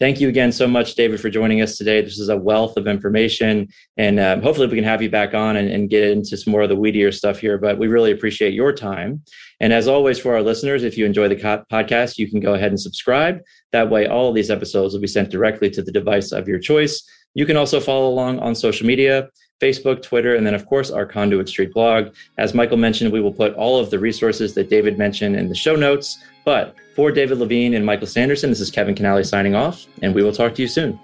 Thank 0.00 0.20
you 0.20 0.28
again 0.28 0.50
so 0.50 0.66
much, 0.66 0.96
David, 0.96 1.20
for 1.20 1.30
joining 1.30 1.62
us 1.62 1.76
today. 1.76 2.00
This 2.02 2.18
is 2.18 2.28
a 2.28 2.36
wealth 2.36 2.76
of 2.76 2.88
information, 2.88 3.68
and 3.96 4.18
um, 4.18 4.42
hopefully 4.42 4.66
we 4.66 4.74
can 4.74 4.82
have 4.82 5.00
you 5.00 5.08
back 5.08 5.34
on 5.34 5.56
and, 5.56 5.70
and, 5.70 5.88
get 5.88 6.10
into 6.10 6.36
some 6.36 6.50
more 6.50 6.62
of 6.62 6.68
the 6.68 6.76
weedier 6.76 7.14
stuff 7.14 7.38
here. 7.38 7.58
But 7.58 7.78
we 7.78 7.86
really 7.86 8.10
appreciate 8.10 8.54
your 8.54 8.72
time. 8.72 9.22
And 9.60 9.72
as 9.72 9.86
always, 9.86 10.18
for 10.18 10.34
our 10.34 10.42
listeners, 10.42 10.82
if 10.82 10.98
you 10.98 11.06
enjoy 11.06 11.28
the 11.28 11.36
co- 11.36 11.64
podcast, 11.70 12.18
you 12.18 12.28
can 12.28 12.40
go 12.40 12.54
ahead 12.54 12.72
and 12.72 12.80
subscribe. 12.80 13.40
That 13.70 13.88
way, 13.88 14.08
all 14.08 14.28
of 14.28 14.34
these 14.34 14.50
episodes 14.50 14.94
will 14.94 15.00
be 15.00 15.06
sent 15.06 15.30
directly 15.30 15.70
to 15.70 15.82
the 15.82 15.92
device 15.92 16.32
of 16.32 16.48
your 16.48 16.58
choice. 16.58 17.00
You 17.34 17.46
can 17.46 17.56
also 17.56 17.78
follow 17.78 18.08
along 18.08 18.40
on 18.40 18.56
social 18.56 18.88
media. 18.88 19.28
Facebook, 19.62 20.02
Twitter, 20.02 20.34
and 20.34 20.44
then, 20.44 20.54
of 20.54 20.66
course, 20.66 20.90
our 20.90 21.06
Conduit 21.06 21.48
Street 21.48 21.72
blog. 21.72 22.12
As 22.36 22.54
Michael 22.54 22.76
mentioned, 22.76 23.12
we 23.12 23.20
will 23.20 23.32
put 23.32 23.54
all 23.54 23.78
of 23.78 23.88
the 23.88 23.98
resources 23.98 24.52
that 24.54 24.68
David 24.68 24.98
mentioned 24.98 25.36
in 25.36 25.48
the 25.48 25.54
show 25.54 25.76
notes. 25.76 26.18
But 26.44 26.76
for 26.94 27.10
David 27.10 27.38
Levine 27.38 27.74
and 27.74 27.84
Michael 27.84 28.06
Sanderson, 28.06 28.50
this 28.50 28.60
is 28.60 28.70
Kevin 28.70 28.94
Kinnally 28.94 29.26
signing 29.26 29.54
off, 29.54 29.86
and 30.02 30.14
we 30.14 30.22
will 30.22 30.32
talk 30.32 30.54
to 30.54 30.62
you 30.62 30.68
soon. 30.68 30.98